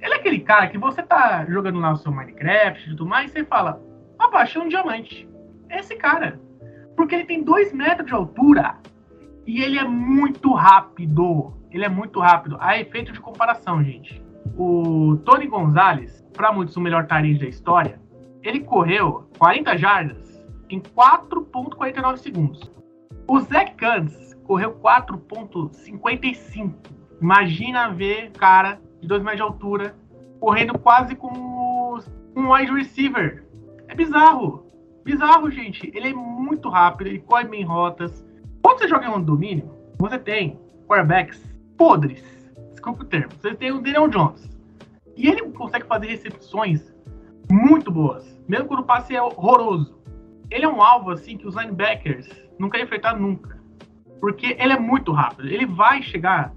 Ele 0.00 0.14
é 0.14 0.16
aquele 0.16 0.40
cara 0.40 0.68
que 0.68 0.78
você 0.78 1.02
tá 1.02 1.44
jogando 1.48 1.78
lá 1.78 1.92
o 1.92 1.96
seu 1.96 2.12
Minecraft 2.12 2.86
e 2.86 2.90
tudo 2.90 3.06
mais, 3.06 3.30
e 3.30 3.34
você 3.34 3.44
fala, 3.44 3.80
achei 4.32 4.60
um 4.60 4.68
diamante. 4.68 5.28
É 5.68 5.80
esse 5.80 5.96
cara. 5.96 6.40
Porque 6.96 7.14
ele 7.14 7.24
tem 7.24 7.42
2 7.42 7.72
metros 7.72 8.06
de 8.06 8.14
altura 8.14 8.76
e 9.46 9.62
ele 9.62 9.78
é 9.78 9.84
muito 9.84 10.52
rápido. 10.52 11.54
Ele 11.70 11.84
é 11.84 11.88
muito 11.88 12.20
rápido. 12.20 12.56
A 12.60 12.78
efeito 12.78 13.12
de 13.12 13.20
comparação, 13.20 13.82
gente. 13.82 14.22
O 14.56 15.16
Tony 15.24 15.46
Gonzalez, 15.46 16.26
para 16.32 16.52
muitos 16.52 16.76
o 16.76 16.80
melhor 16.80 17.06
tarim 17.06 17.38
da 17.38 17.46
história, 17.46 18.00
ele 18.42 18.60
correu 18.60 19.28
40 19.38 19.76
jardas 19.76 20.44
em 20.68 20.80
4.49 20.80 22.16
segundos. 22.16 22.72
O 23.28 23.40
Zach 23.40 23.74
Kantz 23.74 24.29
correu 24.50 24.74
4.55. 24.80 26.74
Imagina 27.22 27.92
ver 27.92 28.32
cara 28.32 28.80
de 29.00 29.06
2 29.06 29.22
metros 29.22 29.36
de 29.36 29.42
altura 29.42 29.94
correndo 30.40 30.76
quase 30.76 31.14
com 31.14 31.28
um 32.34 32.52
wide 32.52 32.72
receiver. 32.72 33.46
É 33.86 33.94
bizarro. 33.94 34.66
Bizarro, 35.04 35.48
gente. 35.52 35.88
Ele 35.94 36.08
é 36.08 36.12
muito 36.12 36.68
rápido, 36.68 37.06
ele 37.06 37.20
corre 37.20 37.44
bem 37.44 37.62
rotas. 37.62 38.26
Quando 38.60 38.80
você 38.80 38.88
joga 38.88 39.06
em 39.06 39.10
um 39.10 39.22
domínio, 39.22 39.70
você 39.96 40.18
tem 40.18 40.58
quarterbacks 40.88 41.40
podres. 41.76 42.24
Desculpa 42.70 43.04
o 43.04 43.06
termo. 43.06 43.30
Você 43.40 43.54
tem 43.54 43.70
o 43.70 43.80
Daniel 43.80 44.08
Jones. 44.08 44.50
E 45.16 45.28
ele 45.28 45.42
consegue 45.52 45.86
fazer 45.86 46.08
recepções 46.08 46.92
muito 47.48 47.92
boas, 47.92 48.36
mesmo 48.48 48.66
quando 48.66 48.80
o 48.80 48.84
passe 48.84 49.14
é 49.14 49.22
horroroso. 49.22 49.96
Ele 50.50 50.64
é 50.64 50.68
um 50.68 50.82
alvo 50.82 51.12
assim 51.12 51.36
que 51.36 51.46
os 51.46 51.54
linebackers 51.54 52.28
não 52.58 52.68
querem 52.68 52.84
enfrentar 52.84 53.14
nunca. 53.16 53.59
Porque 54.20 54.56
ele 54.58 54.72
é 54.72 54.78
muito 54.78 55.12
rápido. 55.12 55.48
Ele 55.48 55.66
vai 55.66 56.02
chegar 56.02 56.52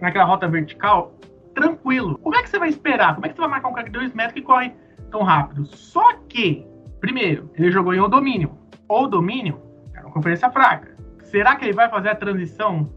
naquela 0.00 0.24
rota 0.24 0.48
vertical 0.48 1.14
tranquilo. 1.54 2.18
Como 2.18 2.34
é 2.34 2.42
que 2.42 2.48
você 2.48 2.58
vai 2.58 2.68
esperar? 2.68 3.14
Como 3.14 3.26
é 3.26 3.28
que 3.28 3.34
você 3.34 3.40
vai 3.40 3.50
marcar 3.50 3.68
um 3.68 3.74
cara 3.74 3.86
de 3.86 3.92
2 3.92 4.14
metros 4.14 4.34
que 4.34 4.42
corre 4.42 4.72
tão 5.10 5.22
rápido? 5.22 5.66
Só 5.66 6.14
que, 6.28 6.66
primeiro, 7.00 7.50
ele 7.54 7.70
jogou 7.70 7.94
em 7.94 8.00
o 8.00 8.08
domínio. 8.08 8.58
Ou 8.88 9.06
domínio 9.06 9.60
é 9.94 10.00
uma 10.00 10.10
conferência 10.10 10.50
fraca. 10.50 10.96
Será 11.24 11.56
que 11.56 11.64
ele 11.64 11.72
vai 11.72 11.88
fazer 11.88 12.10
a 12.10 12.14
transição? 12.14 12.90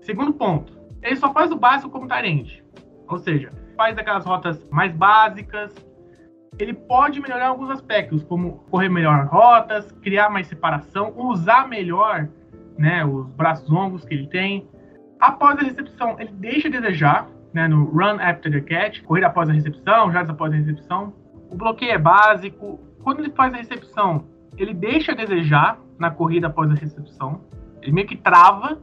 Segundo 0.00 0.32
ponto, 0.32 0.72
ele 1.02 1.16
só 1.16 1.32
faz 1.32 1.50
o 1.50 1.56
básico 1.56 1.90
como 1.90 2.06
tarente. 2.06 2.64
Ou 3.08 3.18
seja, 3.18 3.52
faz 3.76 3.98
aquelas 3.98 4.24
rotas 4.24 4.64
mais 4.70 4.92
básicas. 4.92 5.74
Ele 6.58 6.72
pode 6.72 7.20
melhorar 7.20 7.48
alguns 7.48 7.70
aspectos, 7.70 8.24
como 8.24 8.64
correr 8.70 8.88
melhor 8.88 9.26
rotas, 9.26 9.92
criar 10.00 10.30
mais 10.30 10.46
separação, 10.46 11.12
usar 11.16 11.68
melhor 11.68 12.28
né, 12.78 13.04
os 13.04 13.28
braços 13.30 13.68
longos 13.68 14.04
que 14.04 14.14
ele 14.14 14.26
tem. 14.28 14.68
Após 15.20 15.58
a 15.58 15.62
recepção, 15.62 16.16
ele 16.18 16.32
deixa 16.32 16.68
a 16.68 16.70
desejar, 16.70 17.28
né, 17.52 17.66
no 17.66 17.84
run 17.84 18.18
after 18.20 18.52
the 18.52 18.60
catch, 18.60 19.02
corrida 19.02 19.28
após 19.28 19.48
a 19.48 19.52
recepção, 19.52 20.12
jardas 20.12 20.30
após 20.30 20.52
a 20.52 20.56
recepção. 20.56 21.12
O 21.50 21.56
bloqueio 21.56 21.92
é 21.92 21.98
básico. 21.98 22.80
Quando 23.02 23.20
ele 23.20 23.30
faz 23.30 23.54
a 23.54 23.56
recepção, 23.56 24.24
ele 24.56 24.74
deixa 24.74 25.12
a 25.12 25.14
desejar 25.14 25.78
na 25.98 26.10
corrida 26.10 26.48
após 26.48 26.70
a 26.70 26.74
recepção. 26.74 27.40
Ele 27.82 27.92
meio 27.92 28.06
que 28.06 28.16
trava. 28.16 28.78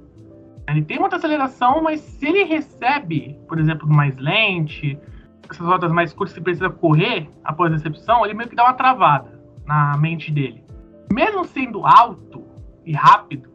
Ele 0.67 0.81
tem 0.81 0.97
muita 0.97 1.17
aceleração, 1.17 1.83
mas 1.83 1.99
se 1.99 2.25
ele 2.25 2.43
recebe, 2.45 3.37
por 3.47 3.59
exemplo, 3.59 3.87
mais 3.87 4.17
lente, 4.17 4.97
essas 5.49 5.67
rotas 5.67 5.91
mais 5.91 6.13
curtas, 6.13 6.33
se 6.33 6.41
precisa 6.41 6.69
correr 6.69 7.29
após 7.43 7.71
a 7.71 7.75
recepção, 7.75 8.25
ele 8.25 8.33
meio 8.33 8.49
que 8.49 8.55
dá 8.55 8.63
uma 8.63 8.73
travada 8.73 9.39
na 9.65 9.97
mente 9.97 10.31
dele. 10.31 10.63
Mesmo 11.11 11.43
sendo 11.43 11.85
alto 11.85 12.43
e 12.85 12.93
rápido, 12.93 13.49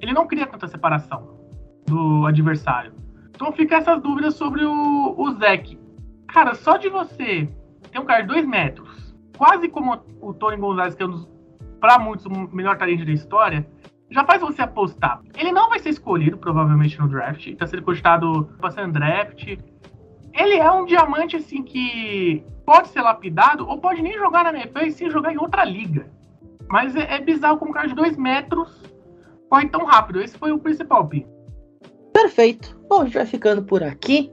ele 0.00 0.12
não 0.12 0.26
cria 0.26 0.46
tanta 0.46 0.66
separação 0.68 1.38
do 1.86 2.26
adversário. 2.26 2.92
Então 3.30 3.52
fica 3.52 3.76
essas 3.76 4.00
dúvidas 4.00 4.34
sobre 4.34 4.64
o, 4.64 5.14
o. 5.16 5.36
Cara, 6.28 6.54
só 6.54 6.76
de 6.76 6.88
você 6.88 7.48
ter 7.90 7.98
um 7.98 8.04
cara 8.04 8.22
de 8.22 8.28
2 8.28 8.46
metros, 8.46 9.14
quase 9.36 9.68
como 9.68 10.02
o 10.20 10.34
Tony 10.34 10.56
Gonzalez, 10.56 10.94
que 10.94 11.02
é 11.02 11.06
um 11.06 11.10
dos, 11.10 11.28
pra 11.80 11.98
muitos, 11.98 12.26
o 12.26 12.30
melhor 12.54 12.76
talento 12.76 13.04
da 13.04 13.12
história, 13.12 13.66
já 14.10 14.24
faz 14.24 14.40
você 14.40 14.62
apostar. 14.62 15.20
Ele 15.36 15.52
não 15.52 15.68
vai 15.68 15.78
ser 15.78 15.90
escolhido, 15.90 16.36
provavelmente, 16.36 16.98
no 16.98 17.08
draft. 17.08 17.46
Está 17.46 17.66
sendo 17.66 17.82
cogitado 17.82 18.50
passando 18.60 18.92
draft. 18.92 19.56
Ele 20.34 20.56
é 20.56 20.70
um 20.70 20.84
diamante, 20.84 21.36
assim, 21.36 21.62
que 21.62 22.44
pode 22.64 22.88
ser 22.88 23.00
lapidado 23.00 23.66
ou 23.66 23.78
pode 23.78 24.02
nem 24.02 24.14
jogar 24.18 24.44
na 24.44 24.50
NFL 24.50 24.84
e 24.84 24.92
sim 24.92 25.10
jogar 25.10 25.32
em 25.32 25.38
outra 25.38 25.64
liga. 25.64 26.10
Mas 26.68 26.94
é, 26.96 27.14
é 27.14 27.20
bizarro 27.20 27.58
como 27.58 27.70
um 27.70 27.74
cara 27.74 27.88
de 27.88 27.94
2 27.94 28.16
metros 28.16 28.87
corre 29.48 29.68
tão 29.68 29.84
rápido. 29.84 30.20
Esse 30.20 30.36
foi 30.36 30.52
o 30.52 30.58
principal, 30.58 31.06
Pi. 31.06 31.26
Perfeito. 32.12 32.78
Bom, 32.88 33.02
a 33.02 33.04
gente 33.04 33.14
vai 33.14 33.26
ficando 33.26 33.62
por 33.62 33.82
aqui. 33.82 34.32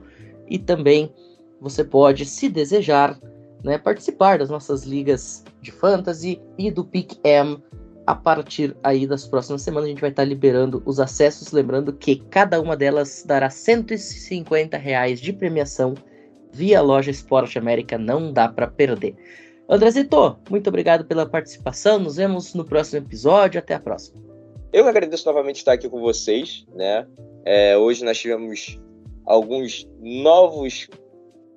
e 0.48 0.58
também 0.58 1.14
você 1.60 1.84
pode, 1.84 2.26
se 2.26 2.48
desejar, 2.48 3.16
né, 3.62 3.78
participar 3.78 4.40
das 4.40 4.50
nossas 4.50 4.82
ligas 4.82 5.44
de 5.62 5.70
fantasy 5.70 6.42
e 6.58 6.68
do 6.68 6.84
PicM. 6.84 7.62
A 8.08 8.14
partir 8.16 8.76
aí 8.82 9.06
das 9.06 9.28
próximas 9.28 9.62
semanas 9.62 9.86
a 9.86 9.90
gente 9.90 10.00
vai 10.00 10.10
estar 10.10 10.24
liberando 10.24 10.82
os 10.84 10.98
acessos, 10.98 11.52
lembrando 11.52 11.92
que 11.92 12.16
cada 12.28 12.60
uma 12.60 12.76
delas 12.76 13.22
dará 13.24 13.48
150 13.48 14.76
reais 14.76 15.20
de 15.20 15.32
premiação 15.32 15.94
via 16.52 16.82
loja 16.82 17.12
Esporte 17.12 17.56
América, 17.56 17.96
não 17.96 18.32
dá 18.32 18.48
para 18.48 18.66
perder. 18.66 19.14
Andrezito, 19.68 20.40
muito 20.50 20.66
obrigado 20.66 21.04
pela 21.04 21.24
participação, 21.24 22.00
nos 22.00 22.16
vemos 22.16 22.52
no 22.52 22.64
próximo 22.64 23.06
episódio, 23.06 23.60
até 23.60 23.74
a 23.74 23.80
próxima. 23.80 24.29
Eu 24.72 24.86
agradeço 24.86 25.26
novamente 25.26 25.56
estar 25.56 25.72
aqui 25.72 25.88
com 25.88 26.00
vocês, 26.00 26.64
né? 26.72 27.04
É, 27.44 27.76
hoje 27.76 28.04
nós 28.04 28.16
tivemos 28.16 28.80
alguns 29.26 29.88
novos 29.98 30.88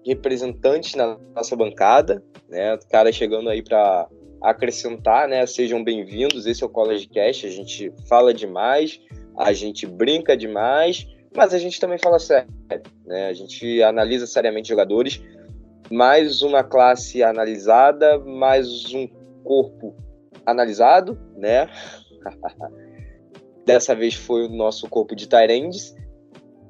representantes 0.04 0.96
na 0.96 1.20
nossa 1.36 1.56
bancada, 1.56 2.24
né? 2.50 2.76
Cara 2.90 3.12
chegando 3.12 3.50
aí 3.52 3.62
para 3.62 4.08
acrescentar, 4.42 5.28
né? 5.28 5.46
Sejam 5.46 5.84
bem-vindos. 5.84 6.48
Esse 6.48 6.64
é 6.64 6.66
o 6.66 6.70
College 6.70 7.08
Cast. 7.08 7.46
A 7.46 7.52
gente 7.52 7.94
fala 8.10 8.34
demais, 8.34 9.00
a 9.38 9.54
gente 9.54 9.86
brinca 9.86 10.36
demais, 10.36 11.08
mas 11.36 11.54
a 11.54 11.60
gente 11.60 11.80
também 11.80 12.00
fala 12.00 12.18
sério, 12.18 12.50
né? 13.06 13.28
A 13.28 13.34
gente 13.34 13.84
analisa 13.84 14.26
seriamente 14.26 14.70
jogadores. 14.70 15.22
Mais 15.92 16.42
uma 16.42 16.64
classe 16.64 17.22
analisada, 17.22 18.18
mais 18.18 18.92
um 18.92 19.08
corpo 19.44 19.96
analisado, 20.48 21.16
né? 21.38 21.70
Dessa 23.66 23.96
vez 23.96 24.14
foi 24.14 24.46
o 24.46 24.50
nosso 24.50 24.90
corpo 24.90 25.16
de 25.16 25.28
Tyrands. 25.28 25.96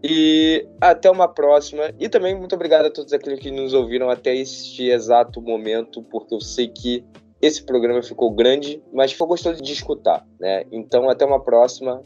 E 0.03 0.67
até 0.81 1.09
uma 1.09 1.27
próxima. 1.27 1.91
E 1.99 2.09
também 2.09 2.37
muito 2.37 2.53
obrigado 2.55 2.87
a 2.87 2.91
todos 2.91 3.13
aqueles 3.13 3.39
que 3.39 3.49
nos 3.49 3.73
ouviram 3.73 4.09
até 4.09 4.35
este 4.35 4.89
exato 4.89 5.41
momento, 5.41 6.03
porque 6.03 6.35
eu 6.35 6.41
sei 6.41 6.67
que 6.67 7.05
esse 7.41 7.63
programa 7.63 8.01
ficou 8.03 8.31
grande, 8.31 8.81
mas 8.93 9.13
foi 9.13 9.27
gostoso 9.27 9.61
de 9.61 9.71
escutar, 9.71 10.25
né? 10.39 10.63
Então 10.71 11.09
até 11.09 11.25
uma 11.25 11.41
próxima. 11.41 12.03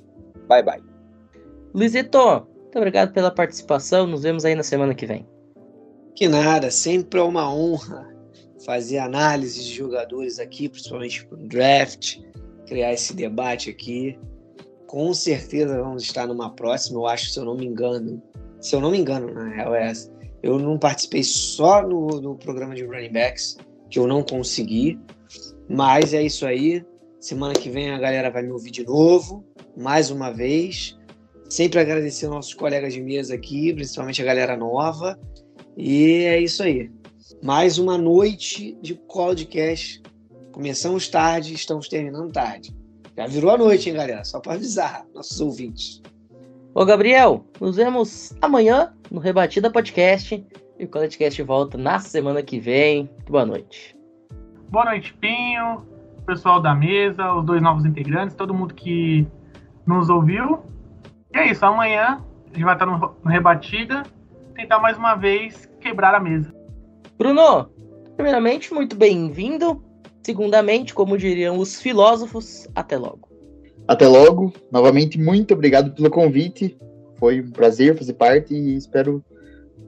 Bye 0.48 0.64
bye. 0.64 0.84
Luizito, 1.74 2.18
muito 2.20 2.76
obrigado 2.76 3.14
pela 3.14 3.32
participação. 3.32 4.06
Nos 4.06 4.24
vemos 4.24 4.46
aí 4.46 4.56
na 4.56 4.64
semana 4.64 4.94
que 4.94 5.06
vem. 5.06 5.28
Que 6.16 6.28
nada, 6.28 6.72
sempre 6.72 7.20
é 7.20 7.24
uma 7.24 7.52
honra 7.54 8.16
fazer 8.66 8.98
análise 8.98 9.64
de 9.64 9.74
jogadores 9.74 10.40
aqui, 10.40 10.68
principalmente 10.68 11.26
para 11.26 11.38
o 11.38 11.48
draft, 11.48 12.20
criar 12.66 12.94
esse 12.94 13.16
debate 13.16 13.70
aqui. 13.70 14.20
Com 14.88 15.14
certeza 15.14 15.82
vamos 15.82 16.04
estar 16.04 16.26
numa 16.26 16.50
próxima, 16.50 16.98
eu 16.98 17.06
acho, 17.06 17.30
se 17.30 17.38
eu 17.38 17.46
não 17.46 17.56
me 17.56 17.66
engano. 17.66 18.22
Se 18.62 18.76
eu 18.76 18.82
não 18.82 18.90
me 18.90 18.98
engano, 18.98 19.34
na 19.34 19.50
real 19.50 19.76
é 19.76 19.90
essa. 19.90 20.12
Eu 20.42 20.58
não 20.58 20.80
participei 20.80 21.24
só 21.24 21.86
no, 21.86 22.08
no 22.22 22.36
programa 22.36 22.74
de 22.74 22.86
running 22.86 23.12
backs, 23.12 23.58
que 23.90 24.00
eu 24.00 24.08
não 24.08 24.24
consegui. 24.24 24.98
Mas 25.70 26.14
é 26.14 26.22
isso 26.24 26.46
aí. 26.46 26.86
Semana 27.20 27.54
que 27.54 27.70
vem 27.70 27.92
a 27.92 28.00
galera 28.00 28.32
vai 28.32 28.44
me 28.44 28.52
ouvir 28.52 28.72
de 28.72 28.86
novo, 28.86 29.46
mais 29.76 30.10
uma 30.10 30.32
vez. 30.32 30.98
Sempre 31.50 31.80
agradecer 31.80 32.26
aos 32.26 32.36
nossos 32.36 32.54
colegas 32.54 32.94
de 32.94 33.02
mesa 33.02 33.36
aqui, 33.36 33.74
principalmente 33.74 34.22
a 34.22 34.26
galera 34.26 34.56
nova. 34.56 35.20
E 35.76 36.24
é 36.24 36.40
isso 36.40 36.64
aí. 36.64 36.90
Mais 37.44 37.78
uma 37.78 37.98
noite 37.98 38.78
de 38.82 38.96
podcast. 38.96 40.02
Começamos 40.54 41.10
tarde, 41.10 41.54
estamos 41.54 41.90
terminando 41.90 42.32
tarde. 42.32 42.74
Já 43.18 43.26
virou 43.26 43.50
a 43.50 43.58
noite, 43.58 43.90
hein, 43.90 43.96
galera? 43.96 44.24
Só 44.24 44.40
para 44.40 44.54
avisar 44.54 45.04
nossos 45.16 45.42
ouvintes. 45.42 46.04
Ô, 46.76 46.86
Gabriel, 46.86 47.44
nos 47.60 47.76
vemos 47.76 48.38
amanhã 48.40 48.94
no 49.10 49.20
Rebatida 49.20 49.72
Podcast. 49.72 50.46
E 50.78 50.86
o 50.86 50.88
Colletecast 50.88 51.42
volta 51.42 51.80
na 51.80 51.98
semana 51.98 52.44
que 52.44 52.60
vem. 52.60 53.10
Boa 53.28 53.44
noite. 53.44 53.98
Boa 54.70 54.86
noite, 54.86 55.16
Pinho, 55.16 55.84
pessoal 56.28 56.62
da 56.62 56.76
mesa, 56.76 57.34
os 57.34 57.44
dois 57.44 57.60
novos 57.60 57.86
integrantes, 57.86 58.36
todo 58.36 58.54
mundo 58.54 58.76
que 58.76 59.26
nos 59.88 60.10
ouviu. 60.10 60.60
E 61.34 61.40
é 61.40 61.50
isso, 61.50 61.66
amanhã 61.66 62.24
a 62.46 62.54
gente 62.54 62.66
vai 62.66 62.76
estar 62.76 62.86
no, 62.86 63.00
no 63.00 63.32
Rebatida, 63.32 64.04
tentar 64.54 64.78
mais 64.78 64.96
uma 64.96 65.16
vez 65.16 65.68
quebrar 65.82 66.14
a 66.14 66.20
mesa. 66.20 66.54
Bruno, 67.18 67.68
primeiramente, 68.16 68.72
muito 68.72 68.96
bem-vindo. 68.96 69.87
Segundamente, 70.28 70.94
como 70.94 71.18
diriam 71.18 71.58
os 71.58 71.80
filósofos, 71.82 72.68
até 72.76 72.98
logo. 72.98 73.30
Até 73.88 74.06
logo. 74.06 74.52
Novamente, 74.70 75.18
muito 75.18 75.54
obrigado 75.54 75.96
pelo 75.96 76.10
convite. 76.10 76.78
Foi 77.18 77.40
um 77.40 77.50
prazer 77.50 77.98
fazer 77.98 78.12
parte 78.12 78.54
e 78.54 78.76
espero 78.76 79.24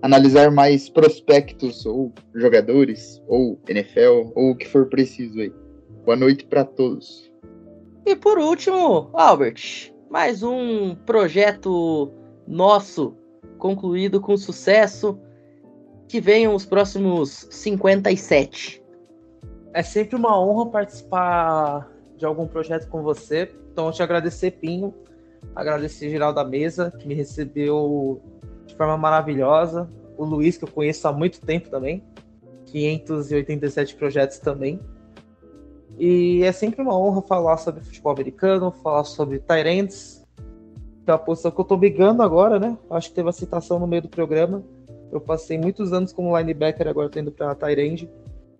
analisar 0.01 0.49
mais 0.49 0.87
prospectos 0.87 1.85
ou 1.85 2.13
jogadores 2.33 3.21
ou 3.27 3.59
NFL 3.67 4.31
ou 4.33 4.51
o 4.51 4.55
que 4.55 4.65
for 4.65 4.85
preciso 4.87 5.41
aí. 5.41 5.51
Boa 6.05 6.15
noite 6.15 6.45
para 6.45 6.63
todos. 6.63 7.29
E 8.05 8.15
por 8.15 8.39
último, 8.39 9.09
Albert, 9.11 9.93
mais 10.09 10.41
um 10.41 10.95
projeto 10.95 12.13
nosso 12.47 13.13
concluído 13.57 14.21
com 14.21 14.37
sucesso. 14.37 15.19
Que 16.07 16.21
venham 16.21 16.55
os 16.55 16.65
próximos 16.65 17.45
57. 17.51 18.78
É 19.73 19.83
sempre 19.83 20.15
uma 20.15 20.39
honra 20.39 20.65
participar 20.71 21.89
de 22.17 22.25
algum 22.25 22.47
projeto 22.47 22.87
com 22.87 23.03
você. 23.03 23.51
Então, 23.71 23.87
eu 23.87 23.91
te 23.91 24.01
agradecer, 24.01 24.51
Pinho. 24.51 24.93
Agradecer 25.55 26.09
geral 26.09 26.33
da 26.33 26.43
mesa, 26.43 26.91
que 26.91 27.07
me 27.07 27.13
recebeu 27.13 28.21
de 28.65 28.75
forma 28.75 28.97
maravilhosa. 28.97 29.89
O 30.17 30.25
Luiz, 30.25 30.57
que 30.57 30.63
eu 30.63 30.71
conheço 30.71 31.07
há 31.07 31.13
muito 31.13 31.39
tempo 31.41 31.69
também. 31.69 32.03
587 32.65 33.95
projetos 33.95 34.39
também. 34.39 34.79
E 35.97 36.43
é 36.43 36.51
sempre 36.51 36.81
uma 36.81 36.97
honra 36.97 37.21
falar 37.21 37.57
sobre 37.57 37.83
futebol 37.83 38.11
americano, 38.11 38.71
falar 38.71 39.03
sobre 39.03 39.39
Tyrants, 39.39 40.25
que 41.03 41.11
é 41.11 41.13
a 41.13 41.17
posição 41.17 41.51
que 41.51 41.59
eu 41.59 41.65
tô 41.65 41.77
brigando 41.77 42.23
agora, 42.23 42.59
né? 42.59 42.77
Acho 42.89 43.09
que 43.09 43.15
teve 43.15 43.29
a 43.29 43.33
citação 43.33 43.79
no 43.79 43.87
meio 43.87 44.01
do 44.01 44.09
programa. 44.09 44.63
Eu 45.11 45.19
passei 45.19 45.57
muitos 45.57 45.91
anos 45.93 46.13
como 46.13 46.37
linebacker, 46.37 46.87
agora 46.87 47.09
tô 47.09 47.19
indo 47.19 47.31
pra 47.31 47.55
Tyrande 47.55 48.09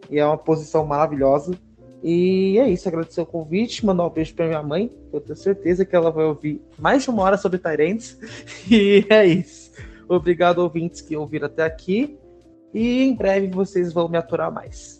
e 0.10 0.20
é 0.20 0.26
uma 0.26 0.38
posição 0.38 0.86
maravilhosa. 0.86 1.54
E 2.02 2.58
é 2.58 2.70
isso, 2.70 2.88
agradecer 2.88 3.22
o 3.22 3.26
convite, 3.26 3.86
mandar 3.86 4.06
um 4.06 4.10
beijo 4.10 4.34
pra 4.34 4.48
minha 4.48 4.64
mãe, 4.64 4.88
que 4.88 5.16
eu 5.16 5.20
tenho 5.20 5.36
certeza 5.36 5.86
que 5.86 5.96
ela 5.96 6.10
vai 6.10 6.26
ouvir 6.26 6.62
mais 6.78 7.04
de 7.04 7.10
uma 7.10 7.24
hora 7.24 7.38
sobre 7.38 7.60
Tyrants. 7.60 8.18
E 8.72 9.06
é 9.10 9.26
isso. 9.26 9.72
Obrigado, 10.08 10.60
ouvintes 10.60 11.02
que 11.02 11.16
ouviram 11.16 11.48
até 11.48 11.64
aqui. 11.64 12.18
E 12.74 13.04
em 13.04 13.16
breve 13.16 13.48
vocês 13.48 13.92
vão 13.92 14.08
me 14.08 14.18
aturar 14.18 14.52
mais. 14.52 15.00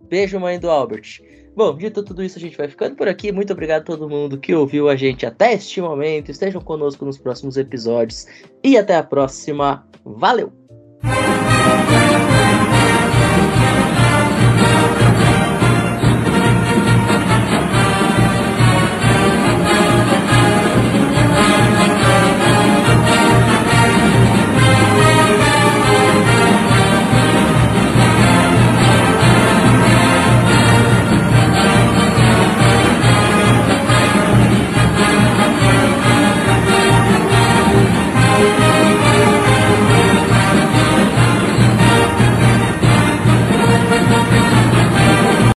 Beijo, 0.00 0.40
mãe 0.40 0.58
do 0.58 0.70
Albert. 0.70 1.20
Bom, 1.54 1.76
dito 1.76 2.02
tudo 2.02 2.22
isso, 2.22 2.38
a 2.38 2.40
gente 2.40 2.56
vai 2.56 2.68
ficando 2.68 2.96
por 2.96 3.08
aqui. 3.08 3.32
Muito 3.32 3.52
obrigado 3.52 3.82
a 3.82 3.84
todo 3.84 4.08
mundo 4.08 4.38
que 4.38 4.54
ouviu 4.54 4.88
a 4.88 4.96
gente 4.96 5.26
até 5.26 5.52
este 5.52 5.80
momento. 5.80 6.30
Estejam 6.30 6.60
conosco 6.60 7.04
nos 7.04 7.18
próximos 7.18 7.56
episódios. 7.56 8.26
E 8.62 8.78
até 8.78 8.96
a 8.96 9.02
próxima. 9.02 9.86
Valeu! 10.04 10.52